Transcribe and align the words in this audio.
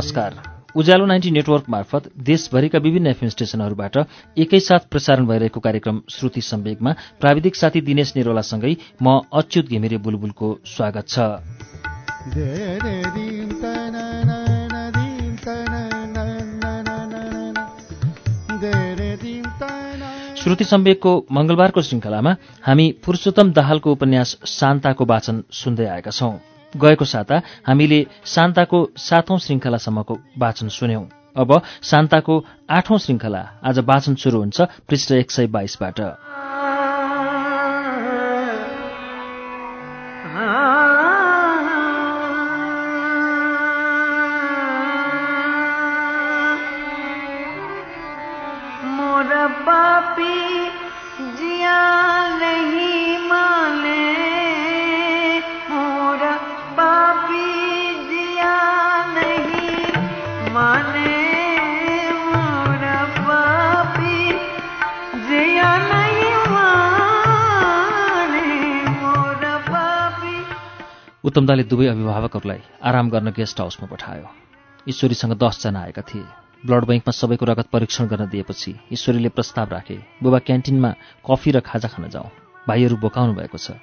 नमस्कार। 0.00 0.34
उज्यालो 0.76 1.06
ninety 1.06 1.30
network 1.30 1.64
मार्फत 1.68 2.02
देशभरिका 2.24 2.78
विभिन्न 2.78 3.06
एफएम 3.06 3.28
स्टेशनहरूबाट 3.28 3.96
एकैसाथ 4.38 4.88
प्रसारण 4.90 5.26
भइरहेको 5.26 5.60
कार्यक्रम 5.60 6.00
श्रुति 6.10 6.40
सम्वेगमा 6.40 6.92
प्राविधिक 7.20 7.56
साथी 7.56 7.80
दिनेश 7.80 8.12
निरोलासँगै 8.16 8.72
म 9.02 9.20
अच्युत 9.34 9.66
घिमिरे 9.68 9.98
बुलबुलको 9.98 10.48
स्वागत 10.66 11.08
छ। 11.08 11.28
श्रुति 20.40 20.64
सम्वेकको 20.64 21.12
मंगलबारको 21.32 21.82
श्रृङ्खलामा 21.82 22.36
हामी 22.64 22.92
पुरुषोत्तम 23.04 23.52
दाहालको 23.52 23.92
उपन्यास 23.92 24.38
शान्ताको 24.48 25.04
वाचन 25.04 25.44
सुन्दै 25.54 25.86
आएका 25.86 26.10
छौं। 26.10 26.38
गएको 26.76 27.04
साता 27.04 27.42
हामीले 27.66 28.06
शान्ताको 28.24 28.78
सातौं 28.96 29.38
श्रृङ्खलासम्मको 29.38 30.18
वाचन 30.38 30.68
सुन्यौं। 30.68 31.04
अब 31.36 31.62
शान्ताको 31.82 32.44
आठौं 32.70 32.98
श्रृङ्खला 32.98 33.42
आज 33.64 33.78
वाचन 33.78 34.14
सुरु 34.14 34.38
हुन्छ 34.38 34.60
पृष्ठ 34.60 35.12
एक 35.12 35.30
सय 35.30 35.46
बाइसबाट। 35.46 36.00
उत्तमदाले 71.30 71.62
दुवै 71.70 71.86
अभिभावकहरूलाई 71.86 72.60
आराम 72.82 73.06
गर्न 73.14 73.30
गेस्ट 73.30 73.60
हाउसमा 73.62 73.86
पठायो। 73.86 74.26
ईश्वरीसँग 74.90 75.34
दसजना 75.38 75.80
आएका 75.80 76.02
थिए। 76.02 76.26
ब्लड 76.66 76.84
बैङ्कमा 76.90 77.12
सबैको 77.14 77.44
रगत 77.46 77.66
परीक्षण 77.70 78.04
गर्न 78.10 78.26
दिएपछि 78.26 78.70
ईश्वरीले 78.90 79.30
प्रस्ताव 79.30 79.68
राखे 79.70 79.96
बुबा 80.22 80.38
क्यान्टिनमा 80.42 80.90
कफी 81.22 81.50
र 81.54 81.60
खाजा 81.62 81.88
खान 81.88 82.08
जाउँ 82.10 82.34
भाइहरू 82.66 82.96
बोकाउनु 82.98 83.32
भएको 83.38 83.58
छ। 83.62 83.78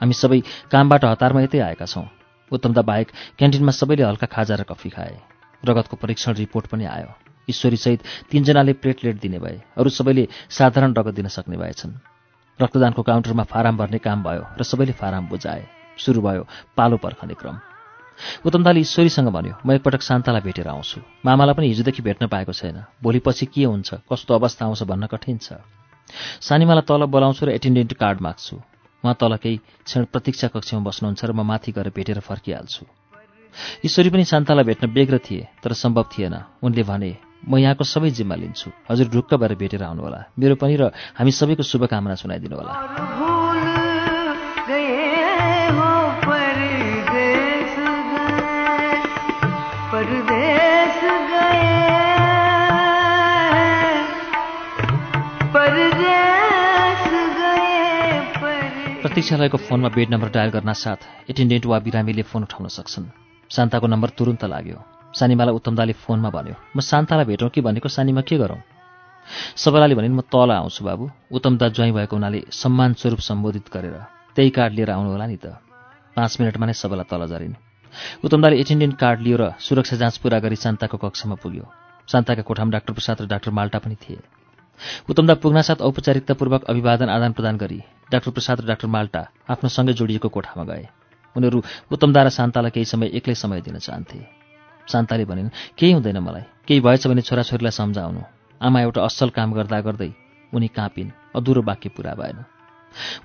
हामी 0.00 0.14
सबै 0.14 0.38
कामबाट 0.70 1.04
हतारमा 1.04 1.40
यतै 1.42 1.58
आएका 1.66 1.86
छौँ। 1.90 2.06
उत्तमदा 2.50 2.82
बाहेक 2.86 3.08
क्यान्टिनमा 3.38 3.72
सबैले 3.74 4.02
हल्का 4.06 4.26
खाजा 4.30 4.54
र 4.54 4.62
कफी 4.70 4.90
खाए। 4.94 5.16
रगतको 5.62 5.96
परीक्षण 5.98 6.38
रिपोर्ट 6.38 6.66
पनि 6.70 6.84
आयो। 6.86 7.10
ईश्वरीसहित 7.50 8.00
तिनजनाले 8.30 8.72
प्लेटलेट 8.78 9.18
दिने 9.18 9.38
भए 9.42 9.58
अरू 9.74 9.90
सबैले 9.90 10.28
साधारण 10.46 10.94
रगत 10.94 11.14
दिन 11.18 11.26
सक्ने 11.26 11.58
भएछन्। 11.58 11.98
रक्तदानको 12.62 13.02
काउन्टरमा 13.02 13.44
फाराम 13.50 13.76
भर्ने 13.76 13.98
काम 13.98 14.22
भयो 14.22 14.46
र 14.54 14.62
सबैले 14.62 14.94
फाराम 14.94 15.26
बुझाए। 15.26 15.77
सुरु 15.98 16.20
भयो 16.22 16.46
पालो 16.76 16.96
पर्खने 16.96 17.34
क्रम। 17.34 17.56
उत्तमदाले 18.46 18.80
ईश्वरीसँग 18.80 19.28
भन्यो 19.28 19.54
म 19.66 19.72
एकपटक 19.72 20.02
शान्तालाई 20.02 20.42
भेटेर 20.42 20.68
आउँछु। 20.68 21.00
मामालाई 21.24 21.54
पनि 21.54 21.66
हिजोदेखि 21.68 22.02
भेट्न 22.02 22.26
पाएको 22.26 22.52
छैन। 22.52 22.82
भोलिपछि 23.02 23.46
के 23.46 23.64
हुन्छ? 23.64 24.06
कस्तो 24.10 24.34
अवस्था 24.34 24.64
आउँछ 24.66 24.82
भन्न 24.82 25.06
कठिन 25.06 25.38
छ। 25.38 25.62
सानीमालाई 26.42 26.82
तल 26.82 27.04
बोलाउँछु 27.06 27.46
र 27.46 27.50
एटेन्डेन्ट 27.54 27.92
कार्ड 27.94 28.20
माग्छु। 28.20 28.56
उहाँ 29.04 29.14
तल 29.14 29.36
केही 29.38 29.56
क्षण 29.86 30.04
प्रतीक्षा 30.10 30.48
कक्षमा 30.50 30.82
बस्नुहुन्छ 30.82 31.24
र 31.24 31.32
म 31.32 31.46
माथि 31.46 31.70
गएर 31.72 31.88
भेटेर 31.94 32.18
फर्किहाल्छु। 32.20 32.82
ईश्वरी 33.86 34.10
पनि 34.10 34.24
शान्तालाई 34.24 34.64
भेट्न 34.64 34.90
बेग्र 34.90 35.18
थिए 35.22 35.48
तर 35.62 35.72
सम्भव 35.72 36.06
थिएन। 36.10 36.34
उनले 36.62 36.82
भने 36.82 37.12
म 37.46 37.62
यहाँको 37.62 37.84
सबै 37.84 38.10
जिम्मा 38.10 38.34
लिन्छु। 38.34 38.70
हजुर 38.90 39.06
ढुक्क 39.14 39.34
भएर 39.38 39.54
भेटेर 39.54 39.82
आउनुहोला। 39.86 40.34
मेरो 40.34 40.54
पनि 40.58 40.74
र 40.74 40.90
हामी 41.14 41.30
सबैको 41.30 41.62
शुभकामना 41.62 42.14
सुनाइदिनुहोला। 42.18 43.27
प्रतीक्षालयको 59.18 59.58
फोनमा 59.58 59.88
बेड 59.90 60.10
नम्बर 60.14 60.28
डायल 60.30 60.50
गर्न 60.54 60.72
साथ 60.78 61.30
एटेन्डेन्ट 61.30 61.66
वा 61.66 61.78
बिरामीले 61.82 62.22
फोन 62.22 62.42
उठाउन 62.46 62.70
सक्छन्। 62.70 63.06
शान्ताको 63.50 63.86
नम्बर 63.90 64.08
तुरुन्त 64.14 64.44
लाग्यो। 64.46 64.78
सानीमालाई 65.10 65.54
उत्तमदाले 65.58 65.92
फोनमा 66.06 66.30
भन्यो 66.30 66.54
म 66.54 66.78
शान्तालाई 66.78 67.26
भेटौँ 67.26 67.50
कि 67.50 67.60
भनेको 67.66 67.88
सानीमा 67.90 68.22
के 68.22 68.38
गरौँ? 68.38 68.62
सबैलाले 69.58 69.94
भनिन् 69.98 70.14
म 70.14 70.22
तल 70.22 70.50
आउँछु 70.54 70.84
बाबु। 70.86 71.34
उत्तमदा 71.34 71.66
ज्वाइँ 71.74 71.92
भएको 71.98 72.14
हुनाले 72.14 72.40
सम्मान 72.46 72.94
स्वरूप 72.94 73.20
सम्बोधित 73.26 73.66
गरेर 73.74 73.96
त्यही 74.38 74.50
कार्ड 74.54 74.72
लिएर 74.78 74.90
आउनु 74.94 75.10
होला 75.10 75.26
नि 75.26 75.36
त। 75.42 75.58
पाँच 76.14 76.32
मिनटमा 76.38 76.66
नै 76.70 76.78
सबैलाई 76.78 77.10
तल 77.10 77.26
झरिन्। 77.26 77.58
उत्तमदाले 78.22 78.54
एटेन्डेन्ट 78.62 78.94
कार्ड 79.02 79.18
लियो 79.26 79.36
र 79.42 79.44
सुरक्षा 79.58 79.98
जाँच 79.98 80.22
पुरा 80.22 80.38
गरी 80.38 80.56
शान्ताको 80.62 80.94
कक्षमा 80.94 81.42
पुग्यो। 81.42 81.66
शान्ताका 82.06 82.42
कोठामा 82.46 82.70
डाक्टर 82.70 82.92
प्रसाद 82.94 83.16
र 83.22 83.26
डाक्टर 83.26 83.50
माल्टा 83.50 83.78
पनि 83.82 83.98
थिए। 83.98 84.22
उत्तमदा 85.10 85.34
पुग्नासाथ 85.42 85.82
औपचारिकतापूर्वक 85.82 86.70
अभिवादन 86.70 87.08
आदान 87.10 87.32
प्रदान 87.34 87.56
गरी 87.58 87.82
डाक्टर 88.12 88.30
प्रसाद 88.30 88.60
र 88.60 88.66
डाक्टर 88.66 88.88
माल्टा 88.88 89.22
आफ्नो 89.50 89.68
सँगै 89.68 89.92
जोडिएको 89.92 90.28
कोठामा 90.28 90.64
गए। 90.64 90.88
उनीहरू 91.36 91.62
उत्तमदा 91.92 92.22
र 92.22 92.28
शान्तालाई 92.28 92.70
केही 92.70 92.84
समय 92.84 93.06
एक्लै 93.14 93.34
समय 93.34 93.60
दिन 93.60 93.78
चाहन्थे। 93.78 94.18
शान्ताले 94.88 95.24
भनिन् 95.24 95.48
केही 95.78 95.92
हुँदैन 95.92 96.18
मलाई। 96.18 96.42
केही 96.66 96.80
भएछ 96.80 97.06
भने 97.06 97.22
छोराछोरीलाई 97.22 97.70
सम्झाउनु। 97.70 98.20
आमा 98.60 98.80
एउटा 98.80 99.00
असल 99.04 99.28
काम 99.28 99.52
गर्दा 99.52 99.80
गर्दै 99.80 100.10
उनी 100.54 100.68
काँपिन्। 100.68 101.10
अधुरो 101.36 101.62
वाक्य 101.62 101.88
पुरा 101.88 102.14
भएन। 102.14 102.44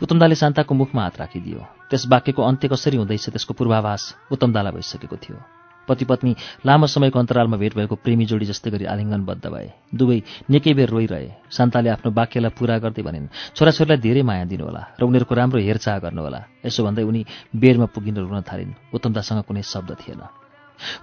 उत्तमदाले 0.04 0.36
शान्ताको 0.36 0.76
मुखमा 0.76 1.02
हात 1.02 1.20
राखिदियो। 1.20 1.60
त्यस 1.90 2.08
वाक्यको 2.08 2.42
अन्त्य 2.44 2.68
कसरी 2.68 2.98
हुँदैछ 2.98 3.30
त्यसको 3.30 3.54
पूर्वाभास 3.54 4.04
उत्तमदालाई 4.32 4.72
भइसकेको 4.72 5.18
थियो। 5.18 5.38
पति 5.88 6.06
पत्नी 6.06 6.36
लामो 6.66 6.88
समयको 6.88 7.20
अन्तरालमा 7.20 7.58
भेट 7.58 7.74
भएको 7.76 7.96
प्रेमी 7.96 8.26
जोडी 8.26 8.46
जस्तै 8.46 8.70
गरी 8.72 8.86
आलिङ्गनबद्ध 8.86 9.46
भए। 9.48 9.68
दुवै 9.96 10.20
निकै 10.50 10.74
बेर 10.74 10.90
रोइरहे। 10.90 11.30
शान्ताले 11.52 11.90
आफ्नो 11.90 12.12
वाक्यलाई 12.12 12.52
पूरा 12.58 12.78
गर्दै 12.80 13.04
भनिन् 13.04 13.28
छोराछोरीलाई 13.56 14.00
धेरै 14.00 14.22
माया 14.24 14.46
दिनुहोला 14.46 14.82
र 15.00 15.02
उनीहरूको 15.04 15.34
राम्रो 15.36 15.60
हेरचाह 15.60 15.98
गर्नुहोला। 16.04 16.40
यसो 16.66 16.84
भन्दै 16.84 17.04
उनी 17.04 17.22
बेडमा 17.56 17.88
पुगिन 17.92 18.16
रुन 18.24 18.42
थालिन्। 18.42 18.78
उत्तमदासँग 18.96 19.44
कुनै 19.44 19.64
शब्द 19.64 19.92
थिएन। 20.02 20.24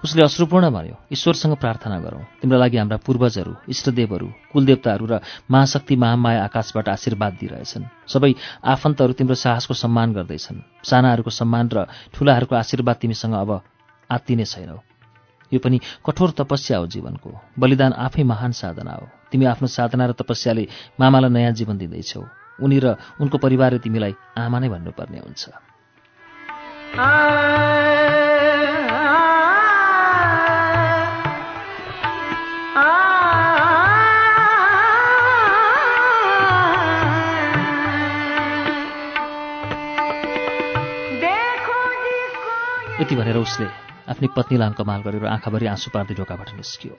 उसले 0.03 0.21
अश्रुपूर्ण 0.21 0.69
भन्यो 0.69 0.95
ईश्वरसँग 1.09 1.55
प्रार्थना 1.57 1.97
गरौँ। 2.05 2.21
तिम्रो 2.41 2.57
लागि 2.59 2.77
हाम्रा 2.77 2.97
पूर्वजहरू 3.01 3.53
इष्टदेवहरू 3.69 4.27
कुलदेवताहरू 4.53 5.05
र 5.09 5.13
महाशक्ति 5.49 5.95
महामाया 5.95 6.43
आकाशबाट 6.43 6.89
आशीर्वाद 6.89 7.33
दिइरहेछन्। 7.39 7.89
सबै 8.05 8.31
आफन्तहरू 8.61 9.13
तिम्रो 9.13 9.35
साहसको 9.35 9.73
सम्मान 9.73 10.13
गर्दैछन्। 10.13 10.85
सानाहरूको 10.85 11.31
सम्मान 11.33 11.65
र 11.73 11.77
ठुलाहरूको 12.13 12.55
आशीर्वाद 12.55 12.95
तिमीसँग 13.01 13.33
अब 13.33 13.51
आत्तिने 14.11 14.45
छैनौ। 14.45 14.77
यो 15.53 15.59
पनि 15.59 15.79
कठोर 16.05 16.31
तपस्या 16.31 16.77
हो 16.77 16.87
जीवनको। 16.87 17.31
बलिदान 17.59 17.93
आफै 17.93 18.23
महान 18.23 18.51
साधना 18.51 18.91
हो। 18.91 19.07
तिमी 19.31 19.45
आफ्नो 19.45 19.67
साधना 19.67 20.05
र 20.05 20.11
तपस्याले 20.11 20.67
मामालाई 20.99 21.31
नयाँ 21.31 21.51
जीवन 21.51 21.77
दिँदैछौ। 21.77 22.23
उनी 22.61 22.79
र 22.79 22.95
उनको 23.21 23.37
परिवारले 23.37 23.79
तिमीलाई 23.79 24.13
आमा 24.37 24.59
नै 24.59 24.69
भन्नुपर्ने 24.69 25.19
हुन्छ। 25.19 25.49
यति 43.01 43.15
भनेर 43.15 43.37
उसले 43.37 43.80
आफ्नी 44.11 44.27
पत्नीलाई 44.35 44.67
अङ्कमाल 44.67 45.01
गरेर 45.07 45.25
आँखाभरि 45.25 45.65
आँसु 45.73 45.89
पार्दै 45.95 46.15
ढोकाबाट 46.19 46.49
निस्कियो। 46.59 46.95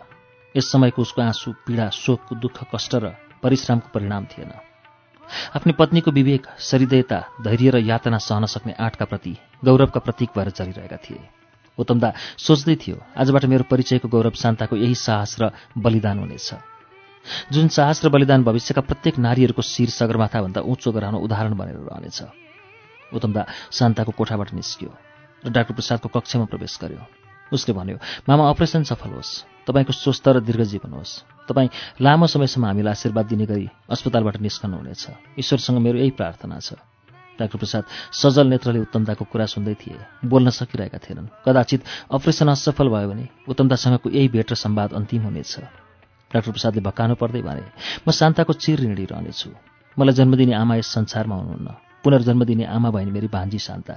यस 0.54 0.66
समयको 0.72 1.02
उसको 1.02 1.20
आँसु 1.22 1.48
पीडा 1.66 1.88
शोक 1.92 2.32
दुःख 2.40 2.58
कष्ट 2.72 2.92
र 3.04 3.12
परिश्रमको 3.42 3.88
परिणाम 3.92 4.24
थिएन। 4.32 4.52
आफ्नी 5.56 5.72
पत्नीको 5.72 6.10
विवेक 6.10 6.46
सरिदयता 6.60 7.18
धैर्य 7.44 7.70
र 7.70 7.76
यातना 7.82 8.18
सहन 8.18 8.44
सक्ने 8.46 8.72
आँटका 8.80 9.04
प्रति 9.04 9.32
गौरवका 9.64 10.00
प्रतीक 10.00 10.30
भएर 10.36 10.50
चलिरहेका 10.50 10.98
थिए। 11.04 11.20
उत्तमदा 11.78 12.08
सोच्दै 12.38 12.76
थियो 12.76 12.96
आजबाट 13.16 13.44
मेरो 13.48 13.64
परिचयको 13.64 14.08
गौरव 14.08 14.34
शान्ताको 14.36 14.76
यही 14.76 14.94
साहस 14.96 15.36
र 15.40 15.52
बलिदान 15.76 16.18
हुनेछ। 16.18 16.48
जुन 17.52 17.68
साहस 17.68 18.04
र 18.04 18.08
बलिदान 18.08 18.44
भविष्यका 18.44 18.80
प्रत्येक 18.80 19.18
नारीहरूको 19.18 19.62
शिर 19.62 19.88
सगरमाथाभन्दा 19.90 20.60
उँचो 20.60 20.92
गराउन 20.92 21.16
उदाहरण 21.16 21.54
बनेर 21.56 21.76
रहनेछ। 21.88 22.18
उत्तमदा 23.12 23.42
शान्ताको 23.72 24.12
कोठाबाट 24.12 24.52
निस्कियो। 24.52 25.11
र 25.44 25.50
डाक्टर 25.50 25.74
प्रसादको 25.74 26.08
कक्षमा 26.08 26.44
प्रवेश 26.46 26.78
गर्यो। 26.82 27.02
उसले 27.52 27.72
भन्यो 27.74 27.96
मामा 28.28 28.48
अपरेसन 28.50 28.82
सफल 28.82 29.10
होस्। 29.18 29.44
तपाईँको 29.66 29.92
स्वस्थ 29.92 30.28
र 30.28 30.40
दीर्घजीवन 30.40 30.92
होस्। 30.92 31.12
तपाईँ 31.48 31.68
लामो 32.00 32.26
समयसम्म 32.26 32.64
हामीलाई 32.66 32.92
आशीर्वाद 32.92 33.26
दिने 33.26 33.46
गरी 33.46 33.66
अस्पतालबाट 33.90 34.36
निस्कनुहुनेछ 34.40 35.02
ईश्वरसँग 35.38 35.78
मेरो 35.78 35.98
यही 35.98 36.10
प्रार्थना 36.14 36.58
छ। 36.58 36.78
डाक्टर 37.38 37.58
प्रसाद 37.58 37.84
सजल 38.12 38.46
नेत्रले 38.46 38.80
उत्तमदाको 38.86 39.24
कुरा 39.24 39.46
सुन्दै 39.46 39.74
थिए। 39.74 39.98
बोल्न 40.24 40.50
सकिरहेका 40.50 40.98
थिएनन्। 40.98 41.32
कदाचित 41.44 41.80
अपरेसन 42.10 42.48
असफल 42.48 42.88
भयो 42.88 43.08
भने 43.08 43.24
उत्तमदासँगको 43.48 44.08
यही 44.10 44.28
भेट 44.28 44.52
र 44.52 44.54
सम्वाद 44.54 44.92
अन्तिम 44.92 45.22
हुनेछ। 45.22 45.54
डाक्टर 46.30 46.50
प्रसादले 46.50 46.80
भक्कानु 46.80 47.14
पर्दै 47.16 47.42
भने 47.42 47.64
म 48.06 48.10
शान्ताको 48.10 48.52
चिर 48.52 48.80
ऋणी 48.80 49.04
रहनेछु। 49.04 49.50
मलाई 49.96 50.14
जन्म 50.14 50.32
दिने 50.36 50.54
आमा 50.54 50.74
यस 50.76 50.88
संसारमा 50.92 51.36
हुनुहुन्न। 51.36 51.68
पुनर्जन्म 52.04 52.44
दिने 52.44 52.64
आमा 52.64 52.90
भइन् 52.90 53.12
मेरी 53.12 53.28
भान्जी 53.28 53.58
शान्ता। 53.58 53.94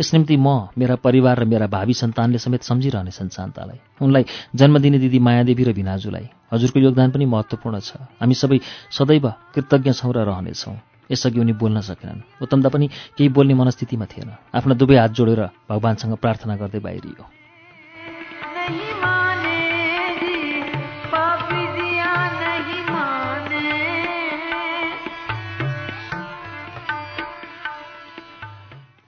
यस 0.00 0.14
निम्ति 0.14 0.36
म 0.36 0.68
मेरा 0.78 0.96
परिवार 0.96 1.38
र 1.40 1.44
मेरा 1.44 1.66
भावी 1.66 1.94
सन्तानले 1.94 2.38
समेत 2.38 2.62
सम्झिरहनेछन् 2.62 3.28
शान्तालाई। 3.28 3.78
उनलाई 4.02 4.24
जन्म 4.54 4.78
दिने 4.78 4.98
दिदी 4.98 5.18
मायादेवी 5.18 5.64
र 5.64 5.72
भिनाजुलाई। 5.72 6.26
हजुरको 6.52 6.78
योगदान 6.80 7.10
पनि 7.10 7.24
महत्त्वपूर्ण 7.24 7.80
छ। 7.80 7.92
हामी 8.20 8.34
सबै 8.34 8.58
सदैव 8.90 9.26
कृतज्ञ 9.54 9.92
छौँ 9.92 10.12
र 10.12 10.18
रहनेछौँ। 10.24 10.76
यसअघि 11.10 11.40
उनी 11.40 11.52
बोल्न 11.52 11.80
सकेनन्। 11.80 12.42
उत्तमदा 12.42 12.68
पनि 12.68 12.86
केही 13.18 13.28
बोल्ने 13.28 13.54
मनस्थितिमा 13.54 14.06
थिएन। 14.06 14.30
आफ्ना 14.54 14.74
दुवै 14.74 14.96
हात 14.96 15.10
जोडेर 15.12 15.42
भगवान्सँग 15.70 16.16
प्रार्थना 16.16 16.56
गर्दै 16.56 16.78
बाहिरियो। 16.78 17.41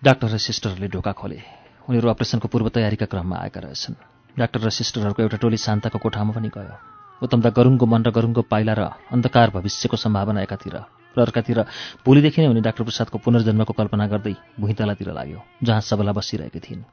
डाक्टर 0.04 0.28
र 0.28 0.36
सिस्टरहरूले 0.36 0.88
ढोका 0.92 1.12
खोले। 1.16 1.40
उनीहरू 1.88 2.08
अपरेसनको 2.12 2.48
पूर्व 2.52 2.68
तयारीका 2.68 3.08
क्रममा 3.08 3.36
आएका 3.40 3.60
रहेछन्। 3.64 3.96
डाक्टर 4.36 4.60
र 4.60 4.68
सिस्टरहरूको 4.68 5.20
एउटा 5.24 5.36
टोली 5.40 5.56
शान्ताको 5.56 5.96
कोठामा 5.96 6.32
पनि 6.36 6.52
गयो। 6.52 6.76
उत्तमदा 7.24 7.50
गरुङको 7.56 7.86
मन 7.88 8.04
र 8.04 8.10
गरुङको 8.12 8.42
पाइला 8.44 8.72
र 8.76 8.82
अन्धकार 9.08 9.48
भविष्यको 9.56 9.96
सम्भावना 9.96 10.44
एकातिर 10.44 10.76
र 11.16 11.20
अर्कातिर 11.24 11.58
भोलिदेखि 12.04 12.36
नै 12.36 12.48
उनी 12.52 12.60
डाक्टर 12.60 12.84
प्रसादको 12.84 13.16
पुनर्जन्मको 13.16 13.72
कल्पना 13.72 14.04
गर्दै 14.12 14.34
भुइँतलातिर 14.60 15.08
लाग्यो 15.08 15.40
जहाँ 15.64 15.80
सबला 15.80 16.12
बसिरहेकी 16.12 16.60
थिइन्। 16.60 16.84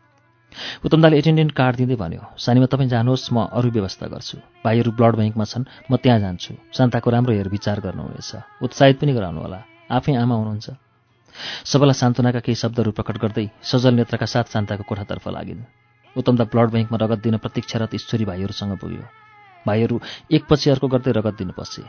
उत्तमदाले 0.88 1.20
एटेन्डेन्ट 1.20 1.52
कार्ड 1.52 1.76
दिँदै 1.84 2.00
भन्यो 2.00 2.24
सानीमा 2.40 2.72
तपाईँ 2.72 2.88
जानुहोस् 2.96 3.28
म 3.36 3.52
अरू 3.52 3.76
व्यवस्था 3.76 4.08
गर्छु। 4.08 4.38
भाइहरू 4.64 4.92
ब्लड 4.96 5.14
ब्याङ्कमा 5.20 5.46
छन् 5.52 5.68
म 5.92 6.00
त्यहाँ 6.00 6.20
जान्छु। 6.24 6.54
शान्ताको 6.72 7.08
राम्रो 7.12 7.36
हेरविचार 7.36 7.78
गर्नुहुनेछ। 7.84 8.32
उत्साहित 8.64 8.96
पनि 9.04 9.12
गराउनुहोला। 9.20 9.60
आफै 9.92 10.16
आमा 10.16 10.36
हुनुहुन्छ। 10.40 10.91
सबैलाई 11.66 11.94
सान्त्वनाका 11.94 12.40
केही 12.40 12.56
शब्दहरू 12.56 12.92
प्रकट 12.92 13.18
गर्दै 13.18 13.46
सजल 13.64 13.94
नेत्रका 13.94 14.26
साथ 14.26 14.48
शान्ताको 14.54 14.84
कोठातर्फ 14.84 15.28
लागिन्। 15.28 15.62
उत्तमदा 16.16 16.44
ब्लड 16.52 16.70
ब्याङ्कमा 16.70 16.98
रगत 16.98 17.20
दिन 17.24 17.38
प्रतीक्षारत 17.38 17.96
ईश्वरी 17.96 18.26
भाइहरूसँग 18.26 18.78
पुग्यो। 18.78 19.04
भाइहरू 19.66 19.96
एकपछि 20.32 20.70
अर्को 20.70 20.88
गर्दै 20.88 21.12
रगत 21.12 21.36
दिनु 21.38 21.54
पसे 21.54 21.84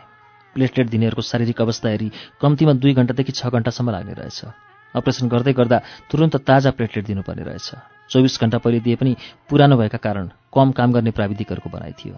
प्लेटलेट 0.56 0.88
दिनेहरूको 0.88 1.22
शारीरिक 1.22 1.60
अवस्था 1.60 1.88
हेरी 1.88 2.08
कम्तीमा 2.40 2.72
दुई 2.76 2.92
घन्टादेखि 2.94 3.32
छ 3.32 3.48
घन्टासम्म 3.48 3.90
लाग्ने 3.90 4.12
रहेछ। 4.12 4.40
अपरेसन 4.94 5.28
गर्दै 5.32 5.52
गर्दा 5.52 5.78
तुरन्त 6.12 6.36
ताजा 6.44 6.70
प्लेटलेट 6.76 7.04
दिनुपर्ने 7.06 7.42
रहेछ। 7.42 7.68
चौबिस 8.12 8.40
घन्टा 8.40 8.58
पहिले 8.60 8.80
दिए 8.84 8.96
पनि 9.00 9.16
पुरानो 9.48 9.76
भएका 9.76 9.98
कारण 9.98 10.28
कम 10.52 10.70
काम 10.76 10.92
गर्ने 10.92 11.10
प्राविधिकहरूको 11.16 11.70
भनाइ 11.72 11.92
थियो। 11.96 12.16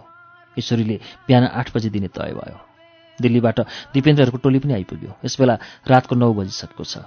ईश्वरीले 0.59 0.99
बिहान 1.27 1.43
आठ 1.55 1.71
बजी 1.71 1.89
दिने 1.89 2.07
तय 2.11 2.35
भयो। 2.35 2.74
दिल्लीबाट 3.21 3.59
दिपेन्द्रहरूको 3.93 4.37
टोली 4.37 4.59
पनि 4.59 4.73
आइपुग्यो। 4.73 5.11
यसबेला 5.25 5.55
रातको 5.87 6.15
नौ 6.15 6.33
बजिसकेको 6.33 6.83
छ। 6.83 6.97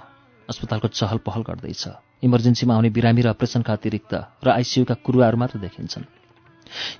अस्पतालको 0.49 0.87
चहल 0.89 1.17
पहल 1.21 1.41
गर्दैछ। 1.45 1.83
इमर्जेन्सीमा 2.23 2.73
आउने 2.75 2.89
बिरामी 2.89 3.21
र 3.21 3.27
अपरेसनका 3.29 3.73
अतिरिक्त 3.73 4.13
र 4.43 4.47
आइसियुका 4.49 4.95
कुरुवाहरू 5.05 5.37
मात्र 5.37 5.59
देखिन्छन्। 5.59 6.03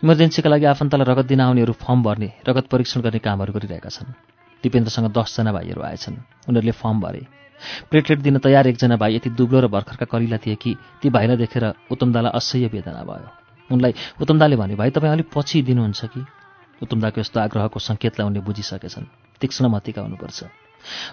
इमर्जेन्सीका 0.04 0.50
लागि 0.50 0.66
आफन्तलाई 0.66 1.06
रगत 1.06 1.26
दिन 1.26 1.42
आउनेहरू 1.42 1.74
फर्म 1.74 2.04
भर्ने 2.04 2.30
रगत 2.48 2.66
परीक्षण 2.70 3.02
गर्ने 3.02 3.20
कामहरू 3.20 3.54
गरिरहेका 3.54 3.90
छन्। 3.90 4.14
दिपेन्द्रसँग 4.64 5.10
दसजना 5.10 5.52
भाइहरू 5.52 5.82
आएछन्। 5.82 6.16
उनीहरूले 6.50 6.72
फर्म 6.72 6.98
भरे। 7.02 7.22
प्लेटलेट 7.90 8.20
दिन 8.20 8.38
तयार 8.38 8.68
एकजना 8.68 8.96
भाइ 8.96 9.16
यति 9.16 9.30
दुब्लो 9.30 9.60
र 9.60 9.68
भर्खरका 9.68 10.06
कलिला 10.06 10.38
थिए 10.38 10.56
कि 10.56 10.76
ती 11.02 11.10
भाइलाई 11.10 11.38
देखेर 11.38 11.66
उत्तमदालाई 11.92 12.32
असह्य 12.32 12.68
वेदना 12.68 13.04
भयो। 13.04 13.28
उनलाई 13.74 13.94
उत्तमदाले 14.22 14.56
भने 14.56 14.76
भाइ 14.76 14.90
तपाईँ 14.90 15.14
अलिक 15.14 15.28
पछि 15.36 15.62
दिनुहुन्छ 15.62 16.06
कि? 16.06 16.22
उत्तमदाको 16.82 17.18
यस्तो 17.22 17.40
आग्रहको 17.40 17.80
सङ्केतलाई 17.80 18.26
उनले 18.28 18.40
बुझिसकेछन्। 18.48 19.06
तीक्ष्ण 19.42 19.66
मतिका 19.68 20.02
हुनुपर्छ। 20.02 20.40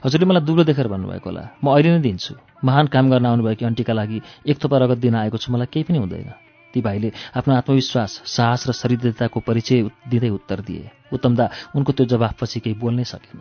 हजुरले 0.05 0.27
मलाई 0.27 0.43
दुब्लो 0.47 0.65
देखेर 0.65 0.89
भन्नुभएको 0.89 1.27
होला 1.27 1.43
म 1.63 1.67
अहिले 1.75 1.91
नै 1.99 2.01
दिन्छु। 2.07 2.35
महान 2.65 2.87
काम 2.87 3.11
गर्न 3.11 3.27
आउनुभएकी 3.27 3.65
आन्टीका 3.67 3.93
लागि 3.93 4.19
एक 4.47 4.57
थोपा 4.63 4.77
रगत 4.79 4.99
दिन 5.03 5.15
आएको 5.15 5.37
छु 5.37 5.53
मलाई 5.53 5.67
केही 5.67 5.85
पनि 5.85 5.99
हुँदैन। 5.99 6.31
ती 6.73 6.81
भाइले 6.81 7.13
आफ्नो 7.35 7.55
आत्मविश्वास 7.55 8.13
साहस 8.25 8.69
र 8.69 8.73
शरीरताको 8.73 9.41
परिचय 9.41 9.83
दिँदै 10.11 10.31
उत्तर 10.31 10.61
दिए। 10.61 10.91
उत्तमदा 11.13 11.45
उनको 11.75 11.93
त्यो 11.93 12.07
जवाफपछि 12.07 12.61
केही 12.61 12.77
बोल्नै 12.79 13.05
सकेन। 13.05 13.41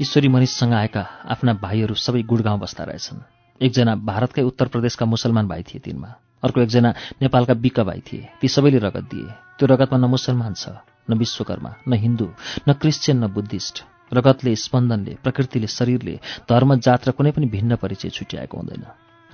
ईश्वरी 0.00 0.28
मनिषसँग 0.28 0.72
आएका 0.72 1.00
आफ्ना 1.28 1.52
भाइहरू 1.60 1.94
सबै 1.94 2.22
गुडगाउँ 2.22 2.58
बस्दा 2.58 2.84
रहेछन्। 2.84 3.20
एकजना 3.60 3.94
भारतकै 4.00 4.42
उत्तर 4.42 4.68
प्रदेशका 4.72 5.04
मुसलमान 5.06 5.48
भाइ 5.48 5.62
थिए 5.62 5.80
तिनमा। 5.84 6.08
अर्को 6.40 6.60
एकजना 6.60 6.90
नेपालका 7.20 7.54
बिका 7.54 7.84
भाइ 7.84 8.00
थिए। 8.00 8.28
ती 8.40 8.48
सबैले 8.48 8.78
रगत 8.80 9.04
दिए। 9.12 9.28
त्यो 9.60 9.66
रगतमा 9.68 9.98
न 9.98 10.04
मुसलमान 10.08 10.54
छ 10.56 10.80
न 11.04 11.20
विश्वकर्मा 11.20 11.74
न 11.88 11.92
हिन्दू 11.92 12.28
न 12.68 12.72
क्रिस्चियन 12.72 13.24
न 13.24 13.28
बुद्धिस्ट। 13.28 13.84
रगतले 14.12 14.56
स्पन्दनले 14.56 15.18
प्रकृतिले 15.20 15.66
शरीरले 15.68 16.14
धर्म 16.48 16.74
जात 16.80 17.08
र 17.08 17.10
कुनै 17.12 17.36
पनि 17.36 17.46
भिन्न 17.52 17.76
परिचय 17.76 18.08
छुट्याएको 18.08 18.56
हुँदैन। 18.56 18.84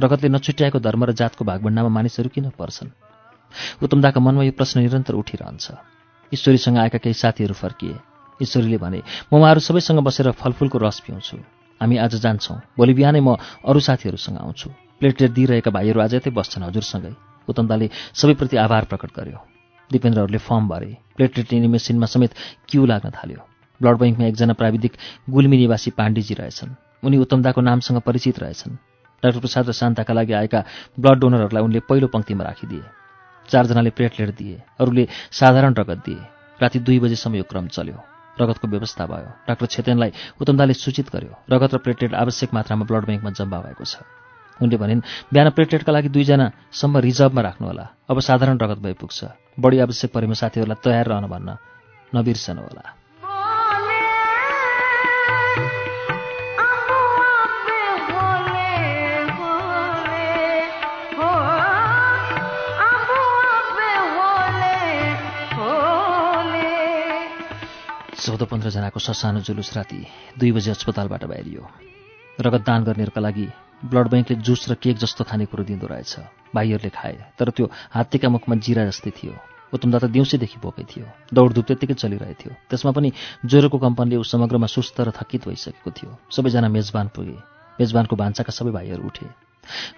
रगतले 0.02 0.28
नछुट्याएको 0.28 0.78
धर्म 0.82 1.04
र 1.04 1.12
जातको 1.14 1.44
भागभण्डामा 1.46 1.88
मानिसहरू 1.88 2.28
किन 2.34 2.50
पर्छन्? 2.58 2.90
उत्तमदाका 3.86 4.20
मनमा 4.20 4.42
यो 4.42 4.52
प्रश्न 4.58 4.82
निरन्तर 4.82 5.14
उठिरहन्छ। 5.14 5.64
ईश्वरीसँग 6.34 6.78
आएका 6.78 6.98
केही 6.98 7.14
साथीहरू 7.14 7.54
फर्किए। 7.54 8.15
ईश्वरीले 8.42 8.76
भने 8.76 9.02
म 9.32 9.36
उहाँहरू 9.36 9.60
सबैसँग 9.60 10.00
बसेर 10.00 10.30
फलफुलको 10.30 10.78
रस 10.78 11.00
पिउँछु। 11.00 11.36
हामी 11.80 11.96
आज 11.96 12.14
जान्छौँ। 12.16 12.60
भोलि 12.78 12.94
बिहानै 12.94 13.20
म 13.20 13.36
अरू 13.64 13.80
साथीहरूसँग 13.80 14.38
आउँछु। 14.38 14.70
प्लेटलेट 15.00 15.30
दिइरहेका 15.30 15.70
भाइहरू 15.70 16.00
आज 16.00 16.14
यतै 16.14 16.30
बस्छन् 16.30 16.64
हजुरसँगै। 16.64 17.12
उत्तमदाले 17.48 17.90
सबैप्रति 18.14 18.56
आभार 18.56 18.84
प्रकट 18.84 19.10
गर्यो। 19.16 19.38
दिपेन्द्रहरूले 19.92 20.38
फर्म 20.38 20.68
भरे। 20.68 20.96
प्लेटलेट 21.16 21.52
लिने 21.52 21.68
मेसिनमा 21.68 22.06
समेत 22.06 22.34
क्यु 22.68 22.86
लाग्न 22.86 23.10
थाल्यो। 23.10 23.40
ब्लड 23.82 23.96
ब्याङ्कमा 23.96 24.26
एकजना 24.26 24.52
प्राविधिक 24.52 24.92
गुल्मी 25.30 25.56
निवासी 25.56 25.90
पाण्डेजी 25.90 26.34
रहेछन्। 26.34 26.74
उनी 27.04 27.16
उत्तमदाको 27.16 27.60
नामसँग 27.60 28.00
परिचित 28.00 28.38
रहेछन्। 28.38 28.72
डाक्टर 29.22 29.40
प्रसाद 29.40 29.68
र 29.68 29.72
शान्ताका 29.72 30.14
लागि 30.14 30.32
आएका 30.32 30.64
ब्लड 31.00 31.18
डोनरहरूलाई 31.18 31.62
उनले 31.62 31.80
पहिलो 31.80 32.06
पङ्क्तिमा 32.06 32.44
राखिदिए। 32.44 32.82
चारजनाले 33.48 33.90
प्लेटलेट 33.90 34.36
दिए। 34.36 34.62
अरूले 34.80 35.08
साधारण 35.32 35.74
रगत 35.74 36.02
दिए। 36.06 36.20
राति 36.62 36.78
दुई 36.78 36.98
बजेसम्म 36.98 37.34
यो 37.34 37.42
क्रम 37.42 37.68
चल्यो। 37.68 38.15
रगतको 38.40 38.68
व्यवस्था 38.68 39.06
भयो। 39.06 39.30
डाक्टर 39.48 39.66
छेतेनलाई 39.66 40.10
उत्तमदाले 40.40 40.74
सूचित 40.74 41.08
गर्यो। 41.12 41.32
रगत 41.52 41.74
र 41.74 41.78
प्लेटलेट 41.78 42.14
आवश्यक 42.14 42.54
मात्रामा 42.54 42.84
ब्लड 42.84 43.04
ब्याङ्कमा 43.04 43.30
जम्मा 43.30 43.58
भएको 43.60 43.84
छ। 43.84 44.04
उनले 44.60 44.76
भनिन् 44.76 45.00
बिहान 45.32 45.48
प्लेटलेटका 45.50 45.92
लागि 45.92 46.08
दुईजनासम्म 46.08 46.94
रिजर्भमा 46.98 47.40
राख्नुहोला। 47.40 47.84
अब 48.08 48.16
साधारण 48.20 48.56
रगत 48.58 48.78
भइपुग्छ 48.80 49.20
बढी 49.60 49.78
आवश्यक 49.78 50.10
परेमा 50.12 50.36
साथीहरूलाई 50.36 50.80
तयार 50.84 51.06
रहन 51.06 51.26
भन्न 51.28 51.48
नबिर्सनुहोला। 52.12 53.05
चौध 68.26 68.42
पन्ध्रजनाको 68.42 68.98
ससानो 68.98 69.40
जुलुस 69.40 69.70
राति 69.76 70.02
दुई 70.38 70.50
बजे 70.52 70.70
अस्पतालबाट 70.70 71.24
बाहिरियो। 71.24 71.62
रगत 72.42 72.62
दान 72.66 72.84
गर्नेहरूका 72.84 73.20
लागि 73.22 73.46
ब्लड 73.86 74.06
ब्याङ्कले 74.10 74.36
जुस 74.42 74.66
र 74.66 74.74
केक 74.74 74.96
जस्तो 74.98 75.22
खानेकुरो 75.22 75.62
दिँदो 75.62 75.86
रहेछ। 75.86 76.50
भाइहरूले 76.50 76.90
खाए 76.90 77.38
तर 77.38 77.50
त्यो 77.54 77.70
हात्तीका 77.94 78.28
मुखमा 78.28 78.54
जिरा 78.58 78.82
जस्तै 78.90 79.10
थियो। 79.14 79.30
उत्तमदा 79.70 79.98
त 79.98 80.04
दिउँसैदेखि 80.10 80.58
बोकै 80.58 80.84
थियो। 80.90 81.06
दौडधुप 81.30 81.64
त्यत्तिकै 81.70 81.94
थियो 81.94 82.52
त्यसमा 82.66 82.90
पनि 82.98 83.12
ज्वरोको 83.46 83.78
कम्पनले 83.78 84.16
ऊ 84.18 84.26
समग्रमा 84.26 84.66
सुस्त 84.74 85.06
र 85.06 85.14
थकित 85.14 85.46
भइसकेको 85.46 85.90
थियो। 85.94 86.10
सबैजना 86.26 86.66
मेजबान 86.66 87.06
पुगे। 87.14 87.38
मेजबानको 87.78 88.14
भान्साका 88.18 88.50
सबै 88.50 88.74
भाइहरू 88.74 89.06
उठे। 89.06 89.26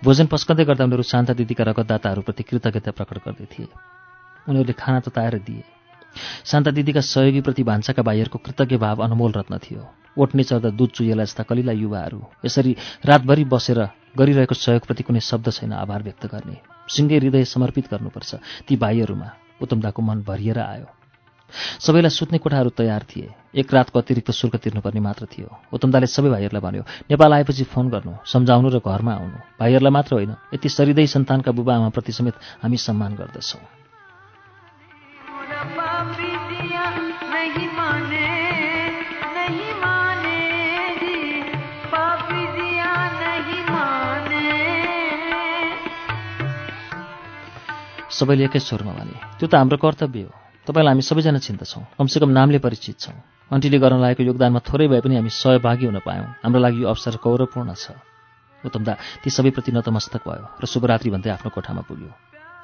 भोजन 0.04 0.26
पस्कँदै 0.28 0.68
गर्दा 0.68 0.85
उनीहरू 0.85 1.02
शान्ता 1.02 1.32
दिदीका 1.32 1.64
रगतदाताहरूप्रति 1.64 2.42
कृतज्ञता 2.44 2.92
प्रकट 2.92 3.25
गर्दै 3.25 3.49
थिए। 3.49 3.73
उनीहरूले 4.52 4.76
खाना 4.76 5.00
तताएर 5.00 5.40
दिए। 5.49 5.77
शान्ता 6.45 6.71
दिदीका 6.71 7.00
सहयोगीप्रति 7.00 7.62
भान्साका 7.62 8.03
भाइहरूको 8.03 8.38
कृतज्ञ 8.38 8.77
भाव 8.77 9.05
अनमोल 9.05 9.33
रत्न 9.33 9.59
थियो। 9.59 9.83
ओट्ने 10.19 10.43
चढ्दा 10.43 10.71
दुध 10.71 10.91
चुहेला 10.91 11.25
जस्ता 11.25 11.43
कलिला 11.43 11.73
युवाहरू। 11.73 12.21
यसरी 12.45 12.77
रातभरि 13.07 13.45
बसेर 13.45 13.81
गरिरहेको 14.19 14.55
सहयोगप्रति 14.55 15.03
कुनै 15.03 15.21
शब्द 15.21 15.50
छैन 15.53 15.73
आभार 15.73 16.03
व्यक्त 16.03 16.27
गर्ने। 16.27 16.57
सिङ्गे 16.88 17.19
हृदय 17.19 17.45
समर्पित 17.45 17.87
गर्नुपर्छ 17.91 18.35
ती 18.67 18.77
भाइहरूमा। 18.77 19.29
उत्तमदाको 19.62 20.03
मन 20.03 20.23
भरिएर 20.23 20.59
आयो। 20.59 20.87
सबैलाई 21.81 22.11
सुत्ने 22.11 22.38
कोठाहरू 22.38 22.71
तयार 22.71 23.03
थिए। 23.09 23.29
एक 23.57 23.75
रातको 23.75 23.99
अतिरिक्त 23.99 24.31
शुल्क 24.31 24.57
तिर्नुपर्ने 24.57 25.00
मात्र 25.00 25.27
थियो। 25.27 25.49
उत्तमदाले 25.73 26.07
सबै 26.07 26.29
भाइहरूलाई 26.29 26.61
भन्यो 26.61 26.83
नेपाल 27.11 27.33
आएपछि 27.33 27.65
फोन 27.65 27.88
गर्नु 27.88 28.12
सम्झाउनु 28.27 28.69
र 28.69 28.79
घरमा 28.79 29.12
आउनु। 29.15 29.38
भाइहरूलाई 29.61 29.93
मात्र 29.93 30.15
होइन 30.15 30.33
यति 30.55 30.69
सरिँदै 30.69 31.07
सन्तानका 31.07 31.53
बुबा 31.53 31.77
आमाप्रति 31.77 32.12
समेत 32.12 32.35
हामी 32.62 32.77
सम्मान 32.77 33.15
गर्दछौँ। 33.15 33.88
सबैले 48.19 48.45
एकै 48.45 48.59
स्वरमा 48.59 48.93
भने 48.99 49.14
त्यो 49.38 49.47
त 49.47 49.55
हाम्रो 49.55 49.76
कर्तव्य 49.78 50.23
हो। 50.26 50.33
तपाईँलाई 50.67 50.93
हामी 50.93 51.02
सबैजना 51.07 51.38
चिन्दछौँ। 51.38 51.83
कमसेकम 51.99 52.31
नामले 52.31 52.59
परिचित 52.59 52.99
छौँ। 52.99 53.14
अन्टीले 53.52 53.78
गर्न 53.78 54.02
लागेको 54.02 54.23
योगदानमा 54.23 54.61
थोरै 54.67 54.90
भए 54.90 55.00
पनि 55.00 55.14
हामी 55.23 55.31
सहभागी 55.31 55.87
हुन 55.87 55.99
पायौँ। 56.02 56.26
हाम्रो 56.43 56.61
लागि 56.61 56.83
यो 56.83 56.88
अवसर 56.88 57.23
गौरवपूर्ण 57.23 57.75
छ। 57.78 57.95
उत्तमदा 58.67 59.23
ती 59.23 59.31
सबैप्रति 59.31 59.71
नतमस्तक 59.71 60.23
भयो 60.26 60.45
र 60.59 60.64
शुभरात्रि 60.67 61.11
भन्दै 61.14 61.31
आफ्नो 61.31 61.50
कोठामा 61.55 61.83
पुग्यो। 61.87 62.11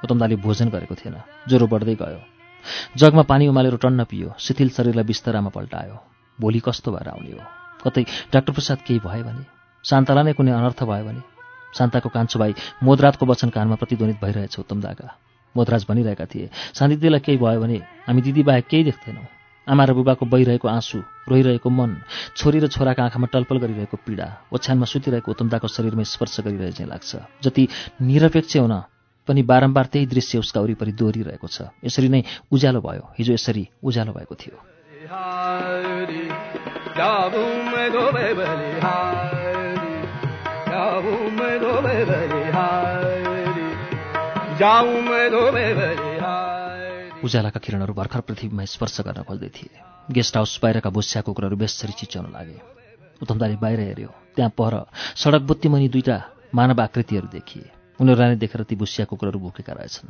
उत्तमदाले 0.03 0.37
भोजन 0.43 0.69
गरेको 0.75 0.95
थिएन। 0.95 1.23
ज्वरो 1.49 1.67
बढ्दै 1.71 1.95
गयो। 1.95 2.34
जगमा 2.97 3.23
पानी 3.23 3.49
उमालेर 3.49 3.77
टन्न 3.77 4.05
पियो 4.05 4.35
शिथिल 4.39 4.69
शरीरलाई 4.71 5.05
बिस्तरामा 5.05 5.51
पल्टायो। 5.51 5.97
भोलि 6.39 6.61
कस्तो 6.61 6.93
भएर 6.93 7.09
आउने 7.09 7.33
हो? 7.33 7.43
कतै 7.85 8.03
डाक्टर 8.33 8.53
प्रसाद 8.53 8.79
केही 8.87 9.01
भयो 9.01 9.25
भने? 9.25 9.45
शान्तालाई 9.85 10.25
नै 10.25 10.33
कुनै 10.33 10.53
अनर्थ 10.53 10.83
भयो 10.83 11.05
भने? 11.05 11.23
शान्ताको 11.75 12.09
कान्छो 12.09 12.39
भाइ 12.39 12.55
मोदराजको 12.83 13.27
वचन 13.27 13.49
कानमा 13.51 13.77
प्रतिध्वनित 13.77 14.19
भइरहेछ 14.23 14.59
उत्तमदाका 14.59 15.09
मोदराज 15.55 15.85
भनिरहेका 15.89 16.27
थिए 16.27 16.51
शान्ति 16.75 16.97
दिदीलाई 16.97 17.21
केही 17.21 17.39
भयो 17.39 17.61
भने 17.61 17.79
हामी 18.07 18.23
दिदीबाहेक 18.23 18.67
केही 18.67 18.85
देख्दैनौँ। 18.85 19.27
आमा 19.67 19.85
र 19.85 19.93
बुबाको 19.95 20.27
बहिरहेको 20.27 20.69
आँसु 20.69 20.99
रोइरहेको 21.29 21.71
मन 21.71 21.91
छोरी 22.37 22.59
र 22.61 22.67
छोराका 22.69 23.05
आँखामा 23.05 23.27
टलपल 23.33 23.59
गरिरहेको 23.59 23.97
पीडा 24.07 24.27
ओछ्यानमा 24.53 24.87
सुतिरहेको 24.87 25.31
उत्तमदाको 25.31 25.69
शरीरमा 25.69 26.03
स्पर्श 26.05 26.41
गरिरहे 26.47 26.73
चाहिँ 26.73 26.91
लाग्छ। 26.91 27.11
जति 27.43 27.63
निरपेक्ष 28.03 28.57
हुन 28.57 28.75
पनि 29.29 29.43
बारम्बार 29.43 29.87
त्यही 29.87 30.07
दृश्य 30.07 30.39
उसका 30.39 30.61
वरिपरि 30.61 30.93
दोहोरिरहेको 30.93 31.47
छ। 31.47 31.63
यसरी 31.85 32.09
नै 32.09 32.23
उज्यालो 32.53 32.81
भयो। 32.81 33.09
हिजो 33.19 33.33
यसरी 33.33 33.69
उज्यालो 33.85 34.13
भएको 34.13 34.35
थियो. 34.35 34.57
उज्यालाका 47.25 47.61
किरणहरू 47.61 47.95
भर्खर 47.95 48.21
पृथ्वीमा 48.21 48.65
स्पर्श 48.65 49.01
गर्न 49.01 49.23
खोज्दै 49.23 49.49
थिए। 49.49 49.81
गेस्ट 50.13 50.37
हाउस 50.37 50.61
बाहिरका 50.63 50.91
भुस्या 50.91 51.23
कुकुरहरू 51.23 51.57
बेसरी 51.57 51.93
चिच्याउन 51.93 52.33
लागे। 52.33 52.61
उत्तमदाले 53.23 53.57
बाहिर 53.57 53.81
हेऱ्यो। 53.81 54.09
त्यहाँ 54.37 54.51
पर 54.51 54.87
सडक 55.17 55.41
बुत्तीमुनि 55.41 55.89
दुईटा 55.89 56.23
मानव 56.55 56.83
आकृतिहरू 56.83 57.29
देखिए। 57.33 57.84
उनीहरूलाई 58.01 58.37
देखेर 58.37 58.63
ती 58.63 58.75
भुस्या 58.77 59.05
कुकुरहरू 59.07 59.39
भुकेका 59.39 59.73
रहेछन्। 59.73 60.09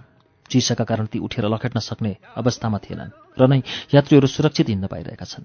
चिसाका 0.51 0.85
कारण 0.85 1.07
ती 1.07 1.19
उठेर 1.19 1.45
लखेट्न 1.49 1.81
सक्ने 1.81 2.17
अवस्थामा 2.37 2.79
थिएनन् 2.79 3.13
र 3.37 3.43
नै 3.45 3.61
यात्रीहरू 3.95 4.27
सुरक्षित 4.27 4.69
हिँड्न 4.69 4.87
पाइरहेका 4.87 5.25
छन्। 5.25 5.45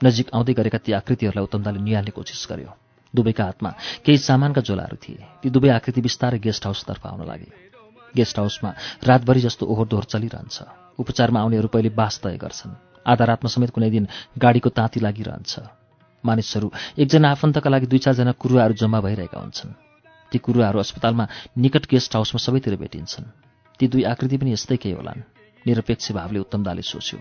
नजिक 0.00 0.26
आउँदै 0.34 0.54
गरेका 0.54 0.78
ती 0.78 0.92
आकृतिहरूलाई 0.92 1.44
उत्तमदाले 1.44 1.80
निहाल्ने 1.80 2.10
कोसिस 2.10 2.46
गर्यो। 2.50 2.70
दुवैका 3.14 3.44
हातमा 3.44 3.70
केही 4.04 4.18
सामानका 4.18 4.60
झोलाहरू 4.60 4.96
थिए। 4.98 5.22
ती 5.42 5.48
दुवै 5.50 5.70
आकृति 5.78 6.00
बिस्तारै 6.00 6.38
गेस्ट 6.38 6.64
हाउसतर्फ 6.66 7.06
आउन 7.06 7.22
लागे। 7.26 7.50
गेस्ट 8.14 8.38
हाउसमा 8.38 8.70
रातभरि 9.04 9.40
जस्तो 9.40 9.66
ओहोर 9.66 9.86
दोहोर 9.86 10.04
चलिरहन्छ। 10.04 10.56
उपचारमा 10.98 11.40
आउनेहरू 11.40 11.68
पहिले 11.68 11.90
बास 11.90 12.20
तय 12.22 12.36
गर्छन्। 12.36 12.76
आधा 13.06 13.24
रातमा 13.24 13.48
समेत 13.48 13.70
कुनै 13.70 13.90
दिन 13.90 14.06
गाडीको 14.38 14.68
ताती 14.68 15.00
लागिरहन्छ। 15.00 15.52
मानिसहरू 16.24 16.66
एकजना 16.98 17.30
आफन्तका 17.30 17.70
लागि 17.70 17.86
दुई 17.86 17.98
चारजना 17.98 18.32
कुरुवाहरू 18.32 18.74
जम्मा 18.74 19.00
भइरहेका 19.00 19.38
हुन्छन्। 19.40 19.85
ती 20.36 20.44
कुरुवाहरू 20.44 20.78
अस्पतालमा 20.78 21.24
निकट 21.56 21.88
गेस्ट 21.88 22.12
हाउसमा 22.12 22.38
सबैतिर 22.38 22.76
भेटिन्छन्। 22.76 23.24
ती 23.80 23.84
दुई 23.88 24.02
आकृति 24.04 24.36
पनि 24.36 24.52
यस्तै 24.52 24.76
केही 24.76 24.94
होलान्। 24.94 25.24
निरपेक्ष 25.64 26.12
भावले 26.12 26.38
उत्तमदाले 26.44 26.82
सोच्यो। 26.84 27.18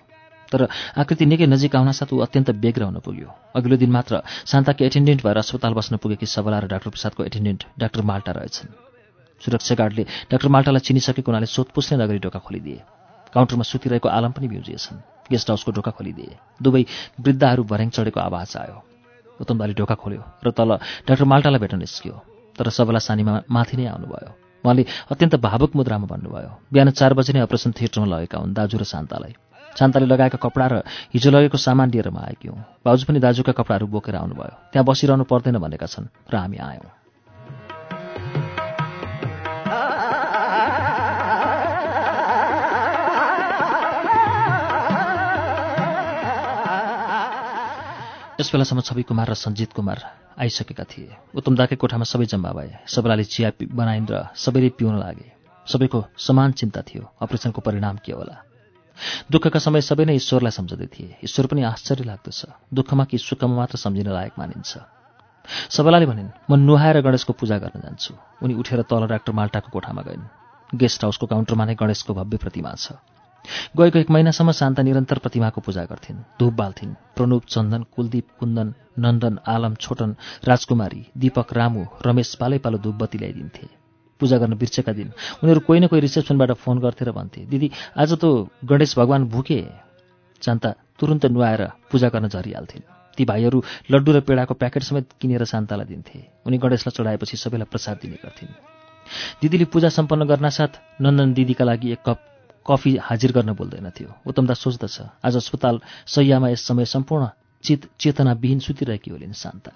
तर 0.52 0.68
आकृति 1.00 1.26
निकै 1.26 1.48
नजिक 1.48 1.76
आउनासाथ 1.76 2.12
ऊ 2.12 2.20
अत्यन्त 2.20 2.52
बेग्र 2.60 2.84
हुन 2.84 3.00
पुग्यो। 3.00 3.30
अघिल्लो 3.56 3.78
दिन 3.80 3.92
मात्र 3.96 4.14
शान्ताकी 4.46 4.84
एटेन्डेन्ट 4.86 5.24
भएर 5.24 5.38
अस्पताल 5.40 5.74
बस्न 5.74 5.96
पुगेकी 5.98 6.28
सबला 6.28 6.60
र 6.60 6.68
डाक्टर 6.68 6.92
प्रसादको 6.92 7.24
एटेन्डेन्ट 7.24 7.62
डाक्टर 7.80 8.02
माल्टा 8.04 8.32
रहेछन्। 8.36 8.70
सुरक्षा 9.42 9.76
गार्डले 9.80 10.04
डाक्टर 10.30 10.48
माल्टालाई 10.52 10.84
चिनिसकेको 10.84 11.32
हुनाले 11.32 11.48
सोधपुछ 11.48 11.94
नगरी 11.96 12.20
ढोका 12.20 12.40
खोलिदिए। 12.44 12.80
काउन्टरमा 13.32 13.64
सुतिरहेको 13.64 14.08
आलम 14.12 14.32
पनि 14.36 14.48
भ्युजिएछन् 14.52 15.00
गेस्ट 15.32 15.48
हाउसको 15.50 15.72
ढोका 15.72 15.92
खोलिदिए। 15.96 16.60
दुवै 16.60 16.84
वृद्धाहरू 17.24 17.64
भर्याङ 17.64 17.90
चढेको 17.96 18.20
आवाज 18.20 18.50
आयो। 18.60 18.78
उत्तमदाले 19.40 19.74
ढोका 19.74 19.96
खोल्यो 19.96 20.22
र 20.46 20.48
तल 20.52 20.70
डाक्टर 21.08 21.26
माल्टालाई 21.26 21.60
भेट्न 21.60 21.80
निस्कियो। 21.80 22.35
तर 22.56 22.70
सबला 22.70 23.00
सानीमा 23.00 23.34
माथि 23.52 23.76
नै 23.78 23.86
आउनुभयो। 23.86 24.32
उहाँले 24.64 24.84
अत्यन्त 25.12 25.36
भावुक 25.38 25.72
मुद्रामा 25.76 26.08
भन्नुभयो 26.08 26.52
बिहान 26.74 26.90
चार 26.92 27.14
बजे 27.14 27.34
नै 27.34 27.40
अपरेसन 27.46 27.72
थिएटरमा 27.78 28.08
लगेका 28.08 28.38
हुन् 28.40 28.56
दाजु 28.56 28.78
र 28.78 28.84
शान्तालाई। 28.84 29.34
शान्ताले 29.76 30.08
लगाएका 30.08 30.40
कपडा 30.40 30.66
र 30.72 30.76
हिजो 31.14 31.30
लगेको 31.30 31.58
सामान 31.60 31.92
लिएर 31.92 32.10
म 32.10 32.18
आएकी 32.18 32.48
हुँ। 32.48 32.64
भाउजू 32.82 33.06
पनि 33.06 33.20
दाजुका 33.20 33.52
कपडाहरू 33.52 33.86
बोकेर 33.92 34.16
आउनुभयो। 34.16 34.72
त्यहाँ 34.72 34.86
बसिरहनु 34.88 35.24
पर्दैन 35.28 35.60
भनेका 35.60 35.86
छन् 35.86 36.08
र 36.32 36.36
हामी 36.36 36.58
आयौँ। 36.58 36.90
यस 48.40 48.52
बेलासम्म 48.52 48.82
छवि 48.82 49.04
कुमार 49.04 49.28
र 49.30 49.34
सञ्जित 49.36 49.72
कुमार 49.76 50.25
आइसकेका 50.40 50.84
थिए। 50.84 51.16
उत्तमदाकै 51.36 51.76
कोठामा 51.76 52.04
सबै 52.04 52.26
जम्मा 52.26 52.52
भए। 52.52 52.72
सबैलाई 52.88 53.24
चिया 53.24 53.52
बनाइन् 53.72 54.08
र 54.12 54.28
सबैले 54.36 54.70
पिउन 54.70 55.00
लागे। 55.00 55.32
सबैको 55.68 56.00
समान 56.18 56.52
चिन्ता 56.52 56.82
थियो। 56.82 57.04
अपरेसनको 57.22 57.62
परिणाम 57.62 57.98
के 58.06 58.12
होला? 58.12 58.36
दुःखका 59.32 59.60
समय 59.60 59.82
सबै 59.82 60.06
नै 60.06 60.16
ईश्वरलाई 60.16 60.52
सम्झँदै 60.52 60.88
थिए। 60.88 61.16
ईश्वर 61.24 61.46
पनि 61.48 61.62
आश्चर्य 61.64 62.04
लाग्दछ। 62.04 62.42
दुःखमा 62.74 63.04
कि 63.06 63.18
सुखमा 63.18 63.56
मात्र 63.56 63.78
सम्झिन 63.78 64.08
लायक 64.12 64.34
मानिन्छ। 64.40 64.72
सबैलाले 65.72 66.06
भनिन् 66.06 66.52
म 66.52 66.56
नुहाएर 66.60 67.02
गणेशको 67.02 67.34
पूजा 67.34 67.58
गर्न 67.58 67.80
जान्छु 67.82 68.14
उनी 68.44 68.54
उठेर 68.60 68.82
तल 68.82 69.08
डाक्टर 69.08 69.32
माल्टाको 69.32 69.70
कोठामा 69.72 70.02
गइन्। 70.02 70.24
गेस्ट 70.76 71.04
हाउसको 71.04 71.26
काउन्टरमा 71.28 71.66
नै 71.66 71.76
गणेशको 71.76 72.14
भव्य 72.14 72.38
प्रतिमा 72.38 72.72
छ। 72.76 73.00
गएको 73.78 74.00
एक 74.00 74.10
महिनासम्म 74.10 74.52
शान्ता 74.52 74.84
निरन्तर 74.84 75.18
प्रतिमाको 75.18 75.62
पूजा 75.62 75.84
गर्थिन्। 75.86 76.18
धूप 76.40 76.54
बाल्थिन्। 76.54 76.94
प्रणुप 77.16 77.44
चन्दन 77.46 77.82
कुलदीप 77.96 78.28
कुन्दन 78.40 78.74
नन्दन 79.00 79.40
आलम 79.48 79.76
छोटन 79.76 80.16
राजकुमारी 80.44 81.02
दीपक 81.18 81.54
रामु 81.54 81.86
रमेश 82.06 82.36
पालै 82.36 82.58
पालो 82.58 82.78
धूप 82.78 82.96
बत्ती 82.96 83.18
ल्याइदिन्थे। 83.18 83.68
पूजा 84.20 84.38
गर्न 84.38 84.54
बिर्सेका 84.56 84.94
दिन 84.94 85.12
उनीहरू 85.44 85.60
कोही 85.60 85.80
न 85.80 85.88
कोही 85.88 86.02
रिसेप्सनबाट 86.02 86.52
फोन 86.64 86.80
गर्थे 86.80 87.06
र 87.06 87.12
भन्थे 87.12 87.46
दिदी 87.46 87.72
आज 87.98 88.14
त 88.16 88.48
गणेश 88.64 88.96
भगवान् 88.98 89.28
भुके। 89.28 89.62
शान्ता 90.42 90.70
तुरुन्त 91.00 91.26
नुहाएर 91.26 91.64
पूजा 91.92 92.10
गर्न 92.10 92.28
झरिहाल्थिन्। 92.28 92.84
ती 93.18 93.26
भाइहरू 93.26 93.64
लड्डु 93.92 94.12
र 94.12 94.20
पेडाको 94.20 94.54
प्याकेट 94.54 94.84
समेत 94.84 95.08
किनेर 95.20 95.44
शान्तालाई 95.44 95.88
दिन्थे। 95.88 96.20
उनी 96.46 96.58
गणेशलाई 96.58 96.96
चढाएपछि 96.96 97.38
सबैलाई 97.38 97.68
प्रसाद 97.72 97.98
दिने 98.02 98.18
गर्थिन्। 98.24 98.52
दिदीले 99.42 99.66
पूजा 99.66 99.90
सम्पन्न 99.90 100.24
गर्नासाथ 100.26 101.02
नन्दन 101.02 101.34
दिदीका 101.34 101.66
लागि 101.66 101.92
एक 101.92 102.02
कप 102.06 102.20
कफी 102.68 102.98
हाजिर 102.98 103.32
गर्न 103.32 103.54
बोल्दैनथ्यो 103.54 104.10
उत्तमदा 104.28 104.54
सोच्दछ 104.54 105.02
आज 105.26 105.36
अस्पताल 105.36 105.76
सैयामा 106.08 106.50
यस 106.50 106.68
समय 106.68 106.86
सम्पूर्ण 106.86 107.28
चित 107.64 107.90
चेतनाविहीन 108.00 108.60
सुतिरहेकी 108.60 109.12
होलिन् 109.12 109.34
शान्ता। 109.34 109.72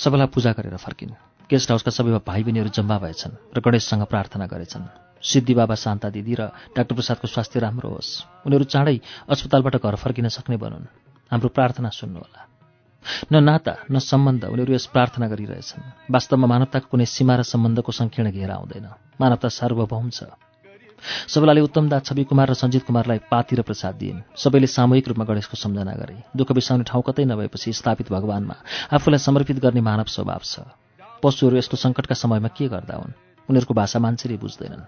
सबैलाई 0.00 0.32
पूजा 0.32 0.52
गरेर 0.56 0.76
फर्किन्। 0.80 1.12
गेस्ट 1.44 1.68
हाउसका 1.70 1.92
सबै 1.92 2.24
भाइ 2.24 2.40
बहिनीहरू 2.48 2.72
जम्मा 2.72 2.96
भएछन् 3.04 3.52
र 3.52 3.60
गणेशसँग 3.60 4.08
प्रार्थना 4.08 4.46
गरेछन्। 4.48 4.84
सिद्धि 5.20 5.54
बाबा 5.54 5.76
शान्ता 5.76 6.08
दिदी 6.08 6.34
र 6.40 6.42
डाक्टर 6.72 6.94
प्रसादको 6.96 7.28
स्वास्थ्य 7.28 7.60
राम्रो 7.60 7.88
होस्। 7.92 8.48
उनीहरू 8.48 8.64
चाँडै 8.64 8.96
अस्पतालबाट 9.28 9.76
घर 9.76 9.94
फर्किन 10.00 10.28
सक्ने 10.32 10.56
बनुन्। 10.56 10.88
हाम्रो 11.28 11.48
प्रार्थना 11.52 11.88
सुन्नुहोला। 11.92 12.40
न 13.28 13.34
नाता 13.44 13.74
न 13.92 13.98
सम्बन्ध 14.00 14.48
उनीहरू 14.48 14.72
यस 14.72 14.86
प्रार्थना 14.88 15.28
गरिरहेछन्। 15.28 16.08
वास्तवमा 16.08 16.46
मानवताको 16.48 16.88
कुनै 16.88 17.04
सीमा 17.04 17.34
र 17.36 17.42
सम्बन्धको 17.44 17.92
सङ्कीर्ण 17.92 18.28
घेरा 18.32 18.54
आउँदैन 18.56 18.86
मानवता 19.20 19.48
सार्वभौम 19.52 20.08
छ। 20.16 20.32
सबैलाई 21.28 21.60
उत्तमदास 21.60 22.02
छवि 22.02 22.24
कुमार 22.24 22.50
र 22.50 22.54
सञ्जित 22.54 22.86
कुमारलाई 22.86 23.18
पाती 23.30 23.56
र 23.56 23.62
प्रसाद 23.62 23.94
दिइन्। 23.94 24.20
सबैले 24.36 24.66
सामूहिक 24.66 25.08
रूपमा 25.08 25.24
गणेशको 25.24 25.56
सम्झना 25.56 25.92
गरे। 25.92 26.22
दुःख 26.36 26.52
बिसाउने 26.52 26.84
ठाउँ 26.84 27.02
कतै 27.06 27.24
नभएपछि 27.24 27.72
स्थापित 27.72 28.12
भगवानमा 28.12 28.56
आफूलाई 28.92 29.18
समर्पित 29.18 29.58
गर्ने 29.58 29.80
मानव 29.80 30.04
स्वभाव 30.04 30.40
छ। 30.44 30.60
पशुहरू 31.22 31.56
यस्तो 31.56 31.76
सङ्कटका 31.76 32.14
समयमा 32.14 32.48
के 32.48 32.68
गर्दा 32.68 32.96
हुन्? 32.96 33.12
उनीहरूको 33.50 33.74
भाषा 33.74 33.98
मान्छेले 33.98 34.36
बुझ्दैनन्। 34.36 34.84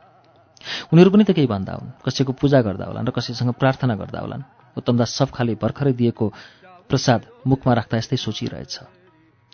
उनीहरू 0.92 1.10
पनि 1.10 1.24
त 1.24 1.30
केही 1.30 1.46
भन्दा 1.46 1.72
हुन्। 1.72 1.90
कसैको 2.06 2.32
पूजा 2.32 2.60
गर्दा 2.62 2.84
होलान् 2.84 3.06
र 3.06 3.10
कसैसँग 3.10 3.52
प्रार्थना 3.52 3.94
गर्दा 3.96 4.20
होलान्। 4.20 4.42
उत्तमदास 4.76 5.10
सब 5.10 5.28
खाले 5.30 5.54
भर्खरै 5.54 5.92
दिएको 5.92 6.32
प्रसाद 6.88 7.20
मुखमा 7.46 7.72
राख्दा 7.74 7.98
यस्तै 7.98 8.16
सोचिरहेछ। 8.16 8.80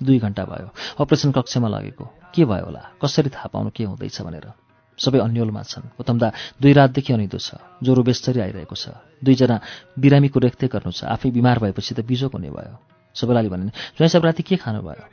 दुई 0.02 0.18
घन्टा 0.18 0.44
भयो। 0.44 0.68
अपरेसन 1.00 1.32
कक्षमा 1.32 1.68
लगेको। 1.68 2.04
के 2.34 2.44
भयो 2.44 2.64
होला? 2.64 2.82
कसरी 3.02 3.30
थाहा 3.30 3.48
पाउनु 3.48 3.70
के 3.70 3.84
हुँदैछ 3.84 4.22
भनेर। 4.22 4.67
सबै 4.98 5.18
अन्यलमा 5.18 5.62
छन्। 5.62 5.94
उत्तमदा 5.98 6.28
दुई 6.60 6.72
रातदेखि 6.74 7.12
अनिदो 7.14 7.38
छ। 7.38 7.62
ज्वरो 7.82 8.02
बेस्तरी 8.02 8.40
आइरहेको 8.40 8.74
छ। 8.74 8.98
दुईजना 9.22 9.56
बिरामीको 9.94 10.38
रेखदेख 10.38 10.70
गर्नु 10.70 10.92
छ। 10.92 11.06
आफै 11.06 11.30
बिमार 11.30 11.58
भएपछि 11.62 11.94
त 11.94 12.00
बिजोक 12.02 12.34
हुने 12.34 12.50
भयो। 12.50 12.74
सबैलाई 13.14 13.48
भने 13.48 13.70
ज्वाइँ 13.96 14.10
सब 14.10 14.22
राति 14.24 14.42
के 14.42 14.56
खानुभयो 14.58 15.04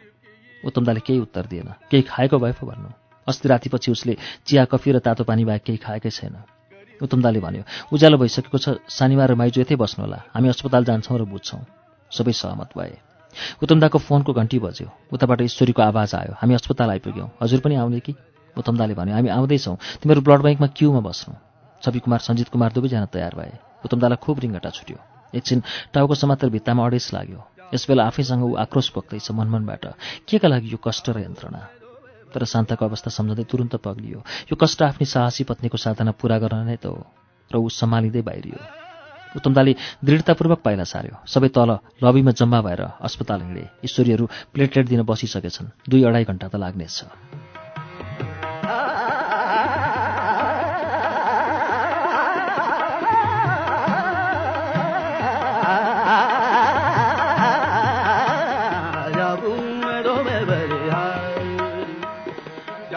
उत्तमदाले 0.66 1.00
केही 1.06 1.20
उत्तर 1.20 1.46
दिएन। 1.46 1.70
केही 1.90 2.04
खाएको 2.04 2.38
भए 2.38 2.54
पो 2.58 2.66
भन्नु। 2.66 2.90
अस्ति 3.28 3.46
रातिपछि 3.50 3.92
उसले 3.92 4.18
चिया 4.46 4.66
कफी 4.66 4.92
र 4.92 5.00
तातो 5.00 5.24
पानी 5.24 5.46
बाहेक 5.46 5.64
केही 5.64 5.78
खाएकै 5.78 6.10
छैन। 6.10 6.36
उत्तमदाले 7.02 7.40
भन्यो 7.40 7.64
उज्यालो 7.94 8.18
भइसकेको 8.18 8.58
छ। 8.58 8.68
शनिबार 8.90 9.32
र 9.32 9.36
माइजू 9.36 9.62
यतै 9.62 9.76
बस्नु 9.76 10.06
होला 10.06 10.20
हामी 10.34 10.48
अस्पताल 10.50 10.84
जान्छौँ 10.86 11.18
र 11.20 11.24
बुझ्छौँ। 11.26 11.62
सबै 12.12 12.34
सहमत 12.34 12.70
भए। 12.78 12.98
उत्तमदाको 13.62 13.98
फोनको 14.00 14.32
घन्टी 14.34 14.58
बज्यो। 14.60 14.88
उताबाट 15.12 15.42
ईश्वरीको 15.42 15.82
आवाज 15.82 16.10
आयो 16.16 16.34
हामी 16.40 16.54
अस्पताल 16.56 16.90
आइपुग्यौँ। 16.90 17.30
हजुर 17.42 17.60
पनि 17.60 17.76
आउने 17.76 18.00
कि? 18.00 18.14
उत्तमदाले 18.58 18.94
भन्यो 18.94 19.16
हामी 19.16 19.30
आउँदैछौँ। 19.30 19.76
तिमीहरू 20.02 20.22
ब्लड 20.22 20.42
ब्याङ्कमा 20.42 20.68
क्युमा 20.68 21.00
बस्नु। 21.00 21.34
छवि 21.84 22.00
कुमार 22.00 22.20
सञ्जित 22.20 22.50
कुमार 22.50 22.72
दुवैजना 22.72 23.06
तयार 23.06 23.34
भए। 23.36 23.54
उत्तमदालाई 23.86 24.18
खुब 24.18 24.40
रिङ्गटा 24.40 24.70
छुट्यो। 24.70 24.98
एकछिन 25.36 25.64
टाउको 25.94 26.16
समातेर 26.16 26.50
भित्तामा 26.50 26.86
अडेस 26.86 27.14
लाग्यो। 27.14 27.40
यसबेला 27.74 28.04
आफैसँग 28.06 28.44
ऊ 28.44 28.56
आक्रोश 28.56 28.90
पोख्दैछ 28.90 29.32
मनमनबाट। 29.32 29.86
केका 30.28 30.48
लागि 30.48 30.68
यो 30.72 30.78
कष्ट 30.78 31.10
र 31.10 31.20
यन्त्रणा? 31.20 31.62
तर 32.34 32.44
शान्ताको 32.44 32.86
अवस्था 32.86 33.10
सम्झँदै 33.12 33.44
तुरन्त 33.44 33.76
पग्लियो। 33.76 34.20
यो 34.52 34.56
कष्ट 34.56 34.84
आफ्नै 34.84 35.06
साहसी 35.06 35.44
पत्नीको 35.44 35.78
साधना 35.78 36.12
पूरा 36.12 36.38
गर्न 36.40 36.68
नै 36.68 36.78
त 36.78 36.86
हो 36.92 37.00
र 37.52 37.56
ऊ 37.58 37.70
सम्हालिँदै 37.70 38.22
बाहिरियो। 38.22 38.60
उत्तमदाले 39.36 39.76
दृढतापूर्वक 40.04 40.60
पाइला 40.64 40.84
सार्यो। 40.84 41.16
सबै 41.28 41.50
तल 41.52 41.72
लबीमा 42.04 42.32
जम्मा 42.32 42.60
भएर 42.62 42.82
अस्पताल 43.04 43.42
हिँडे। 43.42 43.64
ईश्वरीहरू 43.84 44.26
प्लेटलेट 44.54 44.86
दिन 44.88 45.02
बसिसकेछन्। 45.04 45.90
दुई 45.90 46.04
अढाई 46.04 46.24
घन्टा 46.24 46.48
त 46.48 46.56
लाग्नेछ। 46.56 47.55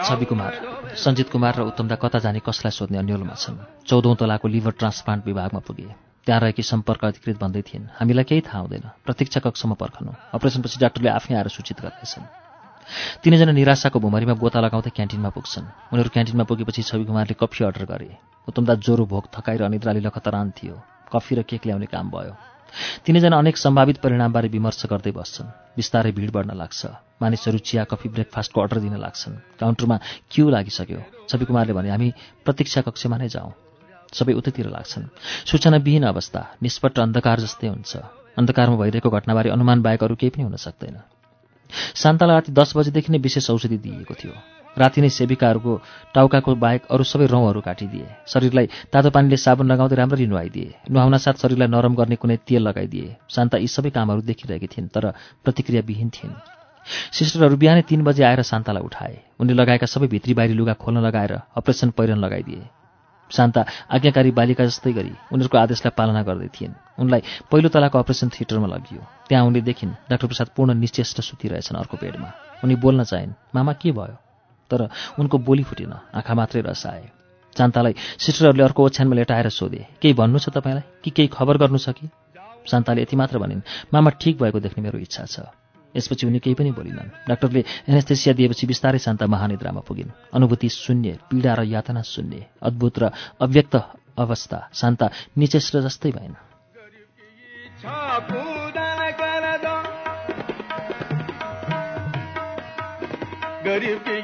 छवि 0.09 0.25
कुमार 0.25 0.53
सञ्जित 0.97 1.29
कुमार 1.29 1.53
र 1.55 1.61
उत्तमदा 1.69 1.95
कता 2.01 2.19
जाने 2.19 2.39
कसलाई 2.41 2.73
सोध्ने 2.73 2.97
अन्यलमा 2.97 3.33
छन्। 3.37 3.61
चौधौँ 3.85 4.15
तलाको 4.17 4.47
लिभर 4.49 4.73
ट्रान्सप्लान्ट 4.73 5.25
विभागमा 5.25 5.61
पुगे। 5.61 5.85
त्यहाँ 6.25 6.41
रहेकी 6.41 6.63
सम्पर्क 6.65 7.05
अधिकृत 7.05 7.37
भन्दै 7.37 7.61
थिइन् 7.61 7.85
हामीलाई 7.93 8.25
केही 8.25 8.41
थाहा 8.41 8.59
हुँदैन। 8.59 8.85
प्रतीक्षा 9.05 9.39
कक्षमा 9.45 9.75
पर्खनु। 9.77 10.11
अपरेसनपछि 10.33 10.77
डाक्टरले 10.81 11.09
आफै 11.13 11.33
आएर 11.37 11.47
सूचित 11.53 11.77
गर्नेछन्। 11.85 12.25
तिनैजना 13.21 13.53
निराशाको 13.53 13.99
भुमरीमा 14.01 14.33
गोता 14.33 14.59
लगाउँदै 14.65 14.89
क्यान्टिनमा 14.97 15.29
पुग्छन्। 15.29 15.93
उनीहरू 15.93 16.09
क्यान्टिनमा 16.09 16.43
पुगेपछि 16.49 16.81
छवि 16.89 17.05
कुमारले 17.05 17.37
कफी 17.37 17.69
अर्डर 17.69 17.85
गरे। 17.85 18.09
उत्तमदा 18.49 18.81
ज्वरो 18.81 19.05
भोक 19.05 19.25
थकाइ 19.29 19.57
र 19.61 19.69
अनिद्राली 19.69 20.01
लखतरान 20.01 20.57
थियो 20.57 20.73
कफी 21.13 21.33
र 21.37 21.39
केक 21.45 21.69
ल्याउने 21.69 21.85
काम 21.85 22.09
भयो। 22.09 22.33
तिनैजना 23.05 23.37
अनेक 23.37 23.57
सम्भावित 23.57 23.97
परिणामबारे 23.97 24.47
विमर्श 24.47 24.85
गर्दै 24.85 25.11
बस्छन्। 25.11 25.75
बिस्तारै 25.75 26.11
भिड 26.11 26.31
बढ्न 26.31 26.51
लाग्छ। 26.55 26.85
मानिसहरू 27.21 27.57
चिया 27.57 27.83
कफी 27.83 28.09
ब्रेकफास्टको 28.09 28.61
अर्डर 28.61 28.79
दिन 28.79 28.95
लाग्छन्। 28.97 29.59
काउन्टरमा 29.59 29.97
क्यू 30.31 30.49
लागिसक्यो। 30.49 30.99
छवि 31.29 31.45
कुमारले 31.45 31.73
भने 31.73 31.89
हामी 31.89 32.09
प्रतीक्षा 32.45 32.81
कक्षमा 32.81 33.17
नै 33.17 33.29
जाउँ। 33.29 33.51
सबै 34.13 34.33
उतैतिर 34.33 34.67
लाग्छन्। 34.69 35.05
सूचनाविहीन 35.45 36.03
अवस्था। 36.03 36.41
निष्पट्ट 36.63 36.99
अन्धकार 36.99 37.39
जस्तै 37.39 37.67
हुन्छ। 37.67 37.91
अन्धकारमा 38.37 38.75
भइरहेको 38.75 39.09
घटनाबारे 39.09 39.49
अनुमान 39.49 39.81
बाहेक 39.81 40.03
अरू 40.03 40.15
केही 40.15 40.29
पनि 40.29 40.43
हुन 40.43 40.55
सक्दैन। 40.55 40.97
शान्तालाई 41.95 42.35
राति 42.35 42.51
दस 42.51 42.73
बजेदेखि 42.77 43.11
नै 43.11 43.19
विशेष 43.19 43.49
औषधि 43.51 43.77
दिइएको 43.77 44.13
थियो। 44.13 44.58
राति 44.79 45.01
नै 45.01 45.09
सेविकाहरूको 45.09 45.73
टाउकाको 46.15 46.55
बाहेक 46.55 46.81
अरू 46.89 47.03
सबै 47.03 47.25
रौँहरू 47.27 47.61
काटिदिए। 47.61 48.07
शरीरलाई 48.27 48.67
तातो 48.91 49.09
पानीले 49.09 49.37
साबुन 49.37 49.67
लगाउँदै 49.71 49.95
राम्ररी 49.95 50.27
नुहाइदिए। 50.27 50.69
नुहाउन 50.91 51.17
साथ 51.17 51.35
शरीरलाई 51.43 51.67
नरम 51.67 51.93
गर्ने 51.95 52.15
कुनै 52.15 52.37
तेल 52.47 52.61
लगाइदिए। 52.63 53.15
शान्ता 53.29 53.57
यी 53.57 53.67
सबै 53.67 53.89
कामहरू 53.89 54.21
देखिरहेकी 54.21 54.67
थिइन् 54.67 54.87
तर 54.87 55.13
प्रतिक्रियाविहीन 55.43 56.09
थिइन्। 56.09 56.33
सिस्टरहरू 57.11 57.57
बिहानै 57.57 57.81
तिन 57.85 58.01
बजे 58.03 58.23
आएर 58.23 58.41
शान्तालाई 58.41 58.83
उठाए। 58.83 59.15
उनले 59.39 59.53
लगाएका 59.53 59.85
सबै 59.85 60.07
भित्री 60.07 60.33
बाहिरी 60.33 60.53
लुगा 60.53 60.73
खोल्न 60.73 61.05
लगाएर 61.05 61.33
अपरेसन 61.53 61.89
पहिरन 61.91 62.17
लगाइदिए। 62.17 62.63
शान्ता 63.29 63.61
आज्ञाकारी 63.93 64.31
बालिका 64.31 64.65
जस्तै 64.65 64.93
गरी 64.93 65.13
उनीहरूको 65.29 65.57
आदेशलाई 65.57 65.93
पालना 65.93 66.21
गर्दै 66.25 66.49
थिइन्। 66.49 66.73
उनलाई 66.97 67.21
पहिलो 67.51 67.69
तलाको 67.69 67.97
अपरेसन 67.99 68.29
थिएटरमा 68.33 68.67
लगियो। 68.67 69.01
त्यहाँ 69.29 69.45
उनले 69.45 69.61
देखिन् 69.61 69.91
डाक्टर 70.09 70.27
प्रसाद 70.27 70.47
पूर्ण 70.57 70.73
निश्चेष्ट 70.73 71.21
सुतिरहेछन् 71.21 71.77
अर्को 71.77 71.97
बेडमा। 72.01 72.29
उनी 72.63 72.75
बोल्न 72.75 73.03
चाहिन् 73.05 73.37
मामा 73.53 73.73
के 73.77 73.91
भयो? 73.91 74.17
तर 74.71 74.89
उनको 75.19 75.37
बोली 75.37 75.63
फुटेन 75.63 75.93
आँखा 75.93 76.33
मात्रै 76.33 76.61
रस 76.61 76.85
आए 76.85 77.09
शान्तालाई 77.57 77.95
सिस्टरहरूले 78.19 78.63
अर्को 78.63 78.85
ओछ्यानमा 78.85 79.15
लेटाएर 79.15 79.49
सोधे 79.49 79.87
केही 80.01 80.13
भन्नु 80.13 80.39
छ 80.39 80.49
तपाईँलाई? 80.49 80.83
कि 81.03 81.09
केही 81.11 81.27
खबर 81.27 81.57
गर्नु 81.57 81.77
छ 81.77 81.89
कि? 81.89 82.09
शान्ताले 82.71 83.01
यति 83.01 83.15
मात्र 83.15 83.39
भनिन् 83.39 83.61
मामा 83.93 84.09
ठिक 84.09 84.41
भएको 84.41 84.59
देख्ने 84.59 84.83
मेरो 84.83 84.99
इच्छा 84.99 85.25
छ। 85.25 85.39
यसपछि 85.95 86.27
उनी 86.27 86.39
केही 86.39 86.53
पनि 86.53 86.71
बोलिनन्। 86.71 87.09
डाक्टरले 87.27 87.65
एनेस्थेसिया 87.89 88.35
दिएपछि 88.35 88.67
बिस्तारै 88.67 88.99
शान्ता 88.99 89.25
महानिद्रामा 89.25 89.81
पुगिन्। 89.81 90.09
अनुभूति 90.33 90.69
शून्य 90.69 91.19
पीडा 91.29 91.53
र 91.53 91.63
यातना 91.63 92.01
शून्य 92.01 92.45
अद्भुत 92.63 92.99
र 92.99 93.11
अव्यक्त 93.41 93.75
अवस्था। 94.17 94.69
शान्ता 94.73 95.09
निचेष्ट 95.37 95.77
जस्तै 95.77 96.11
भइन् 96.11 96.37
गरीब 103.65 104.18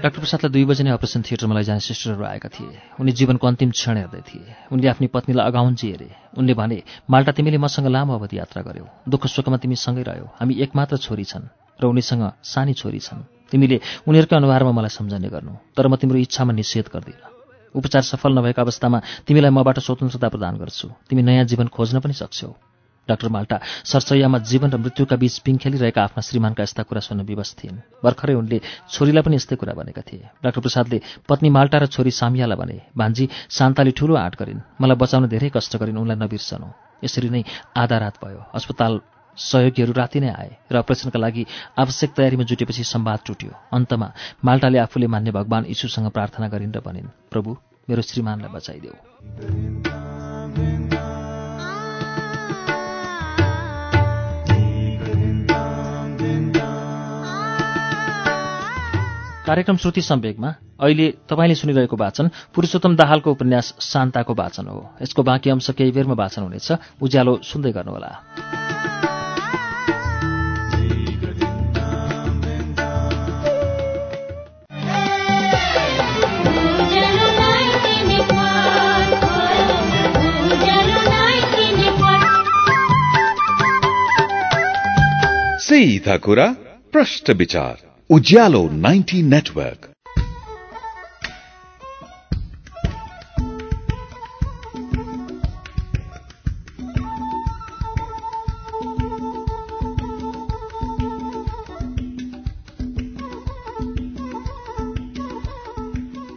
डाक्टर 0.00 0.18
प्रसादलाई 0.18 0.52
दुई 0.52 0.64
बजे 0.64 0.82
नै 0.84 0.90
अपरेसन 0.90 1.20
थिएटरमा 1.20 1.54
लैजाने 1.54 1.80
सिस्टरहरू 1.82 2.24
आएका 2.24 2.48
थिए 2.48 2.72
उनी 2.96 3.12
जीवनको 3.12 3.44
अन्तिम 3.46 3.70
क्षण 3.76 3.96
हेर्दै 4.00 4.22
थिए 4.24 4.72
उनले 4.72 4.88
आफ्नी 4.88 5.06
पत्नीलाई 5.12 5.44
अगाउन्जी 5.46 5.86
हेरे 5.90 6.08
उनले 6.34 6.54
भने 6.54 6.78
माल्टा 7.06 7.32
तिमीले 7.34 7.58
मसँग 7.58 7.86
लामो 7.88 8.16
अवधि 8.16 8.36
यात्रा 8.38 8.62
गर्यौ 8.62 8.86
दुःख 9.06 9.26
सुखमा 9.28 9.56
तिमी 9.58 9.76
सँगै 9.78 10.02
रह्यौ 10.02 10.26
हामी 10.40 10.54
एकमात्र 10.64 10.96
छोरी 10.98 11.24
छन् 11.26 11.52
र 11.80 11.84
उनीसँग 11.86 12.24
सानी 12.46 12.72
छोरी 12.74 13.00
छन् 13.00 13.28
तिमीले 13.52 13.76
उनीहरूकै 14.08 14.36
अनुहारमा 14.38 14.72
मलाई 14.72 14.96
सम्झने 14.96 15.28
गर्नु 15.28 15.52
तर 15.76 15.84
म 15.86 15.94
तिम्रो 15.98 16.24
इच्छामा 16.24 16.52
निषेध 16.54 16.88
गर्दिनँ 16.88 17.36
उपचार 17.74 18.02
सफल 18.06 18.32
नभएको 18.32 18.60
अवस्थामा 18.62 18.98
तिमीलाई 19.28 19.52
मबाट 19.52 19.78
स्वतन्त्रता 19.80 20.28
प्रदान 20.30 20.54
गर्छु 20.56 20.88
तिमी 21.04 21.22
नयाँ 21.22 21.44
जीवन 21.44 21.68
खोज्न 21.68 22.00
पनि 22.00 22.16
सक्छौ 22.16 22.52
डाक्टर 23.10 23.28
माल्टा 23.28 23.56
सरसैयामा 23.84 24.38
जीवन 24.50 24.70
र 24.70 24.76
मृत्युका 24.78 25.16
बीच 25.18 25.38
पिङ 25.44 25.56
खेलिरहेका 25.58 26.00
आफ्ना 26.02 26.20
श्रीमानका 26.22 26.62
यस्ता 26.62 26.82
कुरा 26.86 27.00
सुन्न 27.02 27.26
विवश 27.26 27.50
थिइन्। 27.58 27.82
भर्खरै 28.04 28.34
उनले 28.34 28.58
छोरीलाई 28.88 29.22
पनि 29.26 29.36
यस्तै 29.36 29.56
कुरा 29.58 29.74
भनेका 29.74 30.02
थिए। 30.06 30.30
डाक्टर 30.38 30.60
प्रसादले 30.60 30.98
पत्नी 31.28 31.48
माल्टा 31.50 31.78
र 31.78 31.86
छोरी 31.90 32.10
सामियालाई 32.10 32.56
भने 32.56 32.76
भान्जी 32.94 33.24
शान्ताले 33.50 33.90
ठूलो 33.98 34.14
आँट 34.14 34.34
गरिन्। 34.38 34.60
मलाई 34.80 34.96
बचाउन 34.96 35.26
धेरै 35.28 35.50
कष्ट 35.50 35.76
गरिन् 35.76 35.98
उनलाई 35.98 36.18
नबिर्सनु। 36.22 36.68
यसरी 37.04 37.28
नै 37.30 37.42
आधा 37.76 37.96
रात 37.98 38.16
भयो। 38.22 38.40
अस्पताल 38.54 39.00
सहयोगीहरू 39.38 39.92
राति 39.96 40.20
नै 40.20 40.30
आए 40.30 40.50
र 40.68 40.76
अपरेसनका 40.84 41.18
लागि 41.18 41.46
आवश्यक 41.78 42.10
तयारीमा 42.12 42.44
जुटेपछि 42.44 42.84
संवाद 42.84 43.20
टुट्यो। 43.26 43.50
अन्तमा 43.72 44.08
माल्टाले 44.44 44.78
आफूले 44.84 45.06
मान्ने 45.08 45.30
भगवान् 45.32 45.70
यीशुसँग 45.72 46.12
प्रार्थना 46.12 46.48
गरिन् 46.52 46.76
र 46.76 46.80
भनिन् 46.84 47.14
प्रभु 47.32 47.56
मेरो 47.88 48.02
श्रीमानलाई 48.04 48.52
बचाइदेऊ। 48.52 50.19
कार्यक्रम 59.50 59.76
श्रुति 59.76 60.02
सम्वेकमा 60.02 60.54
अहिले 60.80 61.06
तपाईँले 61.28 61.54
सुनिरहेको 61.54 61.96
वाचन 61.96 62.30
पुरुषोत्तम 62.54 62.96
दाहालको 62.96 63.30
उपन्यास 63.30 63.74
शान्ताको 63.80 64.34
वाचन 64.34 64.66
हो। 64.66 64.94
यसको 65.02 65.22
बाँकी 65.22 65.50
अंश 65.50 65.70
केही 65.70 65.90
बेरमा 65.90 66.14
वाचन 66.14 66.42
हुनेछ। 66.42 66.72
उज्यालो 67.02 67.40
सुन्दै 67.42 67.72
गर्नुहोला। 67.72 68.14
सीधा 85.58 86.16
कुरा 86.16 86.46
प्रश्न 86.92 87.32
विचार। 87.32 87.89
उज्यालो 88.10 88.60
90 88.68 89.22
नेटवर्क 89.22 89.89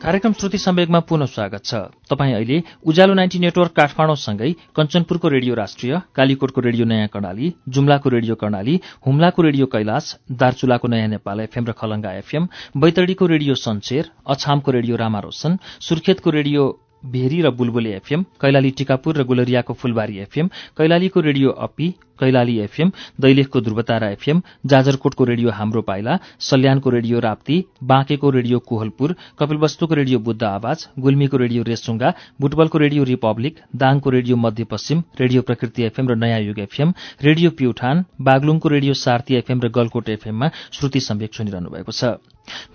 कार्यक्रम 0.04 0.34
श्रुति 0.34 0.58
सम्वेगमा 0.58 1.00
पुनः 1.08 1.26
स्वागत 1.26 1.64
छ। 1.66 1.76
तपाईँ 2.12 2.34
अहिले 2.36 2.58
उज्यालो 2.84 3.14
नाइन्टी 3.16 3.40
नेटवर्क 3.40 3.72
काठमाडौँसँगै 3.72 4.52
कञ्चनपुरको 4.76 5.28
रेडियो 5.32 5.56
राष्ट्रिय 5.56 6.02
कालीकोटको 6.16 6.62
रेडियो 6.62 6.86
नयाँ 6.86 7.08
कर्णाली 7.08 7.54
जुम्लाको 7.72 8.10
रेडियो 8.10 8.36
कर्णाली 8.36 8.76
हुम्लाको 9.08 9.42
रेडियो 9.42 9.66
कैलाश 9.72 10.16
दार्चुलाको 10.44 10.88
नयाँ 10.92 11.08
नेपाल 11.08 11.40
एफएम 11.48 11.66
र 11.66 11.72
खलङ्गा 11.80 12.12
एफएम 12.20 12.48
बैतडीको 12.84 13.26
रेडियो 13.32 13.56
सन्चेर 13.56 14.12
अछामको 14.28 14.72
रेडियो 14.72 14.96
रामारोशन 15.00 15.58
सुर्खेतको 15.88 16.30
रेडियो 16.30 16.68
भेरी 17.06 17.42
र 17.42 17.50
बुलबुले 17.52 17.94
एफएम 17.96 18.24
कैलाली 18.42 18.72
टिकापुर 18.78 19.18
र 19.18 19.24
गुलरियाको 19.26 19.74
फुलबारी 19.76 20.18
एफएम 20.20 20.48
कैलालीको 20.78 21.20
रेडियो 21.22 21.50
अपी 21.68 21.90
कैलाली 22.20 22.58
एफएम 22.60 22.92
दैलेखको 23.22 23.62
ध्रुवतारा 23.62 24.10
एफएम 24.10 24.42
जाजरकोटको 24.66 25.24
रेडियो 25.26 25.52
हाम्रो 25.52 25.82
पाइला 25.82 26.18
सल्यानको 26.42 26.90
रेडियो 26.90 27.20
राप्ती 27.20 27.64
बाँकेको 27.84 28.30
रेडियो 28.30 28.60
कोहलपुर 28.68 29.16
कपिलवस्तुको 29.40 29.96
रेडियो 29.96 30.20
बुद्ध 30.28 30.44
आवाज 30.44 30.88
गुल्मीको 31.00 31.38
रेडियो 31.38 31.64
रेसुङ्गा 31.64 32.14
बुटबलको 32.42 32.78
रेडियो 32.78 33.04
रिपब्लिक 33.04 33.60
दाङको 33.76 34.10
radio 34.10 34.36
Madhyapashchim 34.38 35.04
radio 35.22 35.42
Prakriti 35.42 35.84
FM 35.84 36.10
र 36.10 36.16
नयाँ 36.16 36.40
युग 36.42 36.60
एफएम 36.60 36.94
रेडियो 37.24 37.50
प्युठान 37.58 38.06
बागलुङको 38.22 38.70
रेडियो 38.70 38.94
सार्ती 38.96 39.36
एफएम 39.36 39.62
र 39.62 39.70
गलकोट 39.72 40.10
एफएममा 40.10 40.50
श्रुति 40.72 41.00
सम्वेक 41.00 41.36
सुनिरहनु 41.36 41.70
भएको 41.70 41.92
छ। 41.92 42.16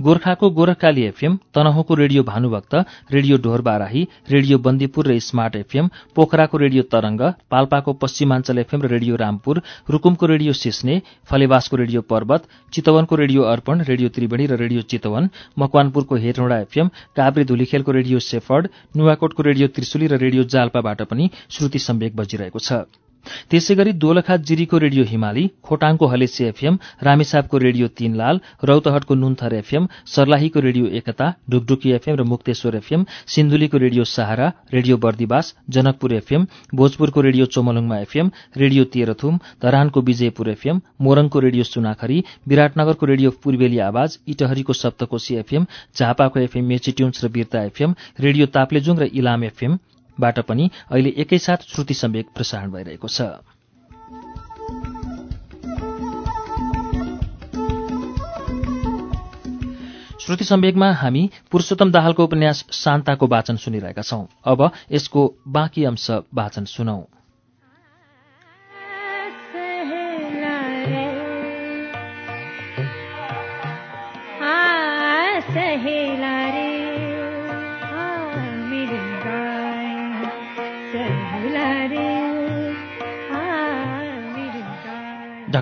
गोर्खाको 0.02 0.50
Gorakhkali 0.50 1.02
FM 1.04 1.36
तनहुँको 1.54 1.94
radio 1.94 2.22
Bhanubhakta 2.24 2.74
radio 3.12 3.36
Dhorbarahi 3.38 4.06
radio 4.30 4.58
Bandipur 4.58 5.06
र 5.06 5.18
स्मार्ट 5.20 5.56
एफएम 5.56 5.88
पोखराको 6.16 6.58
रेडियो 6.58 6.82
तरंग 6.92 7.20
पाल्पाको 7.50 7.92
पश्चिमाञ्चल 8.02 8.58
एफएम 8.58 8.82
र 8.82 8.88
रेडियो 8.88 9.16
रामपुर 9.16 9.62
रुकुमको 9.90 10.26
रेडियो 10.26 10.52
सिस्ने 10.54 11.00
फलेवासको 11.30 11.76
रेडियो 11.76 12.00
पर्वत 12.10 12.48
चितवनको 12.72 13.16
रेडियो 13.16 13.42
अर्पण 13.54 13.82
रेडियो 13.88 14.08
त्रिवेणी 14.10 14.46
र 14.46 14.60
रेडियो 14.62 14.82
चितवन 14.92 15.28
मकवानपुरको 15.58 16.16
हेटौँडा 16.24 16.58
एफएम 16.60 16.88
काभ्रे 17.16 17.44
धुलीखेलको 17.44 17.92
रेडियो 17.92 18.18
सेफर्ड 18.26 18.68
नुवाकोटको 18.96 19.42
रेडियो 19.42 19.68
त्रिशुली 19.74 20.06
र 20.06 20.18
रेडियो 20.18 20.44
जाल्पाबाट 20.54 21.02
पनि 21.10 21.30
श्रुति 21.50 21.78
सम्वेक 21.80 22.16
बजिरहेको 22.16 22.58
छ। 22.58 22.82
त्यसै 23.50 23.74
गरी 23.74 23.92
दोलखा 23.98 24.36
जिरीको 24.44 24.78
रेडियो 24.78 25.04
हिमाली 25.06 25.44
खोटाङको 25.64 26.06
हलेसी 26.08 26.44
एफएम 26.46 26.78
रामेसापको 27.02 27.58
रेडियो 27.58 27.88
तीनलाल 27.98 28.40
रौतहटको 28.64 29.14
नुन्थर 29.16 29.54
एफएम 29.54 29.88
सर्लाहीको 30.08 30.60
रेडियो 30.60 30.92
एकता 30.98 31.28
ढुकढुकी 31.50 31.92
एफएम 31.92 32.16
र 32.16 32.26
Mukteshwar 32.26 32.76
FM 32.76 33.06
सिन्धुलीको 33.28 33.78
radio 33.78 34.04
Sahara 34.08 34.52
radio 34.72 34.96
Bardibas 34.98 35.52
Janakpur 35.70 36.14
FM 36.14 36.46
भोजपुरको 36.74 37.20
radio 37.20 37.46
Chomolungma 37.48 37.98
FM 38.00 38.30
radio 38.56 38.84
Terhathum 38.90 39.40
धरानको 39.62 40.04
विजयपुर 40.04 40.50
एफएम 40.50 40.80
मोरङको 41.02 41.40
रेडियो 41.40 41.64
सुनाखरी 41.66 42.22
विराटनगरको 42.48 43.06
रेडियो 43.06 43.30
पूर्वेली 43.42 43.78
आवाज 43.82 44.18
इटहरीको 44.28 44.72
सप्तकोशी 44.74 45.34
एफएम 45.36 45.66
झापाको 45.96 46.40
एफएम 46.40 46.64
मेचिट्युन्स 46.68 47.24
र 47.24 47.28
बिर्ता 47.30 47.62
एफएम 47.64 47.94
रेडियो 48.20 48.46
ताप्लेजुङ 48.54 48.98
र 48.98 49.10
इलाम 49.14 49.44
एफएम 49.44 49.78
बाट 50.20 50.38
पनि 50.40 50.70
अहिले 50.90 51.10
एकैसाथ 51.16 51.56
श्रुति 51.56 51.94
सम्वेक 51.94 52.28
प्रसारण 52.34 52.70
भइरहेको 52.70 53.08
छ। 53.08 53.22
श्रुति 60.20 60.44
सम्वेगमा 60.44 60.92
हामी 60.92 61.30
पुरुषोत्तम 61.50 61.90
दाहालको 61.92 62.24
उपन्यास 62.24 62.64
शान्ताको 62.72 63.26
वाचन 63.26 63.56
सुनिरहेका 63.56 64.02
छौं। 64.02 64.26
अब 64.44 64.70
यसको 64.92 65.34
बाँकी 65.48 65.84
अंश 65.84 66.10
वाचन 66.10 66.64
सुनौ। 66.64 66.98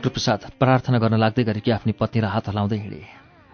डाक्टर 0.07 0.15
प्रसाद 0.15 0.41
प्रार्थना 0.63 0.99
गर्न 1.03 1.19
लाग्दै 1.19 1.43
गरेकी 1.43 1.71
आफ्नी 1.75 1.93
पत्नीलाई 1.99 2.31
हात 2.31 2.55
हलाउँदै 2.55 2.79
हिँडे। 2.79 3.03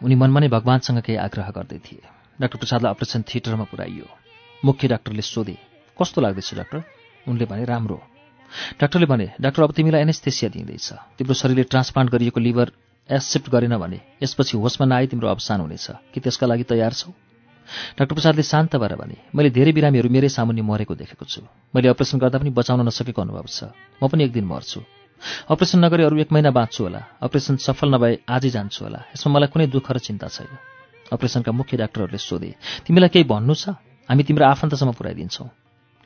उनी 0.05 0.15
मनमा 0.21 0.41
नै 0.45 0.49
भगवान्सँग 0.53 1.01
केही 1.01 1.17
आग्रह 1.17 1.49
गर्दै 1.49 1.81
थिए। 1.81 2.05
डाक्टर 2.37 2.59
प्रसादलाई 2.61 2.93
अपरेसन 2.93 3.25
थिएटरमा 3.25 3.65
पुर्याइयो। 3.73 4.07
मुख्य 4.61 4.85
डाक्टरले 4.93 5.25
सोधे 5.25 5.57
कस्तो 5.97 6.21
लाग्दैछ 6.21 6.51
डाक्टर? 6.53 6.79
उनले 7.25 7.45
भने 7.49 7.65
राम्रो 7.65 7.97
डाक्टरले 8.85 9.07
भने 9.09 9.27
डाक्टर 9.41 9.62
अब 9.65 9.73
तिमीलाई 9.73 10.01
एनेस्थेसिया 10.05 10.49
दिँदैछ। 10.53 10.88
तिम्रो 11.17 11.35
शरीरले 11.41 11.65
ट्रान्सप्लान्ट 11.73 12.12
गरिएको 12.12 12.41
लिभर 12.45 12.69
एक्सेप्ट 13.09 13.49
गरेन 13.49 13.75
भने 13.81 14.01
यसपछि 14.21 14.61
होसमा 14.61 14.85
नआई 14.93 15.07
तिम्रो 15.09 15.33
अवसान 15.33 15.61
हुनेछ। 15.65 16.12
कि 16.12 16.21
त्यसका 16.21 16.47
लागि 16.53 16.65
तयार 16.69 16.93
छौ? 16.93 17.17
डाक्टर 17.97 18.12
प्रसादले 18.12 18.45
शान्त 18.45 18.77
भएर 18.77 18.95
भने 19.01 19.17
मैले 19.33 19.49
धेरै 19.57 19.73
बिरामीहरू 19.73 20.09
मेरै 20.12 20.29
सामुन्य 20.29 20.61
मरेको 20.61 21.01
देखेको 21.01 21.25
छु। 21.25 21.49
मैले 21.73 21.88
अपरेसन 21.88 22.21
गर्दा 22.21 22.45
पनि 22.45 22.53
बचाउन 22.53 22.85
नसकेको 22.85 23.21
अनुभव 23.25 23.49
छ। 23.49 23.73
म 23.97 24.12
पनि 24.12 24.29
एक 24.29 24.33
दिन 24.37 24.45
मर्छु। 24.45 24.85
अपरेसन 25.48 25.78
नगरे 25.85 26.02
अरू 26.04 26.16
एक 26.18 26.32
महिना 26.32 26.50
बाँच्छु 26.50 26.80
होला। 26.85 27.00
अपरेसन 27.22 27.56
सफल 27.56 27.88
नभए 27.94 28.12
आजै 28.28 28.50
जान्छु 28.50 28.80
होला। 28.85 29.00
यसमा 29.14 29.32
मलाई 29.32 29.48
कुनै 29.52 29.66
दुःख 29.66 29.87
र 29.92 29.98
चिन्ता 29.98 30.28
छैन। 30.28 30.52
अपरेसनका 31.12 31.52
मुख्य 31.52 31.76
डाक्टरहरूले 31.76 32.18
सोधे 32.18 32.50
तिमीलाई 32.87 33.11
केही 33.12 33.24
भन्नु 33.28 33.54
छ? 33.54 33.76
हामी 34.08 34.22
तिम्रो 34.24 34.44
आफन्तसम्म 34.46 34.92
पुऱ्याइदिन्छौँ। 34.96 35.48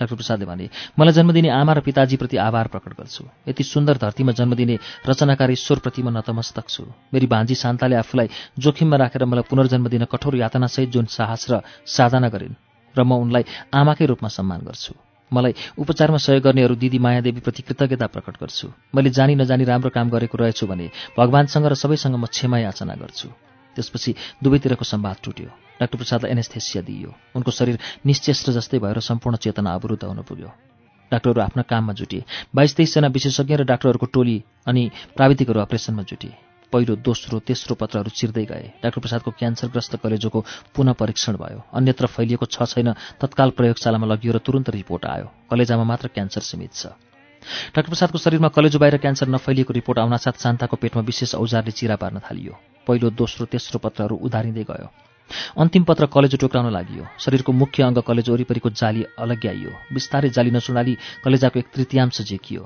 डाक्टर 0.00 0.16
प्रसादले 0.16 0.44
भने 0.44 0.68
मलाई 0.98 1.12
जन्म 1.16 1.32
दिने 1.32 1.48
आमा 1.48 1.72
र 1.72 1.80
पिताजीप्रति 1.80 2.36
आभार 2.36 2.66
प्रकट 2.68 2.92
गर्छु। 3.00 3.24
यति 3.48 3.62
सुन्दर 3.64 3.96
धरतीमा 3.96 4.32
जन्म 4.36 4.52
दिने 4.52 4.76
रचनाकार 5.08 5.50
ईश्वरप्रति 5.56 6.02
म 6.02 6.12
नतमस्तक 6.12 6.68
छु। 6.68 6.84
मेरी 7.14 7.26
भान्जी 7.26 7.54
शान्ताले 7.54 7.96
आफूलाई 7.96 8.28
जोखिममा 8.60 8.96
राखेर 8.96 9.24
मलाई 9.24 9.48
पुनर्जन्म 9.48 9.88
दिन 9.88 10.04
कठोर 10.04 10.36
यातनासहित 10.36 10.90
जुन 10.92 11.06
साहस 11.08 11.46
र 11.50 11.64
साधना 11.86 12.28
गरिन् 12.28 12.60
र 12.92 13.00
म 13.00 13.12
उनलाई 13.24 13.44
आमाकै 13.72 14.04
रूपमा 14.04 14.28
सम्मान 14.28 14.60
गर्छु। 14.68 15.05
मलाई 15.32 15.54
उपचारमा 15.78 16.16
सहयोग 16.16 16.42
गर्नेहरू 16.42 16.74
दिदी 16.74 16.98
मायादेवीप्रति 16.98 17.62
कृतज्ञता 17.62 18.06
प्रकट 18.06 18.34
गर्छु। 18.40 18.68
मैले 18.94 19.10
जानी 19.10 19.34
नजानी 19.34 19.64
राम्रो 19.64 19.90
काम 19.90 20.10
गरेको 20.10 20.38
रहेछु 20.38 20.66
भने 20.66 20.90
भगवान्सँग 21.18 21.66
र 21.66 21.74
सबैसँग 21.74 22.14
म 22.14 22.26
क्षमा 22.26 22.58
याचना 22.58 22.94
गर्छु। 22.94 23.28
त्यसपछि 23.76 24.14
दुवैतिरको 24.42 24.84
सम्वाद 24.84 25.16
टुट्यो। 25.24 25.50
डाक्टर 25.80 25.96
प्रसादलाई 25.96 26.32
एनेस्थेसिया 26.32 26.82
दिइयो। 26.82 27.10
उनको 27.36 27.50
शरीर 27.50 27.78
निश्चेष्ट 28.06 28.50
जस्तै 28.50 28.78
भएर 28.78 28.98
सम्पूर्ण 29.00 29.36
चेतना 29.36 29.74
अवरुद्ध 29.74 30.04
हुन 30.04 30.22
पुग्यो। 30.22 30.50
डाक्टरहरू 31.12 31.40
आफ्ना 31.40 31.62
काममा 31.62 31.92
जुटे। 31.92 32.24
बाइस 32.54 32.76
तेइसजना 32.76 33.08
विशेषज्ञ 33.08 33.56
र 33.56 33.64
डाक्टरहरूको 33.64 34.06
टोली 34.06 34.42
अनि 34.66 34.90
प्राविधिकहरू 35.16 35.60
अपरेसनमा 35.60 36.02
जुटे। 36.02 36.30
पहिलो 36.76 36.94
दोस्रो 37.00 37.38
तेस्रो 37.40 37.74
पत्रहरू 37.80 38.12
चिर्दै 38.12 38.44
गए। 38.44 38.64
डाक्टर 38.84 39.00
प्रसादको 39.00 39.30
क्यान्सरग्रस्त 39.32 39.96
कलेजोको 39.96 40.44
पुनः 40.76 40.92
परीक्षण 40.92 41.40
भयो। 41.40 41.64
अन्यत्र 41.72 42.06
फैलिएको 42.12 42.44
छ 42.44 42.68
छैन 42.68 42.92
तत्काल 43.16 43.50
प्रयोगशालामा 43.56 44.06
लगियो 44.06 44.32
र 44.36 44.38
तुरन्त 44.44 44.68
रिपोर्ट 44.76 45.04
आयो। 45.08 45.26
कलेजामा 45.48 45.84
मात्र 45.88 46.12
क्यान्सर 46.12 46.44
सीमित 46.44 46.72
छ। 46.76 46.92
डाक्टर 47.72 47.88
प्रसादको 47.88 48.18
शरीरमा 48.18 48.48
कलेजो 48.52 48.78
बाहिर 48.78 48.96
क्यान्सर 49.00 49.28
नफैलिएको 49.32 49.72
रिपोर्ट 49.72 49.98
आउनासाथ 50.04 50.36
शान्ताको 50.36 50.76
पेटमा 50.76 51.02
विशेष 51.02 51.34
औजारले 51.40 51.72
चिरा 51.72 51.96
पार्न 51.96 52.20
थालियो। 52.20 52.52
पहिलो 52.84 53.10
दोस्रो 53.16 53.46
तेस्रो 53.48 53.78
पत्रहरू 53.80 54.20
उधारिँदै 54.20 54.64
गयो। 54.68 54.88
अन्तिम 55.56 55.84
पत्र 55.88 56.06
कलेजो 56.12 56.36
टोक्राउन 56.36 56.68
लागि 56.72 57.00
शरीरको 57.18 57.52
मुख्य 57.52 57.82
अङ्ग 57.82 57.98
कलेजो 58.04 58.32
वरिपरिको 58.32 58.68
जाली 58.76 59.02
अलग्याइयो। 59.16 59.70
बिस्तारै 59.94 60.28
जाली 60.28 60.50
नचुडाली 60.50 60.94
कलेजाको 61.24 61.56
एक 61.58 61.68
तृतीयांश 61.72 62.20
झेकियो। 62.20 62.62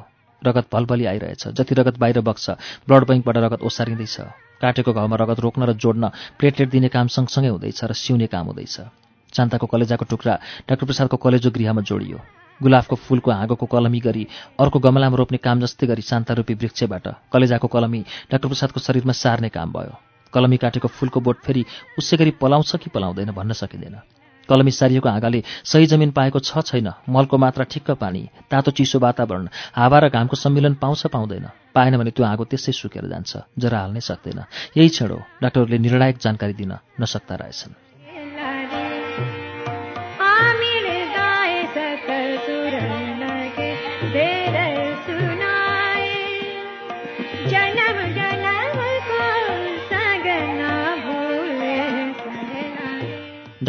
रगत 0.46 0.66
भलभली 0.72 1.04
आइरहेछ। 1.06 1.48
जति 1.50 1.74
रगत 1.74 1.98
बाहिर 1.98 2.20
बग्छ 2.20 2.50
ब्लड 2.88 3.04
ब्याङ्कबाट 3.06 3.36
रगत 3.36 3.62
ओसारिँदैछ। 3.62 4.16
काटेको 4.60 4.92
घाउमा 4.92 5.16
रगत 5.16 5.40
रोक्न 5.40 5.62
र 5.64 5.72
जोड्न 5.74 6.10
प्लेटलेट 6.38 6.68
दिने 6.70 6.88
काम 6.88 7.06
सँगसँगै 7.08 7.48
हुँदैछ 7.48 7.84
र 7.84 7.92
सिउने 7.94 8.26
काम 8.26 8.46
हुँदैछ। 8.46 8.76
चान्ताको 9.32 9.66
कलेजाको 9.66 10.04
टुक्रा 10.04 10.34
डाक्टर 10.68 10.86
प्रसादको 10.86 11.16
कलेजो 11.16 11.50
गृहमा 11.50 11.82
जोडियो। 11.82 12.18
गुलाबको 12.60 12.96
फूलको 12.96 13.30
हाँगोको 13.30 13.66
कलमी 13.66 14.00
गरी 14.00 14.26
अर्को 14.60 14.78
गमलामा 14.78 15.16
रोप्ने 15.16 15.38
काम 15.38 15.60
जस्तै 15.60 15.86
गरी 15.86 16.02
शान्तारूपी 16.02 16.54
वृक्षबाट 16.54 17.06
कलेजाको 17.32 17.68
कलमी 17.68 18.00
डाक्टर 18.28 18.48
प्रसादको 18.48 18.80
शरीरमा 18.80 19.12
सार्ने 19.14 19.48
काम 19.48 19.72
भयो। 19.72 19.94
कलमी 20.32 20.56
काटेको 20.56 20.88
फूलको 20.90 21.20
बोट 21.20 21.38
फेरि 21.40 21.64
उसै 21.98 22.16
गरी 22.16 22.30
पलाउँछ 22.36 22.76
कि 22.76 22.90
पलाउँदैन 22.90 23.30
भन्न 23.32 23.52
सकिँदैन। 23.54 23.96
कलमी 24.50 24.70
सारिएको 24.70 25.08
हाँगाले 25.08 25.42
सही 25.64 25.86
जमिन 25.86 26.10
पाएको 26.10 26.38
छ 26.38 26.60
छैन। 26.66 26.92
मलको 27.08 27.38
मात्रा 27.38 27.64
ठिक्क 27.64 27.90
पानी 28.02 28.22
तातो 28.50 28.70
चिसो 28.70 28.98
वातावरण 28.98 29.48
हावा 29.74 29.98
र 29.98 30.08
घामको 30.10 30.36
सम्मिलन 30.36 30.74
पाउँछ 30.74 31.06
पाउँदैन। 31.06 31.46
पाएन 31.74 31.96
भने 31.98 32.10
त्यो 32.10 32.26
हाँगो 32.26 32.44
त्यसै 32.44 32.72
सुकेर 32.72 33.06
जान्छ 33.06 33.36
जरा 33.58 33.78
हाल्नै 33.78 34.00
सक्दैन। 34.00 34.40
यही 34.76 34.88
हो 35.00 35.16
डाक्टरहरूले 35.42 35.78
निर्णायक 35.78 36.18
जानकारी 36.18 36.54
दिन 36.58 36.72
नसक्दा 37.00 37.34
रहेछन्। 37.36 37.89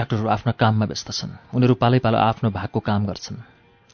डाक्टरहरू 0.02 0.28
आफ्ना 0.28 0.52
काममा 0.58 0.86
व्यस्त 0.90 1.14
छन्। 1.14 1.38
उनीहरू 1.54 1.74
पालै 1.78 2.00
पालो 2.02 2.18
आफ्नो 2.18 2.50
भागको 2.50 2.80
काम 2.82 3.06
गर्छन्। 3.06 3.38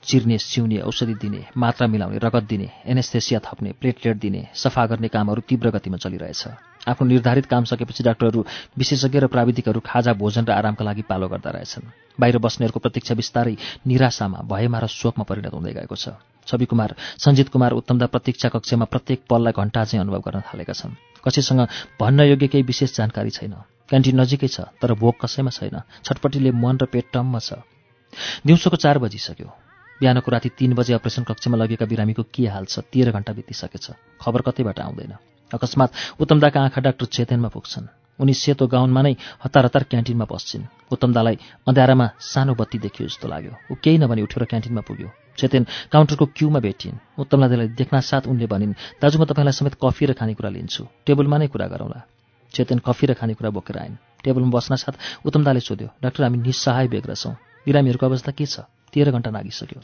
चिर्ने 0.04 0.38
सिउने 0.39 0.78
औषधि 0.88 1.13
दिने 1.20 1.41
मात्रा 1.52 1.88
मिलाउने 1.88 2.17
रगत 2.24 2.43
दिने 2.48 2.67
एनेस्थेसिया 2.88 3.39
थप्ने 3.43 3.72
प्लेटलेट 3.76 4.17
दिने 4.17 4.41
सफा 4.56 4.86
गर्ने 4.88 5.08
कामहरू 5.12 5.41
तीव्र 5.43 5.67
गतिमा 5.76 5.98
चलिरहेछ। 6.00 6.43
आफ्नो 6.88 7.08
निर्धारित 7.08 7.46
काम 7.46 7.63
सकेपछि 7.67 8.04
डाक्टरहरू 8.08 8.46
विशेषज्ञ 8.78 9.20
र 9.20 9.28
प्राविधिकहरू 9.28 9.80
खाजा 9.84 10.13
भोजन 10.15 10.48
र 10.48 10.52
आरामका 10.56 10.86
लागि 10.86 11.04
पालो 11.04 11.28
गर्दा 11.28 11.52
रहेछन्। 11.52 11.91
बाहिर 12.15 12.38
बस्नेहरूको 12.39 12.80
प्रतीक्षा 12.80 13.13
बिस्तारै 13.20 13.56
निराशामा 13.84 14.48
भयमा 14.48 14.80
र 14.80 14.88
शोकमा 14.88 15.28
परिणत 15.28 15.52
हुँदै 15.52 15.74
गएको 15.76 15.96
छ। 16.00 16.15
छवि 16.48 16.65
कुमार 16.72 16.96
सञ्जित 17.20 17.50
कुमार 17.52 17.72
उत्तमदा 17.76 18.08
प्रतीक्षा 18.08 18.48
कक्षमा 18.56 18.86
प्रत्येक 18.88 19.28
पललाई 19.28 19.52
घण्टा 19.52 19.84
चाहिँ 19.84 20.00
अनुभव 20.00 20.24
गर्न 20.24 20.39
थालेका 20.48 20.72
छन्। 20.72 20.96
कसैसँग 21.20 21.67
भन्न 22.00 22.20
योग्य 22.32 22.48
केही 22.48 22.63
विशेष 22.63 22.96
जानकारी 22.96 23.36
छैन। 23.36 23.60
क्यान्टिन 23.89 24.19
नजिकै 24.19 24.47
छ 24.47 24.67
तर 24.82 24.93
भोक 24.93 25.15
कसैमा 25.23 25.52
छैन। 25.52 25.82
छटपट्टिले 26.04 26.52
मन 26.52 26.76
र 26.82 26.86
पेट 26.86 27.06
टम्म 27.13 27.39
छ। 27.39 27.63
दिउँसोको 28.45 28.78
चार 28.78 28.97
बजिसक्यो। 29.00 29.47
बिहानको 30.00 30.32
राति 30.32 30.50
तीन 30.50 30.73
बजे 30.73 30.93
अपरेसन 30.93 31.23
कक्षमा 31.23 31.58
लगेका 31.58 31.86
बिरामीको 31.86 32.23
के 32.30 32.47
हाल 32.47 32.65
छ 32.65 32.86
तेह्र 32.91 33.12
घण्टा 33.12 33.34
बितिसकेछ। 33.34 33.86
खबर 34.21 34.41
कतैबाट 34.41 34.80
आउँदैन। 34.80 35.13
अकस्मात 35.52 36.19
उत्तमदाका 36.19 36.60
आँखा 36.62 36.82
डाक्टर 36.82 37.06
चेतनमा 37.08 37.50
पुग्छन्। 37.50 37.88
उनी 38.19 38.34
सेतो 38.34 38.67
गाउनमा 38.67 39.02
नै 39.02 39.15
हतार 39.45 39.65
हतार 39.65 39.84
क्यान्टिनमा 39.84 40.26
बस्छिन्। 40.26 40.89
उत्तमदालाई 40.91 41.38
अँध्यारामा 41.69 42.08
सानो 42.19 42.54
बत्ती 42.58 42.78
देखियो 42.84 43.08
जस्तो 43.08 43.28
लाग्यो। 43.30 43.54
ऊ 43.71 43.76
केही 43.78 43.97
नभनी 43.97 44.21
उठेर 44.21 44.43
क्यान्टिनमा 44.43 44.82
पुग्यो। 44.82 45.10
चेतेन 45.38 45.63
काउन्टरको 45.93 46.26
क्यूमा 46.26 46.60
भेटिन्। 46.60 46.97
उत्तमदालाई 47.21 47.67
देख्न 47.78 48.02
साथ 48.02 48.28
उनले 48.28 48.47
भनिन् 48.50 48.73
दाजु 49.02 49.21
म 49.21 49.26
तपाईँलाई 49.30 49.54
समेत 49.54 49.78
कफी 49.78 50.06
र 50.06 50.13
खानेकुरा 50.17 50.50
लिन्छु। 50.50 50.84
टेबलमा 51.06 51.38
नै 51.38 51.47
कुरा 51.47 51.67
गरौँला। 51.69 52.17
चेतन 52.54 52.80
कफी 52.80 53.06
र 53.08 53.14
खानेकुरा 53.14 53.50
बोकेर 53.50 53.78
आइन्। 53.78 53.96
टेबलमा 54.24 54.52
बस्न 54.52 54.76
साथ 54.76 55.26
उत्तमदाले 55.26 55.60
सोध्यो 55.60 55.88
डाक्टर 56.02 56.24
हामी 56.24 56.38
निस्सहाय 56.38 56.88
बेग्र 56.88 57.16
छौँ। 57.16 57.36
बिरामीहरूको 57.66 58.06
अवस्था 58.06 58.32
के 58.32 58.46
छ? 58.46 58.60
तेह्र 58.94 59.12
घन्टा 59.12 59.30
नागिसक्यो। 59.32 59.82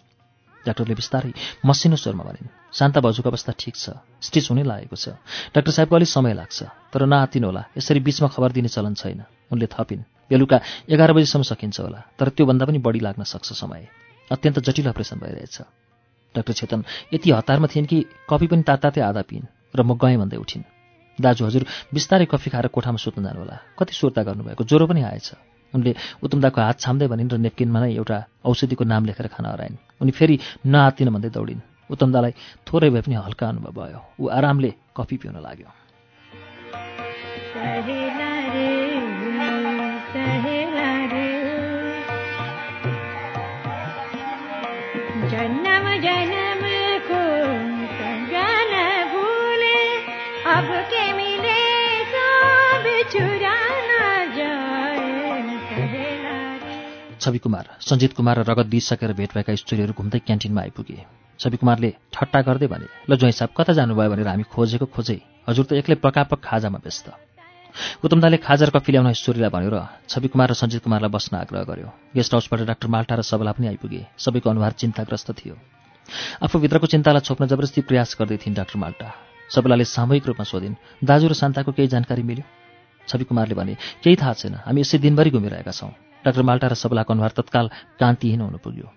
डाक्टरले 0.64 0.96
बिस्तारै 0.96 1.32
मसिनो 1.66 1.96
स्वरमा 2.00 2.24
भनिन्। 2.24 2.48
शान्ता 2.72 3.00
भाउजूको 3.04 3.30
अवस्था 3.30 3.52
ठिक 3.60 3.76
छ। 3.76 4.00
स्टिच 4.24 4.46
हुनै 4.48 4.64
लागेको 4.64 4.96
छ। 4.96 5.20
डाक्टर 5.52 5.72
साहेबको 5.76 5.96
अलिक 5.96 6.08
समय 6.08 6.34
लाग्छ 6.40 6.60
तर 6.92 7.04
नआतिनु 7.04 7.48
होला। 7.52 7.64
यसरी 7.78 8.00
बिचमा 8.00 8.28
खबर 8.32 8.52
दिने 8.56 8.70
चलन 8.72 8.94
छैन। 8.96 9.24
उनले 9.52 9.68
थपिन् 9.68 10.08
बेलुका 10.32 10.58
एघार 10.88 11.12
बजीसम्म 11.14 11.44
सकिन्छ 11.44 11.80
होला 11.84 12.00
तर 12.16 12.28
त्योभन्दा 12.32 12.66
पनि 12.66 12.80
बढी 12.80 13.00
लाग्न 13.04 13.24
सक्छ 13.28 13.54
समय। 13.54 13.88
अत्यन्त 14.32 14.60
जटिल 14.64 14.88
अपरेसन 14.88 15.20
भइरहेछ। 15.20 15.58
डाक्टर 16.36 16.54
चेतन 16.54 16.84
यति 17.14 17.32
हतारमा 17.32 17.68
थिइन् 17.68 17.86
कि 17.86 17.98
कफी 18.32 18.48
पनि 18.48 18.64
तातातै 18.64 19.02
आधा 19.04 19.22
पिन् 19.28 19.52
र 19.76 19.80
म 19.84 20.00
गएँ 20.00 20.18
भन्दै 20.18 20.40
उठिन्। 20.40 20.73
दाजु 21.22 21.46
हजुर 21.46 21.64
बिस्तारै 21.94 22.26
कफी 22.26 22.50
खाएर 22.50 22.68
कोठामा 22.68 22.98
सुत्न 22.98 23.24
जानु 23.24 23.40
होला। 23.40 23.58
कति 23.80 23.94
सुर्ता 23.94 24.24
गर्नुभएको? 24.24 24.64
ज्वरो 24.64 24.86
पनि 24.88 25.02
आएछ। 25.02 25.34
उनले 25.74 25.96
उत्तमदाको 26.24 26.62
हात 26.62 26.80
छाम्दै 26.80 27.08
भनिन् 27.08 27.30
र 27.30 27.38
नेपकिनमा 27.38 27.80
नै 27.80 27.94
एउटा 27.94 28.18
औषधिको 28.46 28.84
नाम 28.86 29.06
लेखेर 29.06 29.28
खान 29.28 29.46
हराइन्। 29.46 30.02
उनी 30.02 30.12
फेरि 30.12 30.40
नआत्तिन 30.66 31.10
भन्दै 31.14 31.30
दौडिन्। 31.30 31.62
उत्तमदालाई 31.92 32.34
थोरै 32.66 32.90
भए 32.90 33.02
पनि 33.02 33.16
हल्का 33.16 33.46
अनुभव 33.50 33.72
भयो। 33.74 34.00
ऊ 34.20 34.28
आरामले 34.30 34.74
कफी 34.98 35.18
पिउन 35.18 35.38
लाग्यो। 35.42 35.70
छवि 57.24 57.40
कुमार 57.40 57.68
सञ्जित 57.80 58.14
कुमार 58.14 58.40
र 58.40 58.44
रगत 58.44 58.68
दिइसकेर 58.68 59.14
भेट 59.16 59.32
भएका 59.34 59.56
स्टोरीहरू 59.56 59.94
घुम्दै 59.96 60.20
क्यान्टिनमा 60.28 60.62
आइपुगे। 60.62 61.00
छवि 61.40 61.58
कुमारले 61.58 61.90
ठट्टा 62.12 62.40
गर्दै 62.44 62.68
भने 62.68 62.88
ल 63.08 63.16
ज्वाइँ 63.16 63.32
साहब 63.32 63.52
कता 63.56 63.74
जानुभयो 63.80 64.10
भनेर 64.12 64.28
हामी 64.28 64.44
खोजेको 64.44 64.86
खोजै। 64.92 65.20
हजुर 65.48 65.66
त 65.66 65.72
एक्लै 65.80 65.96
पकापक 66.04 66.40
खाजामा 66.44 66.80
व्यस्त। 66.84 67.08
उत्तमदाले 68.04 68.38
खाजा 68.44 68.64
र 68.68 68.72
कफी 68.76 68.92
ल्याउन 68.92 69.16
स्टोरीलाई 69.16 69.52
भन्यो 69.56 69.72
र 69.72 69.78
छवि 70.12 70.28
कुमार 70.36 70.52
र 70.52 70.56
सञ्जित 70.60 70.84
कुमारलाई 70.84 71.12
बस्न 71.16 71.34
आग्रह 71.40 71.64
गर्यो। 71.64 71.88
गेस्ट 72.12 72.32
हाउसबाट 72.36 72.60
डाक्टर 72.68 72.88
माल्टा 72.92 73.16
र 73.16 73.22
सबला 73.24 73.52
पनि 73.56 73.68
आइपुगे। 73.72 74.04
सबैको 74.20 74.48
अनुहार 74.52 74.72
चिन्ताग्रस्त 74.84 75.32
थियो। 75.40 75.56
आफूभित्रको 76.44 76.88
चिन्तालाई 76.92 77.24
छोप्न 77.24 77.48
जबरजस्ती 77.48 77.82
प्रयास 77.88 78.20
गर्दै 78.20 78.38
थिइन् 78.44 78.60
डाक्टर 78.60 78.78
माल्टा। 78.84 79.08
सबलाले 79.48 79.86
सामूहिक 79.88 80.24
रूपमा 80.28 80.44
सोधिन् 80.44 80.76
दाजु 81.08 81.28
र 81.32 81.34
शान्ताको 81.40 81.72
केही 81.72 81.88
जानकारी 81.88 82.24
मिल्यो? 82.28 82.46
छवि 83.08 83.24
कुमारले 83.32 83.56
भने 83.56 83.74
केही 84.04 84.16
थाहा 84.20 84.34
छैन। 84.36 84.54
हामी 84.68 84.80
यसै 84.84 84.98
दिनभरि 85.00 85.32
घुमिरहेका 85.32 85.72
छौँ। 85.72 86.13
डाक्टर 86.24 86.42
माल्टा 86.42 86.68
र 86.68 86.74
सबलाको 86.74 87.14
अनुहार 87.14 87.32
तत्काल 87.36 87.70
कान्तिहीन 88.00 88.42
हुन 88.42 88.58
पुग्यो। 88.58 88.88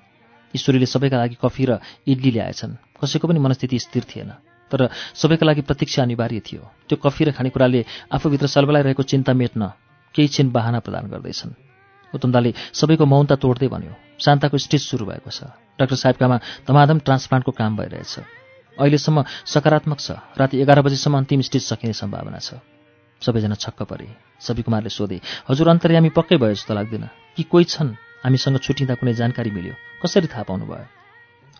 ईश्वरीले 0.55 0.87
सबैका 0.87 1.17
लागि 1.17 1.37
कफी 1.43 1.65
र 1.67 1.79
इडली 2.07 2.31
ल्याएछन्। 2.31 2.73
कसैको 2.97 3.29
पनि 3.29 3.39
मनस्थिति 3.39 3.79
स्थिर 3.79 4.05
थिएन। 4.07 4.31
तर 4.71 4.89
सबैका 5.15 5.47
लागि 5.47 5.63
प्रतीक्षा 5.63 6.03
अनिवार्य 6.03 6.41
थियो। 6.41 6.63
त्यो 6.89 6.97
कफी 6.97 7.25
र 7.25 7.31
खानेकुराले 7.35 7.85
आफूभित्र 8.15 8.47
सलबलाइरहेको 8.47 9.03
चिन्ता 9.03 9.33
मेट्न 9.33 9.63
केही 10.15 10.29
छिन 10.29 10.51
बाहना 10.51 10.79
प्रदान 10.81 11.07
गर्दैछन्। 11.11 11.53
उत्तमदाले 12.15 12.51
सबैको 12.73 13.05
मौनता 13.05 13.37
तोड्दै 13.37 13.69
भन्यो 13.69 13.93
शान्ताको 14.17 14.57
स्टेज 14.57 14.83
सुरु 14.83 15.05
भएको 15.07 15.31
छ। 15.31 15.51
डाक्टर 15.77 15.97
साहेबकामा 15.97 16.37
धमाधम 16.65 16.99
ट्रान्सप्लान्टको 17.05 17.53
काम 17.53 17.77
भइरहेछ। 17.77 18.15
अहिलेसम्म 18.77 19.25
सकारात्मक 19.45 19.99
छ। 20.01 20.11
राति 20.39 20.57
एघार 20.63 20.81
बजीसम्म 20.83 21.17
अन्तिम 21.17 21.41
स्टेज 21.43 21.63
सकिने 21.65 21.93
सम्भावना 21.93 22.39
छ। 22.39 22.63
सबैजना 23.23 23.55
छक्क 23.55 23.83
परे। 23.83 24.09
सबि 24.41 24.63
कुमारले 24.63 24.89
सोधे 24.89 25.21
हजुर 25.49 25.69
अन्तर्यामी 25.69 26.11
पक्कै 26.11 26.37
भयो 26.37 26.55
जस्तो 26.55 26.75
लाग्दैन। 26.75 27.09
कि 27.37 27.43
कोही 27.43 27.65
छन्? 27.65 27.97
हामीसँग 28.25 28.59
छुटिँदा 28.59 28.95
कुनै 28.95 29.13
जानकारी 29.15 29.51
मिल्यो। 29.51 29.75
कसरी 30.03 30.27
थाहा 30.27 30.43
पाउनु 30.43 30.67
भयो 30.67 30.87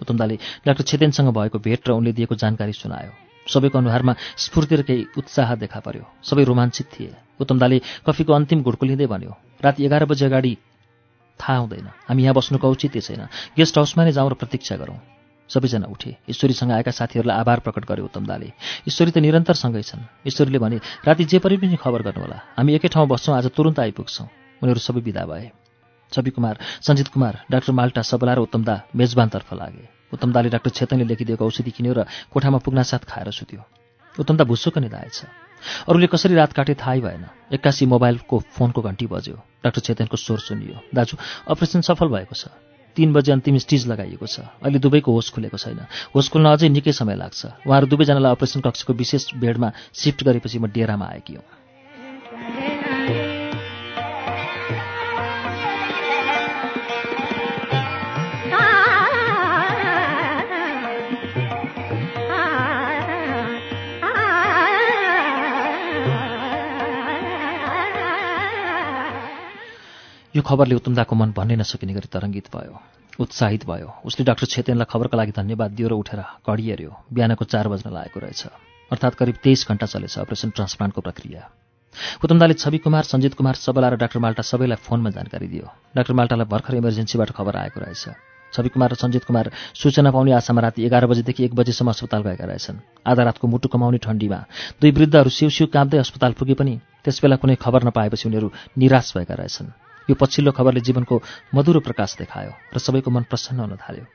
उत्तमदाले 0.01 0.37
डाक्टर 0.67 0.85
छेतेनसँग 0.85 1.33
भएको 1.33 1.59
भेट 1.59 1.89
र 1.89 1.93
उनले 1.93 2.13
दिएको 2.13 2.35
जानकारी 2.35 2.73
सुनायो। 2.73 3.13
सबैको 3.47 3.79
अनुहारमा 3.79 4.13
स्फूर्ति 4.37 4.77
र 4.77 4.83
केही 4.83 5.07
उत्साह 5.17 5.55
देखा 5.57 5.81
पर्यो। 5.81 6.05
सबै 6.23 6.45
रोमाञ्चित 6.45 6.87
थिए। 6.93 7.15
उत्तमदाले 7.41 7.79
कफीको 8.07 8.33
अन्तिम 8.33 8.63
घुड्को 8.63 8.87
लिँदै 8.87 9.07
भन्यो 9.07 9.33
राति 9.65 9.85
एघार 9.87 10.05
बजी 10.05 10.25
अगाडि 10.25 10.53
थाहा 11.41 11.59
हुँदैन। 11.59 11.87
हामी 12.09 12.23
यहाँ 12.23 12.35
बस्नुको 12.35 12.69
औचित्य 12.69 13.01
छैन। 13.01 13.23
गेस्ट 13.57 13.79
हाउसमा 13.79 14.05
नै 14.05 14.13
जाउँ 14.13 14.31
र 14.31 14.35
प्रतीक्षा 14.35 14.77
गरौँ। 14.77 15.16
सबैजना 15.49 15.87
उठे। 15.87 16.17
ईश्वरीसँग 16.31 16.73
आएका 16.73 16.91
साथीहरूलाई 16.91 17.37
आभार 17.39 17.59
प्रकट 17.61 17.85
गर्यो 17.87 18.05
उत्तमदाले 18.05 18.49
ईश्वरी 18.89 19.11
त 19.11 19.19
निरन्तर 19.19 19.55
सँगै 19.55 19.83
छन्। 19.83 20.03
ईश्वरीले 20.27 20.59
भने 20.59 20.77
राति 21.07 21.25
जे 21.25 21.39
परि 21.39 21.57
पनि 21.57 21.77
खबर 21.77 22.03
गर्नुहोला। 22.03 22.39
हामी 22.59 22.75
एकै 22.75 22.89
ठाउँ 22.89 23.09
बस्छौँ 23.09 23.37
आज 23.37 23.47
तुरन्त 23.55 23.79
आइपुग्छौँ 23.81 24.27
उनीहरू 24.63 24.81
सबै 24.81 25.01
विदा 25.01 25.25
भए। 25.27 25.51
छवि 26.13 26.31
कुमार 26.31 26.59
सञ्जित 26.83 27.09
कुमार 27.09 27.35
डाक्टर 27.51 27.73
माल्टा 27.73 28.03
सबला 28.03 28.35
र 28.35 28.39
उत्तमदा 28.47 28.75
मेजबानतर्फ 28.95 29.53
लागे। 29.55 29.85
उत्तमदाले 30.15 30.49
डाक्टर 30.55 30.71
छेतनले 30.71 31.05
लेखिदिएको 31.05 31.45
औषधि 31.45 31.71
किन्यो 31.71 31.93
र 31.93 32.01
कोठामा 32.31 32.59
पुग्नासाथ 32.63 33.03
खाएर 33.05 33.31
सुत्यो। 33.31 33.63
उत्तमदा 34.15 34.45
भुसुक 34.47 34.79
निधाएछ। 34.79 35.19
अरूले 35.91 36.07
कसरी 36.07 36.35
रात 36.35 36.53
काटे 36.53 36.75
थाहै 36.79 37.01
भएन। 37.01 37.25
एक्कासी 37.53 37.87
मोबाइलको 37.87 38.39
फोनको 38.55 38.81
घन्टी 38.83 39.07
बज्यो। 39.07 39.37
डाक्टर 39.65 39.81
चेतनको 39.83 40.17
स्वर 40.17 40.39
सुनियो। 40.39 40.77
दाजु 40.95 41.17
अपरेसन 41.51 41.81
सफल 41.83 42.09
भएको 42.09 42.35
छ। 42.35 42.55
तीन 42.97 43.13
बजे 43.13 43.33
अन्तिम 43.33 43.59
स्टिज 43.59 43.87
लगाइएको 43.87 44.27
छ। 44.27 44.41
अहिले 44.65 44.79
दुवैको 44.79 45.13
होस 45.13 45.31
खुलेको 45.31 45.59
छैन। 45.59 45.85
होस 46.15 46.29
खुल्न 46.29 46.47
अझै 46.47 46.69
निकै 46.69 46.93
समय 46.93 47.15
लाग्छ। 47.17 47.45
उहाँहरू 47.67 47.87
दुवैजनालाई 47.87 48.33
अपरेसन 48.33 48.61
कक्षको 48.61 48.93
विशेष 48.93 49.35
बेडमा 49.37 49.73
सिफ्ट 49.93 50.25
गरेपछि 50.25 50.59
म 50.59 50.67
डेरामा 50.67 51.07
आएकी 51.07 51.35
हुँ। 51.35 51.66
यो 70.37 70.43
खबरले 70.43 70.75
उत्तमदाको 70.77 71.15
मन 71.17 71.33
भन्नै 71.33 71.57
नसकिने 71.57 71.93
गरी 71.97 72.09
तरङ्गित 72.13 72.53
भयो 72.53 72.77
उत्साहित 73.17 73.65
भयो। 73.65 73.89
उसले 74.05 74.25
डाक्टर 74.29 74.47
छेतेनलाई 74.53 74.85
खबरका 74.85 75.17
लागि 75.17 75.33
धन्यवाद 75.33 75.71
दियो 75.73 75.89
र 75.89 75.95
उठेर 75.97 76.21
घडी 76.45 76.65
हेऱ्यो। 76.69 76.93
बिहानको 77.09 77.45
चार 77.49 77.69
बज्न 77.73 77.89
लागेको 77.89 78.21
रहेछ। 78.21 78.43
अर्थात् 78.93 79.17
करिब 79.17 79.37
तेइस 79.41 79.65
घण्टा 79.65 79.87
चलेछ 79.89 80.19
अपरेसन 80.21 80.51
ट्रान्सप्लान्टको 80.53 81.01
प्रक्रिया। 81.01 81.41
उत्तमदाले 82.21 82.55
छवि 82.55 82.79
कुमार 82.85 83.05
सञ्जित 83.09 83.35
कुमार 83.35 83.55
सबला 83.57 83.89
र 83.89 83.97
डाक्टर 83.97 84.21
माल्टा 84.21 84.43
सबैलाई 84.45 84.77
फोनमा 84.85 85.11
जानकारी 85.17 85.49
दियो। 85.49 85.67
डाक्टर 85.97 86.13
माल्टालाई 86.13 86.47
भर्खर 86.53 86.75
इमर्जेन्सीबाट 86.77 87.31
खबर 87.33 87.57
आएको 87.57 87.81
रहेछ। 87.81 88.05
छवि 88.53 88.69
कुमार 88.69 88.93
र 88.93 89.01
सञ्जित 89.01 89.25
कुमार 89.25 89.51
सूचना 89.75 90.11
पाउने 90.13 90.33
आशामा 90.37 90.61
राति 90.61 90.85
एघार 90.85 91.07
बजेदेखि 91.09 91.45
एक 91.45 91.55
बजेसम्म 91.57 91.97
अस्पताल 91.97 92.23
गएका 92.23 92.45
रहेछन्। 92.45 92.85
आधा 93.09 93.23
रातको 93.25 93.49
मुटु 93.49 93.69
कमाउने 93.73 93.99
ठण्डीमा 94.05 94.41
दुई 94.77 94.91
वृद्धहरू 94.93 95.31
सिउ 95.31 95.49
सिउ 95.49 95.67
काँप्दै 95.73 95.99
अस्पताल 96.05 96.33
पुगे 96.37 96.55
पनि 96.55 96.75
त्यसबेला 97.01 97.37
कुनै 97.41 97.57
खबर 97.57 97.89
नपाएपछि 97.89 98.29
उनीहरू 98.29 98.53
निराश 98.77 99.17
भएका 99.17 99.35
रहेछन्। 99.35 99.86
यो 100.11 100.15
पछिल्लो 100.15 100.53
खबरले 100.53 100.81
जीवनको 100.81 101.23
मधुरो 101.55 101.81
प्रकाश 101.81 102.17
देखायो 102.17 102.53
र 102.75 102.79
सबैको 102.79 103.11
मन 103.11 103.23
प्रसन्न 103.31 103.61
हुन 103.61 103.77
थाल्यो। 103.77 104.07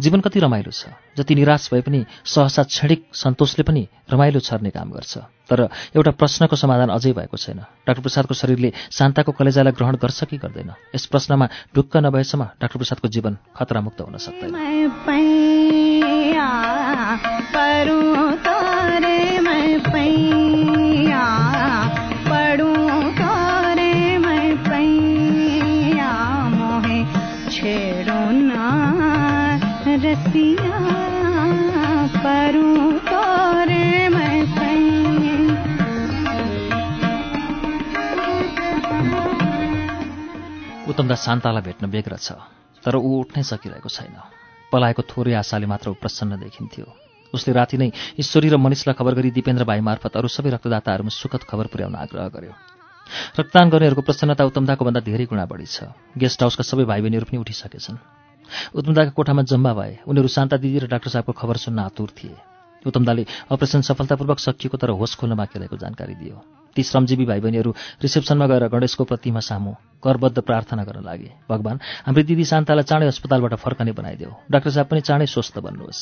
जीवन 0.00 0.20
कति 0.20 0.40
रमाइलो 0.40 0.70
छ। 0.70 0.86
जति 1.16 1.34
निराश 1.34 1.70
भए 1.72 1.80
पनि 1.80 2.06
सहसा 2.24 2.62
क्षणिक 2.62 3.14
सन्तोषले 3.14 3.62
पनि 3.62 3.88
रमाइलो 4.10 4.40
छर्ने 4.40 4.70
काम 4.70 4.90
गर्छ। 4.90 5.18
तर 5.46 5.68
एउटा 5.96 6.10
प्रश्नको 6.10 6.56
समाधान 6.56 6.88
अझै 6.90 7.12
भएको 7.12 7.36
छैन। 7.36 7.58
डाक्टर 7.86 8.02
प्रसादको 8.02 8.34
शरीरले 8.34 8.72
शान्ताको 8.90 9.32
कलेजालाई 9.32 9.72
ग्रहण 9.72 9.96
गर्छ 9.96 10.24
कि 10.24 10.38
गर्दैन? 10.38 10.74
यस 10.94 11.06
प्रश्नमा 11.06 11.48
ढुक्क 11.74 11.96
नभएसम्म 11.96 12.44
डाक्टर 12.58 12.78
प्रसादको 12.78 13.08
जीवन 13.08 13.38
खतरामुक्त 13.54 14.00
हुन 14.00 14.16
सक्दैन। 14.18 14.50
उत्तमदा 40.90 41.16
शान्तालाई 41.16 41.62
भेट्न 41.62 41.86
बेग्र 41.86 42.18
छ 42.18 42.34
तर 42.82 42.98
ऊ 42.98 43.10
उठ्नै 43.22 43.42
सकिरहेको 43.46 43.88
छैन। 43.88 44.16
पलाएको 44.72 45.02
थोरै 45.06 45.34
आशाले 45.38 45.66
मात्र 45.66 45.90
ऊ 45.90 45.94
प्रसन्न 45.94 46.42
देखिन्थ्यो। 46.42 46.86
उसले 47.34 47.52
राति 47.54 47.76
नै 47.78 47.88
ईश्वरी 48.18 48.48
र 48.50 48.56
मनिषलाई 48.58 48.94
खबर 48.98 49.14
गरी 49.14 49.30
दिपेन्द्र 49.30 49.64
भाइ 49.64 49.80
मार्फत 49.86 50.18
अरू 50.18 50.28
सबै 50.28 50.50
रक्तदाताहरूमा 50.58 51.12
सुखद 51.14 51.42
खबर 51.46 51.66
पुर्याउन 51.70 51.94
आग्रह 51.94 52.28
गर्यो। 52.34 52.54
रक्तदान 53.38 53.66
गर्नेहरूको 53.70 54.02
प्रसन्नता 54.02 54.42
उत्तमदाको 54.50 54.82
भन्दा 54.84 55.00
धेरै 55.06 55.26
गुणा 55.30 55.44
बढी 55.46 55.66
छ। 55.66 55.94
गेस्ट 56.18 56.42
हाउसका 56.42 56.64
सबै 56.66 56.84
भाइ 56.90 57.00
बहिनीहरू 57.06 57.26
पनि 57.30 57.38
उठिसकेछन्। 57.38 57.98
उत्तमदाका 58.74 59.10
कोठामा 59.14 59.42
जम्मा 59.46 59.72
भए 59.78 59.94
उनीहरू 60.10 60.28
शान्ता 60.28 60.56
दिदी 60.58 60.78
र 60.82 60.86
डाक्टर 60.90 61.10
साहबको 61.14 61.32
खबर 61.38 61.56
सुन्न 61.70 61.78
आतुर 61.86 62.10
थिए। 62.18 62.34
उत्तमदाले 62.82 63.22
अपरेसन 63.46 63.80
सफलतापूर्वक 63.86 64.38
सकिएको 64.38 64.76
तर 64.78 64.90
होस 64.98 65.14
खोल्न 65.14 65.38
बाँकी 65.38 65.58
रहेको 65.58 65.76
जानकारी 65.76 66.14
दियो। 66.18 66.36
ती 66.74 66.82
श्रमजीवी 66.82 67.24
भाइ 67.24 67.40
बहिनीहरू 67.40 67.70
रिसेप्सनमा 68.02 68.46
गएर 68.46 68.68
गणेशको 68.68 69.04
प्रतिमा 69.04 69.40
सामु 69.40 69.72
करबद्ध 70.04 70.38
प्रार्थना 70.40 70.84
गर्न 70.84 71.04
लागे। 71.04 71.30
भगवान् 71.50 71.78
हाम्रो 72.06 72.22
दिदी 72.22 72.44
शान्तालाई 72.44 72.84
चाँडै 72.84 73.06
अस्पतालबाट 73.06 73.54
फर्कने 73.54 73.92
बनाइदेऊ। 73.92 74.32
डाक्टर 74.50 74.70
साहब 74.70 74.86
पनि 74.86 75.00
चाँडै 75.00 75.26
स्वस्थ 75.26 75.58
बन्नुहोस्। 75.58 76.00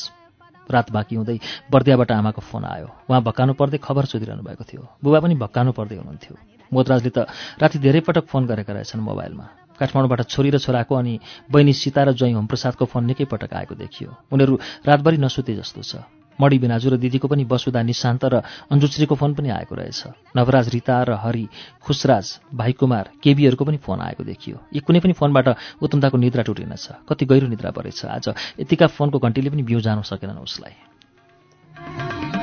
रात 0.69 0.91
बाँकी 0.91 1.15
हुँदै 1.15 1.37
बर्दियाबाट 1.71 2.11
आमाको 2.11 2.41
फोन 2.45 2.63
आयो। 2.65 2.87
उहाँ 3.09 3.21
भक्कानु 3.25 3.53
पर्दै 3.57 3.77
खबर 3.81 4.05
सोधिरहनु 4.05 4.43
भएको 4.45 4.63
थियो। 4.63 4.83
बुबा 5.01 5.19
पनि 5.19 5.35
भक्कानु 5.35 5.71
पर्दै 5.73 5.97
हुनुहुन्थ्यो। 5.97 6.35
मोदराजले 6.69 7.09
त 7.09 7.25
राति 7.57 7.77
धेरै 7.81 8.05
पटक 8.05 8.29
फोन 8.29 8.45
गरेका 8.45 8.73
रहेछन् 8.73 9.01
मोबाइलमा। 9.01 9.45
काठमाडौँबाट 9.81 10.21
छोरी 10.29 10.49
र 10.53 10.57
छोराको 10.61 10.93
अनि 10.93 11.13
बहिनी 11.49 11.73
सीता 11.73 12.03
र 12.03 12.13
ज्वाइँ 12.13 12.37
होमप्रसादको 12.37 12.85
फोन 12.85 13.03
निकै 13.09 13.25
पटक 13.25 13.53
आएको 13.53 13.75
देखियो। 13.75 14.09
उनीहरू 14.29 14.53
रातभरि 14.85 15.17
नसुते 15.17 15.55
जस्तो 15.55 15.81
छ। 15.81 16.05
मणि 16.41 16.59
बिनाजु 16.59 16.89
र 16.89 16.97
दिदीको 16.97 17.27
पनि 17.27 17.43
वसुधा 17.43 17.81
निशान्त 17.83 18.25
र 18.25 18.41
अन्जुश्रीको 18.71 19.15
फोन 19.15 19.33
पनि 19.33 19.49
आएको 19.49 19.75
रहेछ। 19.75 20.03
नवराज 20.35 20.69
रिता 20.69 21.03
र 21.03 21.11
हरि 21.19 21.47
खुसराज 21.83 22.39
भाइ 22.55 22.71
कुमार 22.79 23.09
केबीहरूको 23.23 23.65
पनि 23.65 23.77
फोन 23.77 23.99
आएको 23.99 24.23
देखियो। 24.23 24.57
यी 24.73 24.79
कुनै 24.79 24.99
पनि 24.99 25.13
फोनबाट 25.13 25.47
उत्तमताको 25.83 26.17
निद्रा 26.17 26.43
टुटेनछ। 26.43 26.89
कति 27.09 27.25
गहिरो 27.25 27.47
निद्रा 27.47 27.71
परेछ। 27.71 28.05
आज 28.05 28.33
यतिका 28.59 28.87
फोनको 28.87 29.19
घन्टीले 29.19 29.49
पनि 29.49 29.63
बिउ 29.63 29.79
जानु 29.79 30.01
सकेनन् 30.01 30.39
उसलाई। 30.39 32.38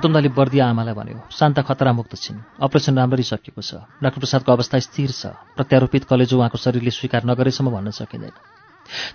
उत्तमदाले 0.00 0.32
बर्दिया 0.32 0.64
आमालाई 0.72 0.94
भन्यो 0.96 1.28
शान्ता 1.28 1.60
खतरामुक्त 1.68 2.16
छिन्। 2.16 2.40
अपरेसन 2.56 2.96
राम्ररी 2.96 3.22
सकिएको 3.22 3.60
छ। 3.60 3.84
डाक्टर 4.00 4.20
प्रसादको 4.24 4.48
अवस्था 4.48 4.78
स्थिर 4.80 5.10
छ। 5.12 5.36
प्रत्यारोपित 5.60 6.08
कलेजो 6.08 6.40
उहाँको 6.40 6.56
शरीरले 6.56 6.88
स्वीकार 6.88 7.28
नगरेसम्म 7.28 7.68
भन्न 7.68 7.92
सकिँदैन। 7.92 8.32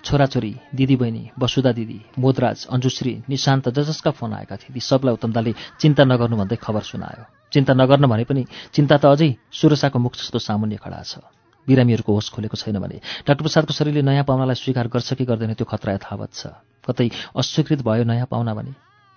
छोराछोरी 0.06 0.52
दिदीबहिनी 0.78 1.22
वसुधा 1.34 1.72
दिदी 1.74 2.00
मोदराज 2.16 2.70
अन्जुश्री 2.70 3.12
निशान्त 3.26 3.68
जसका 3.74 4.10
फोन 4.14 4.32
आएका 4.32 4.56
थिए 4.56 4.72
ती 4.72 4.80
सबलाई 4.80 5.14
उत्तमदाले 5.18 5.52
चिन्ता 5.82 6.04
नगर्नु 6.06 6.36
भन्दै 6.38 6.56
खबर 6.56 6.82
सुनायो। 6.86 7.50
चिन्ता 7.50 7.74
नगर्न 7.74 8.06
भने 8.06 8.24
पनि 8.24 8.46
चिन्ता 8.70 8.96
त 9.02 9.04
अझै 9.10 9.30
सुरसाको 9.50 9.98
मुख 9.98 10.14
जस्तो 10.16 10.38
सामुन्य 10.38 10.78
खडा 10.78 11.02
छ। 11.02 11.18
बिरामीहरूको 11.66 12.14
होस 12.14 12.30
खोलेको 12.30 12.56
छैन 12.56 12.78
भने 12.78 13.02
डाक्टर 13.26 13.42
प्रसादको 13.42 13.74
शरीरले 13.74 14.06
नयाँ 14.06 14.22
पाहुनालाई 14.22 14.54
स्वीकार 14.54 14.86
गर्छ 14.86 15.18
कि 15.18 15.24
गर्दैन 15.26 15.58
त्यो 15.58 15.66
खतरा 15.66 15.98
यथावत 15.98 16.30
छ। 16.30 16.42
कतै 16.86 17.34
अस्वीकृत 17.34 17.82
भयो 17.82 18.06
नयाँ 18.06 18.30
पाहुना 18.30 18.54
भने 18.54 18.72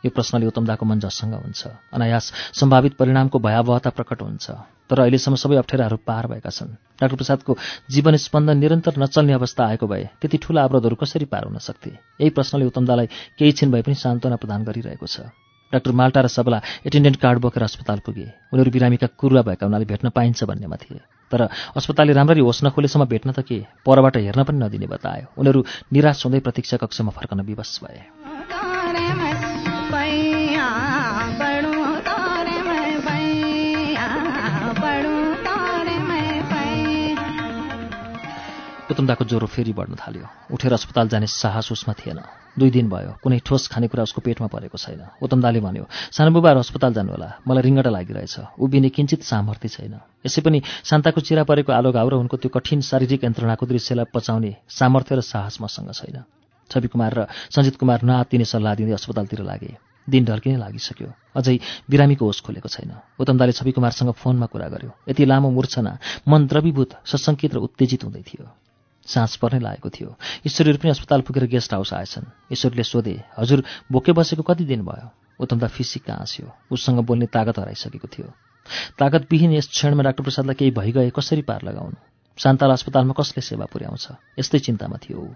यो 0.06 0.10
प्रश्नले 0.10 0.46
उत्तमदाको 0.48 0.86
मन 0.86 1.00
जससँग 1.00 1.34
हुन्छ। 1.34 1.92
अनायास 1.94 2.32
सम्भावित 2.56 2.94
परिणामको 2.96 3.40
भयावहता 3.40 3.90
प्रकट 3.90 4.22
हुन्छ। 4.22 4.46
तर 4.90 5.00
अहिलेसम्म 5.00 5.36
सबै 5.36 5.56
अप्ठ्याराहरू 5.56 5.98
पार 6.02 6.28
भएका 6.28 6.50
छन्। 6.50 6.74
डाक्टर 6.98 7.16
प्रसादको 7.16 7.58
जीवन 7.92 8.16
स्पन्दन 8.16 8.58
निरन्तर 8.58 8.98
नचल्ने 8.98 9.34
अवस्था 9.34 9.66
आएको 9.66 9.88
भए 9.88 10.04
त्यति 10.22 10.38
ठूला 10.38 10.64
अवरोधहरू 10.64 10.96
कसरी 10.96 11.26
पार 11.26 11.44
हुन 11.46 11.58
सक्थे? 11.58 11.92
यही 12.22 12.30
प्रश्नले 12.30 12.66
उत्तमदालाई 12.66 13.08
केही 13.38 13.52
छिन 13.52 13.72
भए 13.72 13.82
पनि 13.82 13.96
सान्त्वना 13.96 14.36
प्रदान 14.36 14.64
गरिरहेको 14.64 15.06
छ। 15.06 15.30
डाक्टर 15.74 15.92
माल्टा 15.92 16.22
र 16.22 16.28
सबला 16.28 16.62
एटेन्डेन्ट 16.88 17.18
कार्ड 17.22 17.40
बोकेर 17.40 17.64
अस्पताल 17.64 18.00
पुगे। 18.02 18.50
उनीहरू 18.50 18.72
बिरामीका 18.72 19.08
कुरुवा 19.14 19.42
भएका 19.46 19.66
हुनाले 19.70 19.86
भेट्न 19.86 20.10
पाइन्छ 20.10 20.44
भन्नेमा 20.50 20.76
थिए। 20.82 21.06
तर 21.30 21.54
अस्पतालले 21.78 22.14
राम्ररी 22.18 22.42
होस् 22.42 22.66
नखोलेसम्म 22.66 23.06
भेट्न 23.06 23.32
त 23.38 23.46
के? 23.46 23.70
परबाट 23.86 24.18
हेर्न 24.18 24.44
पनि 24.44 24.58
नदिने 24.58 24.88
बतायो। 24.90 25.38
उनीहरू 25.38 25.60
निराश 25.94 26.26
हुँदै 26.26 26.40
प्रतीक्षा 26.42 26.78
कक्षमा 26.82 27.12
फर्कन 27.14 27.46
विवश 27.46 27.80
भए। 27.86 28.79
उत्तमदाको 39.00 39.24
ज्वरो 39.24 39.48
फेरि 39.48 39.72
बढ्न 39.72 39.96
थाल्यो। 39.96 40.28
उठेर 40.52 40.74
अस्पताल 40.76 41.08
जाने 41.08 41.28
साहस 41.32 41.72
उसमा 41.72 41.94
थिएन। 41.96 42.20
दुई 42.60 42.70
दिन 42.70 42.92
भयो। 42.92 43.16
कुनै 43.24 43.40
ठोस 43.48 43.72
खानेकुरा 43.72 44.04
उसको 44.04 44.20
पेटमा 44.20 44.48
परेको 44.52 44.76
छैन। 44.76 45.24
उत्तमदाले 45.24 45.60
भन्यो 45.64 45.88
सानो 46.12 46.36
बुबाहरू 46.36 46.60
अस्पताल 46.60 46.92
जानुहोला। 47.00 47.30
मलाई 47.48 47.64
रिङ्गटा 47.64 47.92
लागिरहेछ। 47.96 48.60
उभिने 48.60 48.90
किञ्चित 48.92 49.24
सामर्थ्य 49.24 49.68
छैन। 49.72 49.96
यसै 50.28 50.42
पनि 50.44 50.60
शान्ताको 50.84 51.20
चिरा 51.24 51.48
परेको 51.48 51.72
आलो 51.72 51.96
घाउ 51.96 52.08
र 52.12 52.14
उनको 52.20 52.36
त्यो 52.44 52.52
कठिन 52.52 52.84
शारीरिक 52.84 53.24
यन्त्रणाको 53.24 53.64
दृश्यलाई 53.64 54.12
पचाउने 54.12 54.52
सामर्थ्य 54.68 55.16
र 55.16 55.22
साहस 55.24 55.64
मसँग 55.64 55.96
छैन। 55.96 56.28
छवि 56.68 56.88
कुमार 56.92 57.12
र 57.16 57.20
सञ्जित 57.56 57.80
कुमार 57.80 58.04
नआत्तिने 58.04 58.44
सल्लाह 58.44 58.76
दिँदै 58.76 59.00
अस्पतालतिर 59.00 59.48
लागे। 59.48 59.80
दिन 60.12 60.26
ढल्किनै 60.28 60.60
लागिसक्यो। 60.60 61.10
अझै 61.40 61.56
बिरामीको 61.88 62.26
होस 62.26 62.40
खोलेको 62.44 62.68
छैन। 62.68 62.92
उत्तमदाले 63.16 63.54
छवि 63.56 63.72
कुमारसँग 63.72 64.12
फोनमा 64.20 64.48
कुरा 64.52 64.68
गर्यो। 64.68 64.92
यति 65.08 65.24
लामो 65.24 65.50
मूर्छना 65.56 65.92
मन 66.28 66.42
द्रवीभूत 66.52 67.08
सशङ्कित 67.08 67.56
र 67.56 67.58
उत्तेजित 67.64 68.04
हुँदै 68.04 68.24
थियो। 68.28 68.69
साँझ 69.10 69.36
पर्नै 69.42 69.60
लागेको 69.60 69.90
थियो। 69.90 70.10
ईश्वरीहरू 70.46 70.80
पनि 70.82 70.90
अस्पताल 70.90 71.22
पुगेर 71.22 71.46
गेस्ट 71.50 71.74
हाउस 71.74 71.94
आएछन्। 71.94 72.26
ईश्वरीले 72.54 72.84
सोधे 72.84 73.16
हजुर 73.38 73.64
बोके 73.92 74.12
बसेको 74.12 74.44
कति 74.44 74.66
दिन 74.66 74.82
भयो? 74.86 75.10
उत्तमदा 75.40 75.68
फिसिक्क 75.68 76.10
हाँस्यो 76.10 76.52
उसँग 76.72 77.00
बोल्ने 77.06 77.26
तागत 77.26 77.60
हराइसकेको 77.60 78.08
थियो। 78.08 78.28
तागतविहीन 79.00 79.52
यस 79.52 79.68
क्षणमा 79.68 80.04
डाक्टर 80.04 80.24
प्रसादलाई 80.24 80.56
केही 80.56 80.72
भइगए 80.72 81.10
कसरी 81.16 81.42
पार 81.42 81.62
लगाउनु? 81.64 82.09
शान्ताल 82.40 82.72
अस्पतालमा 82.72 83.14
कसले 83.14 83.42
सेवा 83.42 83.66
पुर्याउँछ? 83.68 84.06
यस्तै 84.40 84.60
चिन्तामा 84.60 84.98
थियो 85.04 85.20
ऊ। 85.20 85.28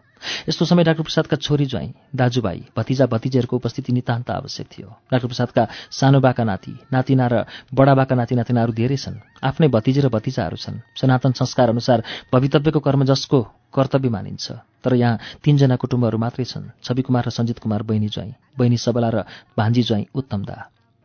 यस्तो 0.47 0.65
समय 0.65 0.83
डाक्टर 0.83 1.03
प्रसादका 1.03 1.35
छोरी 1.35 1.65
ज्वाइँ 1.65 2.15
दाजुभाइ 2.15 2.59
भतिजा 2.77 3.05
भतिजीहरूको 3.05 3.55
उपस्थिति 3.55 3.91
नितान्त 3.93 4.29
आवश्यक 4.31 4.67
थियो। 4.71 4.87
डाक्टर 5.11 5.27
प्रसादका 5.27 5.67
सानो 5.91 6.19
बाका 6.19 6.43
नाति 6.43 6.73
नातिना 6.93 7.27
र 7.27 7.43
बडा 7.75 7.93
बाका 7.95 8.15
नाति 8.15 8.35
नातिनाहरू 8.35 8.73
धेरै 8.73 8.97
छन्। 8.97 9.19
आफ्नै 9.43 9.67
भतिजी 9.67 9.99
र 9.99 10.07
भतिजाहरू 10.07 10.55
छन्। 10.55 10.79
सनातन 10.95 11.31
संस्कार 11.35 11.69
अनुसार 11.69 12.03
भवितव्यको 12.31 12.79
कर्म 12.79 13.03
जसको 13.03 13.41
कर्तव्य 13.75 14.09
मानिन्छ। 14.09 14.51
तर 14.83 14.95
यहाँ 14.95 15.19
तीनजना 15.43 15.75
कुटुम्बहरू 15.75 16.17
मात्रै 16.17 16.45
छन्। 16.45 16.71
छवि 16.83 17.01
कुमार 17.01 17.23
र 17.27 17.29
सञ्जित 17.29 17.59
कुमार 17.59 17.83
बहिनी 17.83 18.07
ज्वाइँ 18.07 18.33
बहिनी 18.57 18.77
सबला 18.77 19.09
र 19.09 19.17
भान्जी 19.59 19.83
ज्वाइँ 19.83 20.05
उत्तमदा 20.15 20.57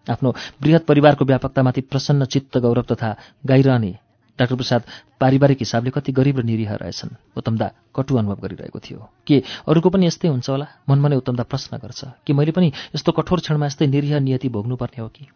आफ्नो 0.06 0.30
वृहत 0.62 0.84
परिवारको 0.86 1.24
व्यापकतामाथि 1.24 1.80
प्रसन्न 1.80 2.24
चित्त 2.24 2.58
गौरव 2.58 2.82
तथा 2.82 3.16
गाइरहने 3.46 3.92
डाक्टर 4.38 4.56
प्रसाद 4.56 4.82
पारिवारिक 5.20 5.58
हिसाबले 5.58 5.90
कति 5.90 6.12
गरिब 6.12 6.38
र 6.38 6.42
निरीह 6.42 6.74
रहेछन्। 6.74 7.16
उत्तमदा 7.36 7.70
कटु 7.96 8.16
अनुभव 8.16 8.34
गरिरहेको 8.34 8.78
थियो। 8.78 9.10
के 9.26 9.42
अरूको 9.68 9.90
पनि 9.90 10.06
यस्तै 10.06 10.28
हुन्छ 10.28 10.50
होला? 10.50 10.66
मनमा 10.88 11.08
नै 11.08 11.16
उत्तमदा 11.16 11.42
प्रश्न 11.42 11.76
गर्छ। 11.76 12.04
कि 12.26 12.32
मैले 12.32 12.52
पनि 12.52 12.72
यस्तो 12.94 13.12
कठोर 13.12 13.40
क्षणमा 13.40 13.66
यस्तै 13.66 13.86
निरीह 13.86 14.18
नियति 14.18 14.48
भोग्नुपर्ने 14.48 15.02
हो 15.02 15.08
कि? 15.08 15.26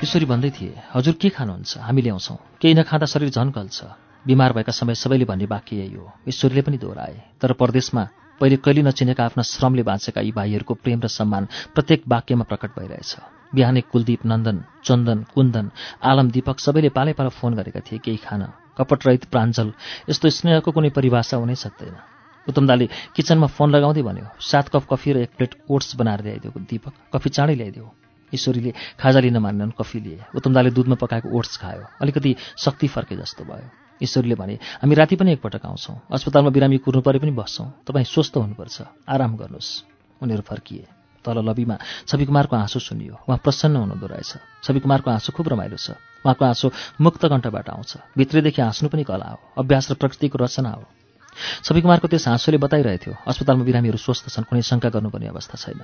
किशोरी 0.00 0.24
भन्दै 0.24 0.50
थिए 0.50 0.78
हजुर 0.94 1.14
के 1.14 1.28
खानुहुन्छ? 1.28 1.78
हामी 1.78 2.02
ल्याउँछौँ। 2.02 2.36
केही 2.60 2.74
नखाँदा 2.74 3.06
शरीर 3.06 3.30
झन् 3.30 3.52
गल्छ 3.52 3.84
बिमार 4.26 4.52
भएका 4.52 4.72
समय 4.72 4.94
सबैले 4.94 5.24
भन्ने 5.24 5.44
वाक्य 5.44 5.76
यही 5.76 5.94
हो। 5.94 6.12
ईश्वरीले 6.28 6.62
पनि 6.62 6.78
दोहोऱ्याए। 6.78 7.22
तर 7.40 7.52
परदेशमा 7.52 8.08
पहिले 8.40 8.56
कहिले 8.56 8.82
नचिनेका 8.82 9.24
आफ्ना 9.24 9.42
श्रमले 9.42 9.82
बाँचेका 9.82 10.20
यी 10.20 10.32
भाइहरूको 10.32 10.74
प्रेम 10.74 11.00
र 11.00 11.06
सम्मान 11.08 11.48
प्रत्येक 11.74 12.02
वाक्यमा 12.08 12.44
प्रकट 12.44 12.70
भइरहेछ। 12.78 13.16
बिहानै 13.54 13.80
कुलदीप 13.80 14.26
नन्दन 14.26 14.56
चन्दन 14.84 15.24
कुन्दन 15.34 15.70
आलम 16.02 16.30
दीपक 16.30 16.58
सबैले 16.60 16.88
पालै 16.88 17.12
पालो 17.12 17.30
फोन 17.30 17.54
गरेका 17.54 17.80
थिए 17.80 17.98
केही 17.98 18.16
खान। 18.16 18.42
कपटरहित 18.78 19.24
प्राञ्जल 19.24 19.72
यस्तो 20.10 20.30
स्नेहको 20.30 20.70
कुनै 20.70 20.90
परिभाषा 20.90 21.36
हुनै 21.36 21.54
सक्दैन। 21.54 21.96
उत्तमदाले 22.46 22.86
किचनमा 23.16 23.46
फोन 23.46 23.70
लगाउँदै 23.70 24.02
भन्यो 24.02 24.26
सात 24.40 24.68
कप 24.68 24.84
कफी 24.90 25.12
र 25.12 25.16
एक 25.18 25.30
प्लेट 25.36 25.54
ओट्स 25.70 25.96
बनाएर 25.96 26.20
ल्याइदियो 26.22 26.52
दीपक। 26.60 26.92
कफी 27.14 27.28
चाँडै 27.30 27.54
ल्याइदियो 27.54 27.86
ईश्वरीले 28.32 28.72
खाजा 29.00 29.20
लिन 29.20 29.38
मान्नन् 29.38 29.72
कफी 29.72 30.00
लिए। 30.00 30.20
उत्तमदाले 30.36 30.70
दुधमा 30.70 30.96
पकाएको 31.00 31.28
ओट्स 31.32 31.56
खायो। 31.56 31.84
अलिकति 32.02 32.36
शक्ति 32.56 32.88
फर्के 32.88 33.16
जस्तो 33.16 33.44
भयो। 33.44 33.87
ईश्वरीले 34.02 34.34
भने 34.34 34.54
हामी 34.82 34.94
राति 34.94 35.16
पनि 35.16 35.32
एकपटक 35.32 35.66
आउँछौँ। 35.66 35.96
अस्पतालमा 36.12 36.50
बिरामी 36.50 36.78
कुर्नु 36.78 37.02
परे 37.02 37.18
पनि 37.18 37.30
बस्छौँ। 37.30 37.84
तपाईँ 37.86 38.04
स्वस्थ 38.04 38.36
हुनुपर्छ। 38.36 38.76
आराम 39.08 39.36
गर्नुहोस्। 39.36 39.70
उनीहरू 40.22 40.42
फर्किए। 40.42 40.84
तल 41.24 41.38
लबीमा 41.42 41.76
छवि 42.06 42.24
कुमारको 42.24 42.56
आँसु 42.56 42.78
सुनियो। 42.78 43.14
उहाँ 43.26 43.38
प्रसन्न 43.42 43.76
हुनुहुँदो 43.76 44.06
रहेछ। 44.06 44.32
छवि 44.64 44.80
कुमारको 44.80 45.10
आँसु 45.10 45.32
खुब 45.32 45.48
रमाइलो 45.48 45.76
छ। 45.76 45.98
उहाँको 46.24 46.44
आँसु 46.44 46.70
मुक्त 47.00 47.26
कण्ठबाट 47.26 47.68
आउँछ। 47.70 48.16
भित्रैदेखि 48.16 48.62
हाँस्नु 48.62 48.88
पनि 48.88 49.04
कला 49.04 49.28
हो। 49.34 49.38
अभ्यास 49.58 49.90
र 49.90 49.94
प्रकृतिको 49.94 50.38
रचना 50.38 50.70
हो। 50.70 50.84
छवि 51.64 51.80
कुमारको 51.82 52.08
त्यस 52.08 52.28
हाँसोले 52.28 52.58
बताइरहेथ्यो 52.58 53.14
अस्पतालमा 53.26 53.64
बिरामीहरू 53.64 53.98
स्वस्थ 53.98 54.30
छन्। 54.30 54.46
कुनै 54.46 54.62
शङ्का 54.62 54.88
गर्नुपर्ने 54.88 55.28
अवस्था 55.28 55.56
छैन। 55.58 55.82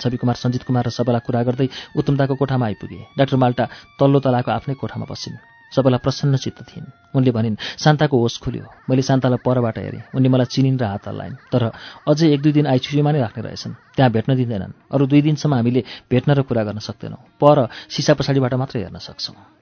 छवि 0.00 0.16
कुमार 0.16 0.36
सञ्जित 0.36 0.62
कुमार 0.66 0.86
र 0.86 0.90
सबला 0.90 1.18
कुरा 1.22 1.42
गर्दै 1.42 1.68
उत्तमताको 1.96 2.34
कोठामा 2.34 2.66
आइपुगे। 2.66 3.00
डाक्टर 3.18 3.36
माल्टा 3.36 3.64
तल्लो 3.98 4.18
तलाको 4.18 4.50
आफ्नै 4.50 4.74
कोठामा 4.74 5.06
बसिन्। 5.06 5.51
सबला 5.74 5.96
प्रसन्न 5.96 6.36
चित्त 6.36 6.62
थिइन्। 6.62 6.86
उनले 7.16 7.30
भनिन् 7.30 7.56
शान्ताको 7.78 8.18
होस 8.18 8.38
खुल्यो। 8.38 8.64
मैले 8.90 9.02
शान्तालाई 9.02 9.38
परबाट 9.44 9.78
हेरेँ। 9.78 10.02
उनले 10.14 10.28
मलाई 10.28 10.46
चिनिन् 10.46 10.78
र 10.78 10.84
हात 10.84 11.08
हल्लाइन्। 11.08 11.36
तर 11.52 11.62
अझै 12.08 12.26
एक 12.32 12.42
दुई 12.42 12.52
दिन 12.52 12.66
आइसियुमा 12.66 13.12
नै 13.12 13.20
राख्ने 13.20 13.42
रहेछन्। 13.42 13.72
त्यहाँ 13.96 14.10
भेट्न 14.12 14.36
दिँदैनन्। 14.36 14.72
अरू 14.92 15.06
दुई 15.06 15.22
दिनसम्म 15.22 15.54
हामीले 15.54 15.84
भेट्न 16.10 16.32
र 16.32 16.42
कुरा 16.42 16.62
गर्न 16.64 16.78
सक्दैनौँ। 16.78 17.20
पर 17.40 17.68
सिसा 17.88 18.14
पछाडिबाट 18.14 18.54
मात्रै 18.54 18.82
हेर्न 18.82 18.98
सक्छौँ। 18.98 19.61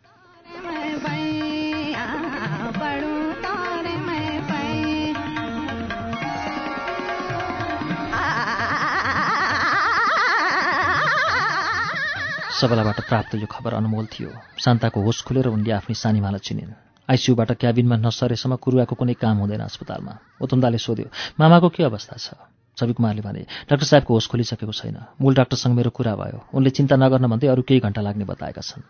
सबलाबाट 12.61 13.09
प्राप्त 13.09 13.35
यो 13.41 13.49
खबर 13.49 13.73
अनमोल 13.73 14.07
थियो। 14.13 14.31
शान्ताको 14.61 15.01
होस 15.01 15.25
खुलेर 15.25 15.49
उनले 15.49 15.73
आफ्नै 15.73 15.97
सानीमालाई 15.97 16.45
चिनिन्। 16.45 16.77
आइसियुबाट 17.09 17.51
क्याबिनमा 17.57 17.97
नसरेसम्म 18.05 18.61
कुरुवाको 18.61 18.95
कुनै 19.01 19.17
काम 19.17 19.37
हुँदैन 19.41 19.65
अस्पतालमा। 19.65 20.15
उत्तमदाले 20.45 20.77
सोध्यो 20.77 21.09
मामाको 21.41 21.69
के 21.73 21.83
अवस्था 21.89 22.17
छ? 22.21 22.37
छवि 22.77 22.93
कुमारले 22.93 23.25
भने 23.25 23.43
डाक्टर 23.65 23.87
साहेबको 23.89 24.13
होस 24.13 24.27
खोलिसकेको 24.29 24.75
छैन। 24.77 24.97
मूल 25.17 25.33
डाक्टरसँग 25.41 25.73
मेरो 25.73 25.89
कुरा 25.89 26.13
भयो। 26.21 26.39
उनले 26.53 26.71
चिन्ता 26.77 27.01
नगर्न 27.01 27.33
भन्दै 27.33 27.49
अरू 27.49 27.63
केही 27.65 27.81
घण्टा 27.81 28.01
लाग्ने 28.05 28.29
बताएका 28.29 28.61
छन्। 28.61 28.85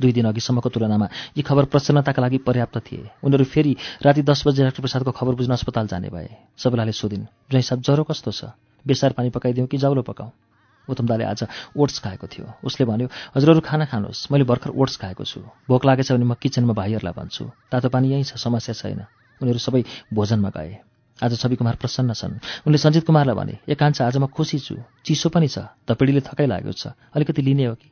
दुई 0.00 0.12
दिन 0.12 0.28
अघिसम्मको 0.28 0.68
तुलनामा 0.68 1.08
यी 1.32 1.42
खबर 1.48 1.64
प्रसन्नताका 1.72 2.20
लागि 2.20 2.38
पर्याप्त 2.44 2.76
थिए। 2.84 3.24
उनीहरू 3.24 3.44
फेरि 3.48 3.72
राति 4.04 4.20
दस 4.20 4.44
बजे 4.46 4.68
डाक्टर 4.68 4.84
प्रसादको 4.84 5.16
खबर 5.16 5.32
बुझ्न 5.32 5.52
अस्पताल 5.56 5.86
जाने 5.88 6.12
भए। 6.12 6.28
सबैलाई 6.60 6.92
सोधिन् 6.92 7.24
ज्वाइँ 7.48 7.64
साहब 7.64 7.80
ज्वरो 7.80 8.04
कस्तो 8.04 8.30
छ? 8.30 8.52
बेसार 8.84 9.16
पानी 9.16 9.30
पकाइदिउँ 9.32 9.66
कि 9.66 9.80
जाउलो 9.80 10.02
पकाउँ? 10.04 10.32
उत्तमदाले 10.88 11.24
आज 11.24 11.46
ओट्स 11.76 11.98
खाएको 11.98 12.26
थियो। 12.26 12.46
उसले 12.64 12.86
भन्यो 12.86 13.08
हजुरहरू 13.36 13.60
खाना 13.60 13.84
खानुहोस्। 13.84 14.32
मैले 14.32 14.44
भर्खर 14.44 14.70
ओट्स 14.70 14.96
खाएको 14.96 15.24
छु। 15.24 15.40
भोक 15.68 15.84
लागेछ 15.84 16.12
भने 16.12 16.24
म 16.24 16.34
किचनमा 16.34 16.72
भाइहरूलाई 16.72 17.14
भन्छु। 17.16 17.44
तातो 17.70 17.88
पानी 17.88 18.12
यहीँ 18.12 18.24
छ 18.24 18.36
समस्या 18.36 18.74
छैन। 18.74 19.04
उनीहरू 19.40 19.58
सबै 19.58 19.84
भोजनमा 20.14 20.50
गए। 20.50 20.78
आज 21.22 21.38
छवि 21.38 21.56
कुमार 21.56 21.76
प्रसन्न 21.76 22.12
छन्। 22.12 22.38
उनले 22.66 22.78
सञ्जित 22.78 23.06
कुमारलाई 23.06 23.34
भने 23.34 23.54
ए 23.68 23.74
कान्छा 23.74 24.06
आज 24.06 24.16
म 24.16 24.26
खुसी 24.26 24.58
छु। 24.58 24.76
चिसो 25.04 25.28
पनि 25.28 25.48
छ। 25.48 25.58
धपिडीले 25.88 26.20
थकाइ 26.20 26.46
लागेको 26.46 26.72
छ। 26.72 26.86
अलिकति 27.14 27.42
लिने 27.42 27.64
हो 27.64 27.74
कि? 27.74 27.90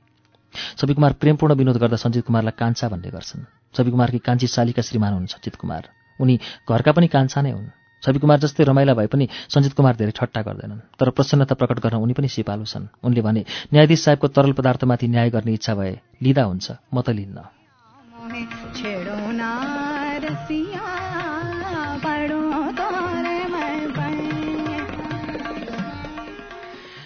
छवि 0.77 0.95
कुमार 0.95 1.13
प्रेमपूर्ण 1.13 1.55
विनोद 1.55 1.77
गर्दा 1.77 1.97
सञ्जित 1.97 2.27
कुमारलाई 2.27 2.55
कान्छा 2.59 2.89
भन्ने 2.89 3.11
गर्छन्। 3.11 3.47
छवि 3.75 3.91
कुमारकी 3.91 4.19
कान्छी 4.19 4.47
शालिका 4.47 4.83
श्रीमान 4.83 5.13
हुन् 5.13 5.27
सञ्जित 5.27 5.55
कुमार। 5.57 5.89
उनी 6.21 6.41
घरका 6.69 6.93
पनि 6.93 7.07
कान्छा 7.09 7.41
नै 7.43 7.51
हुन्। 7.51 7.82
छवि 8.03 8.19
कुमार 8.19 8.39
जस्तै 8.43 8.65
रमाइला 8.65 8.95
भए 8.95 9.07
पनि 9.07 9.29
सञ्जित 9.49 9.73
कुमार 9.73 9.95
धेरै 9.97 10.13
ठट्टा 10.13 10.43
गर्दैनन्। 10.43 10.81
तर 10.99 11.11
प्रसन्नता 11.11 11.55
प्रकट 11.55 11.79
गर्न 11.81 11.97
उनी 12.03 12.15
पनि 12.19 12.29
सिपालु 12.29 12.65
छन् 12.67 12.91
उनले 13.07 13.23
भने 13.23 13.43
न्यायाधीश 13.73 14.01
साहेबको 14.05 14.29
तरल 14.29 14.53
पदार्थमाथि 14.59 15.07
न्याय 15.09 15.31
गर्ने 15.31 15.53
इच्छा 15.55 15.75
भए 15.75 15.93
लिँदा 16.23 16.43
हुन्छ 16.43 16.67
म 16.95 16.97
त 17.03 17.09
लिन्न। 17.15 17.39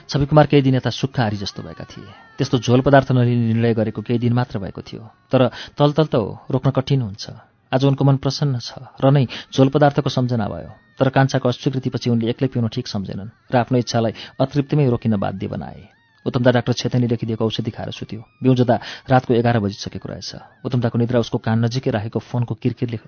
छवि 0.09 0.27
कुमार 0.27 0.47
केही 0.47 0.63
दिन 0.63 0.75
यता 0.75 0.91
सुक्खा 0.91 1.23
हारी 1.23 1.37
जस्तो 1.37 1.63
भएका 1.63 1.85
थिए। 1.85 2.09
त्यस्तो 2.39 2.59
झोल 2.59 2.81
पदार्थ 2.81 3.13
नलिने 3.13 3.53
निर्णय 3.53 3.75
गरेको 3.75 4.01
केही 4.03 4.19
दिन 4.19 4.33
मात्र 4.33 4.59
भएको 4.59 4.81
थियो। 4.81 5.03
तर 5.29 5.51
तलतल 5.77 6.07
त 6.07 6.15
हो 6.15 6.47
रोक्न 6.51 6.71
कठिन 6.71 7.03
हुन्छ। 7.03 7.25
आज 7.73 7.85
उनको 7.85 8.05
मन 8.05 8.17
प्रसन्न 8.17 8.59
छ 8.59 8.79
र 9.03 9.11
नै 9.11 9.27
झोल 9.53 9.69
पदार्थको 9.69 10.11
सम्झना 10.11 10.47
भयो। 10.47 10.71
तर 10.99 11.09
कान्छाको 11.09 11.49
अस्वीकृतिपछि 11.49 12.11
उनले 12.11 12.31
एक्लै 12.31 12.49
पिउन 12.49 12.69
ठिक 12.69 12.87
सम्झेनन् 12.87 13.35
र 13.51 13.55
आफ्नो 13.57 13.79
इच्छालाई 13.79 14.13
अतृप्तिमै 14.41 14.87
रोकिन 14.87 15.17
बाध्य 15.17 15.47
बनाए। 15.47 15.83
उत्तमदा 16.27 16.51
डाक्टर 16.51 16.73
छेतनी 16.73 17.07
लेखिदिएको 17.07 17.45
औषधि 17.45 17.71
खाएर 17.71 17.91
सुत्यो। 17.91 18.21
बिउजदा 18.43 18.77
रातको 19.11 19.35
एघार 19.35 19.59
बजिसकेको 19.59 20.09
रहेछ। 20.09 20.65
उत्तमदाको 20.65 20.99
निद्रा 20.99 21.19
उसको 21.21 21.39
कान 21.39 21.65
नजिकै 21.65 21.91
राखेको 21.91 22.19
फोनको 22.19 22.55
किरकिरले 22.55 22.99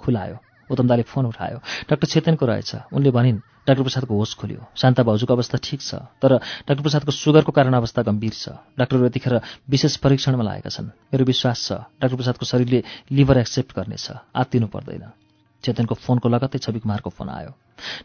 खुलायो। 0.00 0.36
उत्तमदाले 0.70 1.02
फोन 1.02 1.26
उठायो। 1.26 1.58
डाक्टर 1.90 2.06
छेतनको 2.06 2.46
रहेछ। 2.46 2.92
उनले 2.92 3.10
भनिन् 3.10 3.38
डाक्टर 3.66 3.82
प्रसादको 3.82 4.14
होस 4.14 4.34
खोल्यो। 4.34 4.62
शान्ता 4.76 5.02
भाउजूको 5.02 5.32
अवस्था 5.34 5.58
ठिक 5.58 5.80
छ 5.80 5.94
तर 6.22 6.38
डाक्टर 6.66 6.82
प्रसादको 6.82 7.10
सुगरको 7.12 7.52
कारण 7.52 7.74
अवस्था 7.74 8.02
गम्भीर 8.02 8.34
छ। 8.34 8.48
डाक्टरहरू 8.78 9.06
यतिखेर 9.06 9.34
विशेष 9.70 9.96
परीक्षणमा 10.02 10.42
लागेका 10.42 10.70
छन्। 10.70 10.94
मेरो 11.10 11.24
विश्वास 11.24 11.58
छ 11.66 11.70
डाक्टर 11.98 12.16
प्रसादको 12.16 12.44
शरीरले 12.46 12.80
लिभर 13.10 13.38
एक्सेप्ट 13.38 13.70
गर्नेछ। 13.74 14.06
आत्तिनु 14.34 14.66
पर्दैन। 14.70 15.10
चेतनको 15.64 15.94
फोनको 15.98 16.28
लगत्तै 16.28 16.58
छवि 16.62 16.78
कुमारको 16.78 17.10
फोन 17.10 17.28
आयो। 17.28 17.50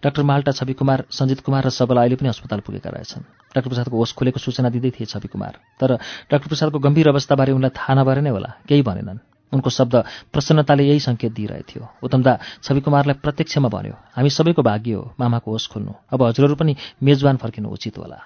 डाक्टर 0.02 0.24
माल्टा 0.24 0.52
छवि 0.52 0.74
कुमार 0.74 1.06
सञ्जित 1.12 1.40
कुमार 1.46 1.64
र 1.66 1.70
सबला 1.70 2.02
अहिले 2.02 2.16
पनि 2.18 2.30
अस्पताल 2.34 2.60
पुगेका 2.66 2.90
रहेछन्। 2.90 3.22
डाक्टर 3.54 3.70
प्रसादको 3.70 3.96
होस 3.98 4.12
खोलेको 4.18 4.40
सूचना 4.42 4.70
दिँदै 4.74 4.92
थिए 4.98 5.06
छवि 5.06 5.28
कुमार। 5.30 5.62
तर 5.78 6.02
डाक्टर 6.32 6.48
प्रसादको 6.48 6.80
गम्भीर 6.80 7.08
अवस्थाबारे 7.14 7.52
उनलाई 7.54 7.70
थाहा 7.70 7.94
नभएर 8.02 8.20
नै 8.26 8.32
होला। 8.34 8.50
केही 8.66 8.82
भनेनन्। 8.82 9.31
उनको 9.54 9.70
शब्द 9.70 9.96
प्रसन्नताले 10.34 10.84
यही 10.88 11.00
सङ्केत 11.00 11.32
दिइरहेथ्यो 11.32 11.82
उत्तमदा 12.04 12.34
छवि 12.64 12.82
कुमारलाई 12.82 13.20
प्रत्यक्षमा 13.24 13.70
भन्यो 13.70 13.96
हामी 14.16 14.30
सबैको 14.30 14.62
भाग्य 14.64 14.94
हो 14.94 15.04
मामाको 15.20 15.52
होस 15.52 15.68
खोल्नु। 15.68 15.94
अब 16.14 16.24
हजुरहरू 16.24 16.56
पनि 16.56 16.76
मेजबान 17.04 17.38
फर्किनु 17.38 17.70
उचित 17.70 17.98
होला। 17.98 18.20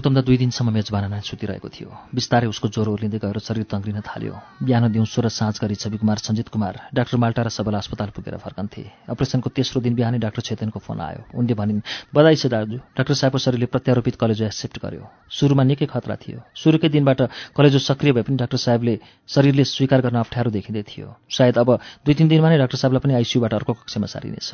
उत्तमदा 0.00 0.20
दुई 0.24 0.36
दिनसम्म 0.40 0.72
मेजबानमा 0.72 1.20
सुतिरहेको 1.20 1.68
थियो। 1.68 1.88
बिस्तारै 2.16 2.48
उसको 2.48 2.72
ज्वरो 2.72 2.90
ओर्लिँदै 2.96 3.20
गएर 3.20 3.38
शरीर 3.44 3.68
तङ्ग्रिन 3.68 4.00
थाल्यो। 4.00 4.34
बिहान 4.64 4.88
दिउँसो 4.88 5.20
र 5.20 5.28
साँझ 5.28 5.60
गरी 5.60 5.76
छवि 5.76 6.00
कुमार 6.00 6.18
सञ्जित 6.24 6.48
कुमार 6.48 6.74
डाक्टर 6.96 7.16
माल्टा 7.20 7.42
र 7.44 7.48
सबला 7.52 7.78
अस्पताल 7.84 8.08
पुगेर 8.16 8.40
फर्कन्थे। 8.40 9.12
अपरेसनको 9.12 9.48
तेस्रो 9.52 9.84
दिन 9.84 9.94
बिहानै 10.00 10.18
डाक्टर 10.24 10.40
छेतनको 10.40 10.80
फोन 10.80 11.00
आयो। 11.04 11.20
उनले 11.36 11.52
भनिन् 11.52 11.84
बधाई 12.16 12.36
छ 12.40 12.48
दाजु। 12.48 12.80
डाक्टर 12.96 13.12
साहेबको 13.12 13.38
शरीरले 13.44 13.68
प्रत्यारोपित 13.68 14.16
कलेजो 14.16 14.44
एक्सेप्ट 14.48 14.76
गर्यो। 14.80 15.04
सुरुमा 15.28 15.62
निकै 15.68 15.84
खतरा 15.84 16.16
थियो। 16.16 16.40
सुरुकै 16.56 16.88
दिनबाट 16.88 17.20
कलेजो 17.52 17.78
सक्रिय 17.78 18.12
भए 18.16 18.24
पनि 18.24 18.40
डाक्टर 18.40 18.56
साहेबले 18.56 18.94
शरीरले 19.28 19.64
स्वीकार 19.68 20.00
गर्न 20.00 20.16
अप्ठ्यारो 20.24 20.50
देखिँदै 20.50 20.82
थियो। 20.88 21.08
सायद 21.28 21.60
अब 21.60 21.68
दुई 22.08 22.14
तिन 22.16 22.32
दिनमा 22.32 22.48
नै 22.48 22.56
डाक्टर 22.56 22.80
साहेबलाई 22.80 23.04
पनि 23.04 23.14
आइसियुबाट 23.20 23.52
अर्को 23.52 23.72
कक्षमा 23.84 24.08
सारिनेछ। 24.08 24.48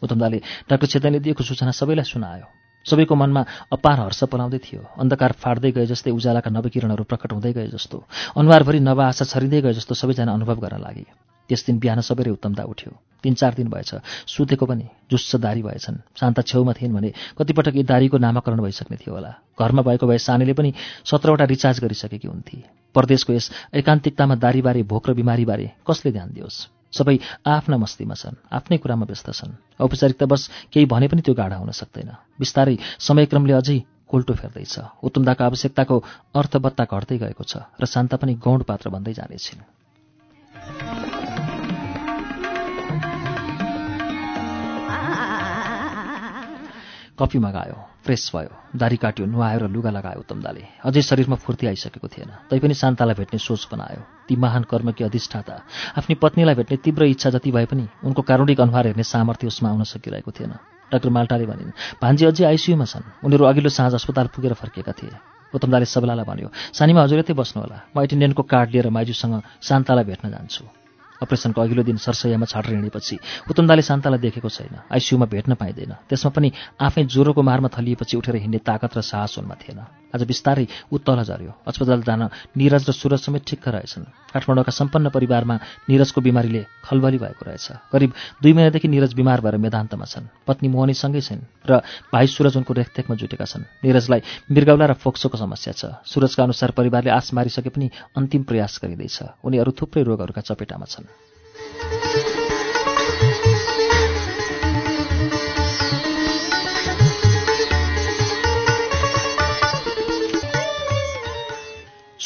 उत्तमदाले 0.00 0.38
डाक्टर 0.72 0.86
छेतनले 0.88 1.20
दिएको 1.20 1.44
सूचना 1.44 1.76
सबैलाई 1.76 2.08
सुनायो। 2.08 2.48
सबैको 2.86 3.14
मनमा 3.14 3.42
अपार 3.72 4.00
हर्ष 4.00 4.24
पलाउँदै 4.24 4.58
थियो। 4.58 4.80
अन्धकार 4.98 5.32
फाट्दै 5.32 5.70
गए 5.72 5.86
जस्तै 5.86 6.10
उज्यालाका 6.10 6.50
नवकिरणहरू 6.50 7.04
प्रकट 7.04 7.32
हुँदै 7.32 7.52
गए 7.52 7.68
जस्तो। 7.68 8.04
अनुहारभरि 8.36 8.80
नव 8.80 9.00
आशा 9.02 9.24
छरिँदै 9.24 9.60
गए 9.60 9.72
जस्तो 9.72 9.94
सबैजना 9.94 10.32
अनुभव 10.32 10.56
गर्न 10.60 10.80
लागे। 10.80 11.06
त्यस 11.50 11.66
दिन 11.66 11.78
बिहान 11.78 12.00
सबैले 12.00 12.30
उत्तमदा 12.30 12.62
उठ्यो। 12.62 12.92
तिन 13.22 13.34
चार 13.34 13.54
दिन 13.54 13.68
भएछ। 13.70 13.94
सुतेको 14.26 14.66
पनि 14.66 14.86
जुस्स 15.10 15.36
दारी 15.36 15.62
भएछन्। 15.62 15.96
शान्ता 16.14 16.42
छेउमा 16.42 16.72
थिइन् 16.72 16.94
भने 16.94 17.12
कतिपटक 17.38 17.76
यी 17.76 17.82
दारीको 17.82 18.18
नामाकरण 18.18 18.62
भइसक्ने 18.62 18.96
थियो 18.96 19.14
होला। 19.14 19.34
घरमा 19.54 19.82
भएको 19.82 20.06
भए 20.06 20.18
सानीले 20.18 20.52
पनि 20.52 20.74
सत्रवटा 21.06 21.44
रिचार्ज 21.44 21.80
गरिसकेकी 21.80 22.28
हुन्थे। 22.28 22.62
परदेशको 22.94 23.32
यस 23.32 23.50
एकान्तिकतामा 23.74 24.34
दारीबारे 24.34 24.82
भोक 24.82 25.10
र 25.10 25.14
बिमारीबारे 25.14 25.70
कसले 25.86 26.12
ध्यान 26.12 26.30
दियोस्? 26.34 26.75
सबै 26.96 27.16
आफ्ना 27.46 27.76
मस्तीमा 27.76 28.16
छन् 28.16 28.40
आफ्नै 28.52 28.76
कुरामा 28.82 29.04
व्यस्त 29.06 29.28
छन्। 29.30 29.52
औपचारिकता 29.80 30.26
बस 30.26 30.42
केही 30.72 30.86
भने 30.88 31.06
पनि 31.08 31.22
त्यो 31.22 31.34
गाढा 31.34 31.56
हुन 31.60 31.70
सक्दैन। 31.70 32.10
बिस्तारै 32.40 32.76
समयक्रमले 32.98 33.54
अझै 33.60 33.78
कोल्टो 34.08 34.34
फेर्दैछ। 34.40 34.74
उत्तमदाको 35.02 35.42
आवश्यकताको 35.44 35.96
अर्थबत्ता 36.34 36.84
घट्दै 36.86 37.16
गएको 37.22 37.44
छ 37.44 37.66
र 37.80 37.84
शान्ता 37.84 38.16
पनि 38.16 38.34
गौण 38.38 38.62
पात्र 38.64 38.88
बन्दै 38.94 39.12
जानेछिन्। 39.18 39.62
कफी 47.16 47.38
मगायो 47.40 47.76
फ्रेस 48.04 48.30
भयो 48.34 48.52
दारी 48.76 48.96
काट्यो 49.00 49.24
नुहायो 49.26 49.58
र 49.64 49.66
लुगा 49.72 49.90
लगायो 49.90 50.20
उत्तमदाले 50.20 50.84
अझै 50.84 51.02
शरीरमा 51.02 51.36
फुर्ती 51.40 51.66
आइसकेको 51.66 52.08
थिएन। 52.12 52.30
तैपनि 52.52 52.74
शान्तालाई 52.76 53.16
भेट्ने 53.16 53.38
सोच 53.40 53.66
बनायो। 53.72 54.15
ती 54.28 54.36
महान 54.36 54.62
कर्मकी 54.70 55.04
अधिष्ठाता। 55.04 55.54
आफ्नी 55.98 56.14
पत्नीलाई 56.22 56.54
भेट्ने 56.54 56.76
तीव्र 56.76 57.04
इच्छा 57.14 57.30
जति 57.30 57.50
भए 57.50 57.66
पनि 57.66 57.88
उनको 58.04 58.22
कारुणिक 58.22 58.60
अनुहार 58.60 58.86
हेर्ने 58.86 59.02
सामर्थ्य 59.02 59.46
उसमा 59.46 59.68
आउन 59.70 59.82
सकिरहेको 59.84 60.30
थिएन। 60.30 60.52
डाक्टर 60.92 61.10
माल्टाले 61.10 61.46
भनिन् 61.46 61.70
भान्जी 62.02 62.24
अझै 62.26 62.44
आइसियुमा 62.46 62.84
छन्। 62.84 63.26
उनीहरू 63.26 63.44
अघिल्लो 63.44 63.70
साँझ 63.70 63.94
अस्पताल 63.94 64.26
पुगेर 64.34 64.54
फर्केका 64.54 64.92
थिए। 64.92 65.14
उत्तमदाले 65.54 65.86
सबलालाई 65.86 66.26
भन्यो 66.26 66.48
सानीमा 66.74 67.02
हजुर 67.02 67.18
यतै 67.18 67.34
बस्नु 67.34 67.62
होला। 67.62 67.78
म 67.94 68.02
एटेन्डेन्टको 68.02 68.42
कार्ड 68.42 68.68
लिएर 68.70 68.88
माइजूसँग 68.90 69.34
शान्तालाई 69.62 70.04
भेट्न 70.04 70.30
जान्छु। 70.30 70.64
अपरेसनको 71.16 71.60
अघिल्लो 71.60 71.82
दिन 71.82 71.96
सरसैयामा 71.96 72.44
छाडेर 72.44 72.76
हिँडेपछि 72.76 73.16
उत्तमदाले 73.48 73.82
शान्तालाई 73.82 74.20
देखेको 74.20 74.48
छैन। 74.52 74.74
आइसियुमा 74.92 75.26
भेट्न 75.26 75.54
पाइँदैन। 75.56 75.92
त्यसमा 76.12 76.30
पनि 76.30 76.52
आफै 76.76 77.02
ज्वरोको 77.08 77.40
मारमा 77.40 77.68
थलिएपछि 77.72 78.14
उठेर 78.20 78.36
हिँड्ने 78.36 78.60
ताकत 78.60 78.92
र 78.96 79.00
साहस 79.00 79.40
उनमा 79.40 79.56
थिएन। 79.56 79.80
आज 80.14 80.22
बिस्तारै 80.22 80.66
ऊ 80.92 80.96
तल 80.98 81.22
झऱ्यो 81.22 81.52
अस्पताल 81.66 82.02
जान 82.02 82.22
निरज 82.56 82.84
र 82.88 82.92
सुरज 82.92 83.20
समेत 83.26 83.42
ठिक्क 83.46 83.68
रहेछन्। 83.68 84.04
काठमाडौँका 84.32 84.72
सम्पन्न 84.72 85.08
परिवारमा 85.10 85.56
निरजको 85.88 86.20
बिमारीले 86.20 86.62
खलबली 86.84 87.18
भएको 87.18 87.42
रहेछ। 87.46 87.66
करिब 87.92 88.10
दुई 88.42 88.52
महिनादेखि 88.52 88.88
निरज 88.88 89.12
बिमार 89.14 89.40
भएर 89.40 89.56
मेदान्तमा 89.56 90.06
छन्। 90.06 90.30
पत्नी 90.46 90.68
मोहनी 90.68 90.94
सँगै 90.94 91.20
छिन् 91.20 91.42
र 91.66 91.82
भाइ 92.12 92.26
सुरज 92.26 92.56
उनको 92.56 92.72
रेखदेखमा 92.72 93.16
जुटेका 93.16 93.44
छन्। 93.44 93.68
निरजलाई 93.82 94.20
मृगौला 94.46 94.86
र 94.86 94.92
फोक्सोको 94.94 95.36
समस्या 95.36 95.72
छ। 95.72 95.82
सुरजका 96.06 96.42
अनुसार 96.42 96.70
परिवारले 96.70 97.10
आश 97.10 97.34
मारिसके 97.34 97.70
पनि 97.70 97.90
अन्तिम 98.16 98.42
प्रयास 98.46 98.78
गरिँदैछ। 98.82 99.42
उनी 99.42 99.56
अरू 99.58 99.70
थुप्रै 99.74 100.02
रोगहरूका 100.02 100.40
चपेटामा 100.40 100.86
छन्। 100.86 101.25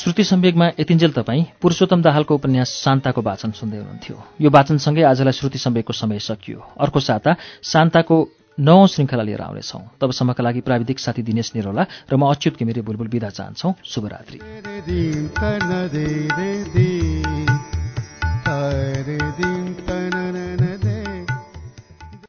श्रुति 0.00 0.24
सम्वेगमा 0.24 0.66
यतिन्जेल 0.80 1.12
तपाईँ 1.12 1.44
पुरुषोत्तम 1.62 2.02
दाहालको 2.02 2.34
उपन्यास 2.34 2.68
शान्ताको 2.68 3.22
वाचन 3.22 3.50
सुन्दै 3.50 3.76
हुनुहुन्थ्यो। 3.76 4.16
यो 4.40 4.50
वाचनसँगै 4.50 5.02
आजलाई 5.02 5.32
श्रुति 5.32 5.58
सम्वेकको 5.58 5.92
समय 5.92 6.18
सकियो। 6.18 6.72
अर्को 6.80 7.00
साता 7.00 7.36
शान्ताको 7.62 8.28
नौ 8.60 8.86
श्रृङ्खला 8.86 9.22
लिएर 9.22 9.40
आउनेछौँ। 9.40 9.82
तबसम्मका 10.00 10.44
लागि 10.44 10.60
प्राविधिक 10.60 10.98
साथी 10.98 11.22
दिनेश 11.22 11.52
निरोला 11.54 11.84
र 12.12 12.16
म 12.16 12.32
अच्युत 12.32 12.56
घिमिरे 12.56 12.80
बुलबुल 12.80 13.08
विदा 13.08 13.28
चाहन्छौ। 13.28 13.72
शुभरात्रि। 13.84 14.40